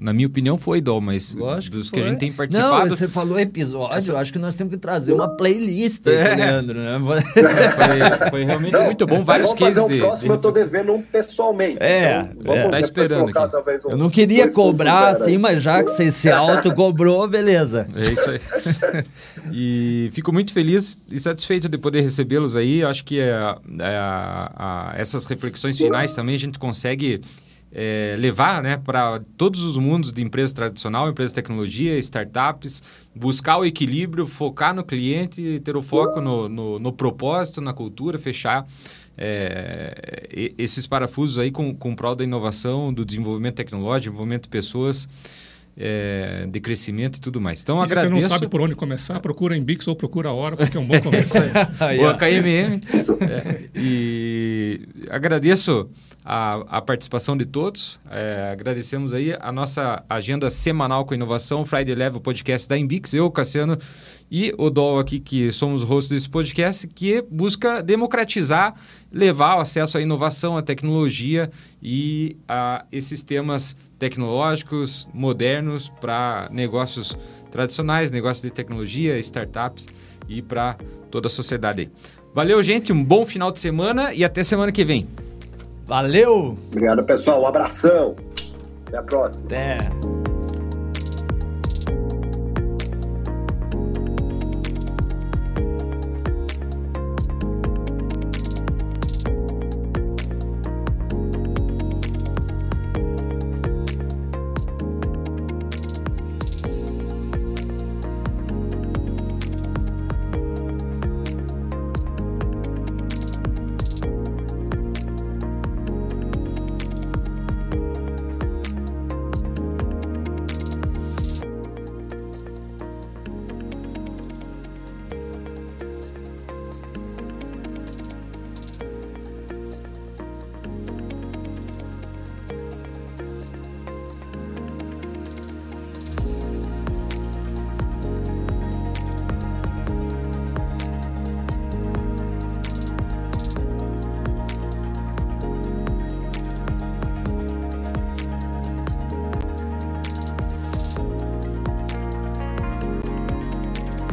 na 0.00 0.12
minha 0.12 0.26
opinião, 0.26 0.58
foi 0.58 0.80
Dol, 0.80 1.00
mas 1.00 1.34
Lógico 1.34 1.76
dos 1.76 1.90
que, 1.90 2.00
que, 2.00 2.06
a 2.06 2.08
gente 2.08 2.18
tem 2.18 2.32
participado. 2.32 2.88
Não, 2.88 2.96
você 2.96 3.08
falou 3.08 3.38
episódio, 3.38 3.96
Essa... 3.96 4.12
eu 4.12 4.18
acho 4.18 4.32
que 4.32 4.38
nós 4.38 4.56
temos 4.56 4.72
que 4.72 4.78
trazer 4.78 5.12
uma 5.12 5.28
playlist, 5.28 6.06
é. 6.06 6.34
Leandro, 6.34 6.80
né? 6.80 6.98
foi, 7.00 8.30
foi, 8.30 8.44
realmente 8.44 8.72
não, 8.72 8.84
muito 8.86 9.06
bom, 9.06 9.22
vários 9.22 9.52
cases 9.54 9.82
um 9.82 9.88
de. 9.88 9.98
próximo 9.98 10.28
de... 10.28 10.34
eu 10.34 10.40
tô 10.40 10.50
devendo 10.50 10.92
um 10.92 11.02
pessoalmente. 11.02 11.78
É, 11.80 12.28
então, 12.38 12.54
é. 12.54 12.68
tá 12.68 12.80
esperando 12.80 13.30
aqui. 13.30 13.56
Um, 13.86 13.90
eu 13.90 13.96
não 13.96 14.10
queria 14.10 14.50
cobrar 14.52 15.10
assim, 15.10 15.38
mas 15.38 15.62
já 15.62 15.82
que 15.82 15.90
você 15.90 16.10
se 16.10 16.30
auto 16.30 16.74
cobrou, 16.74 17.26
beleza. 17.28 17.86
É 17.94 18.10
isso 18.10 18.30
aí. 18.30 19.04
e 19.52 20.10
fico 20.12 20.32
muito 20.32 20.52
feliz 20.52 20.98
e 21.10 21.18
satisfeito 21.18 21.68
de 21.68 21.78
poder 21.78 22.00
recebê-los 22.00 22.56
aí. 22.56 22.82
Acho 22.82 23.04
que 23.04 23.20
é, 23.20 23.30
é, 23.78 23.96
a, 23.96 24.94
essas 24.96 25.24
reflexões 25.24 25.76
finais 25.76 26.14
também 26.14 26.34
a 26.34 26.38
gente 26.38 26.58
consegue 26.58 27.20
é, 27.72 28.16
levar 28.18 28.62
né, 28.62 28.76
para 28.76 29.20
todos 29.36 29.62
os 29.62 29.76
mundos 29.78 30.12
de 30.12 30.22
empresa 30.22 30.54
tradicional, 30.54 31.08
empresa 31.08 31.30
de 31.30 31.36
tecnologia, 31.36 31.96
startups, 31.98 32.82
buscar 33.14 33.58
o 33.58 33.64
equilíbrio, 33.64 34.26
focar 34.26 34.74
no 34.74 34.82
cliente, 34.82 35.60
ter 35.64 35.76
o 35.76 35.82
foco 35.82 36.20
no, 36.20 36.48
no, 36.48 36.78
no 36.78 36.92
propósito, 36.92 37.60
na 37.60 37.72
cultura, 37.72 38.18
fechar 38.18 38.66
é, 39.16 40.26
esses 40.58 40.86
parafusos 40.86 41.38
aí 41.38 41.50
com, 41.50 41.74
com 41.74 41.94
prol 41.94 42.16
da 42.16 42.24
inovação, 42.24 42.92
do 42.92 43.04
desenvolvimento 43.04 43.56
tecnológico, 43.56 44.10
desenvolvimento 44.10 44.44
de 44.44 44.48
pessoas. 44.48 45.08
É, 45.82 46.46
de 46.50 46.60
crescimento 46.60 47.16
e 47.16 47.20
tudo 47.20 47.40
mais. 47.40 47.62
Então, 47.62 47.78
e 47.78 47.84
agradeço... 47.84 48.14
Se 48.14 48.14
você 48.14 48.22
não 48.22 48.28
sabe 48.28 48.48
por 48.48 48.60
onde 48.60 48.74
começar, 48.74 49.18
procura 49.20 49.56
em 49.56 49.62
Bix 49.62 49.86
ou 49.88 49.96
procura 49.96 50.28
a 50.28 50.32
Hora, 50.32 50.56
porque 50.56 50.76
é 50.76 50.80
um 50.80 50.84
bom 50.84 51.00
começo. 51.00 51.38
o 52.02 52.06
AKMM. 52.06 52.80
é, 53.22 53.70
e 53.74 54.80
agradeço 55.08 55.88
a, 56.32 56.78
a 56.78 56.80
participação 56.80 57.36
de 57.36 57.44
todos. 57.44 58.00
É, 58.08 58.50
agradecemos 58.52 59.12
aí 59.12 59.36
a 59.40 59.50
nossa 59.50 60.04
agenda 60.08 60.48
semanal 60.48 61.04
com 61.04 61.12
inovação, 61.12 61.64
Friday 61.64 61.92
Level 61.92 62.20
Podcast 62.20 62.68
da 62.68 62.78
Embix, 62.78 63.12
eu, 63.12 63.28
Cassiano 63.32 63.76
e 64.30 64.54
o 64.56 64.70
Dol 64.70 65.00
aqui, 65.00 65.18
que 65.18 65.50
somos 65.50 65.82
hosts 65.82 66.10
desse 66.10 66.30
podcast, 66.30 66.86
que 66.86 67.20
busca 67.28 67.82
democratizar, 67.82 68.76
levar 69.10 69.56
o 69.56 69.60
acesso 69.60 69.98
à 69.98 70.00
inovação, 70.00 70.56
à 70.56 70.62
tecnologia 70.62 71.50
e 71.82 72.36
a 72.48 72.84
esses 72.92 73.24
temas 73.24 73.76
tecnológicos 73.98 75.08
modernos 75.12 75.88
para 76.00 76.48
negócios 76.52 77.18
tradicionais, 77.50 78.12
negócios 78.12 78.42
de 78.42 78.52
tecnologia, 78.52 79.18
startups 79.18 79.88
e 80.28 80.40
para 80.40 80.76
toda 81.10 81.26
a 81.26 81.30
sociedade. 81.30 81.90
Valeu, 82.32 82.62
gente, 82.62 82.92
um 82.92 83.02
bom 83.02 83.26
final 83.26 83.50
de 83.50 83.58
semana 83.58 84.14
e 84.14 84.22
até 84.22 84.44
semana 84.44 84.70
que 84.70 84.84
vem. 84.84 85.08
Valeu! 85.90 86.54
Obrigado, 86.68 87.04
pessoal. 87.04 87.42
Um 87.42 87.48
abração. 87.48 88.14
Até 88.86 88.96
a 88.96 89.02
próxima. 89.02 89.46
Até. 89.46 90.29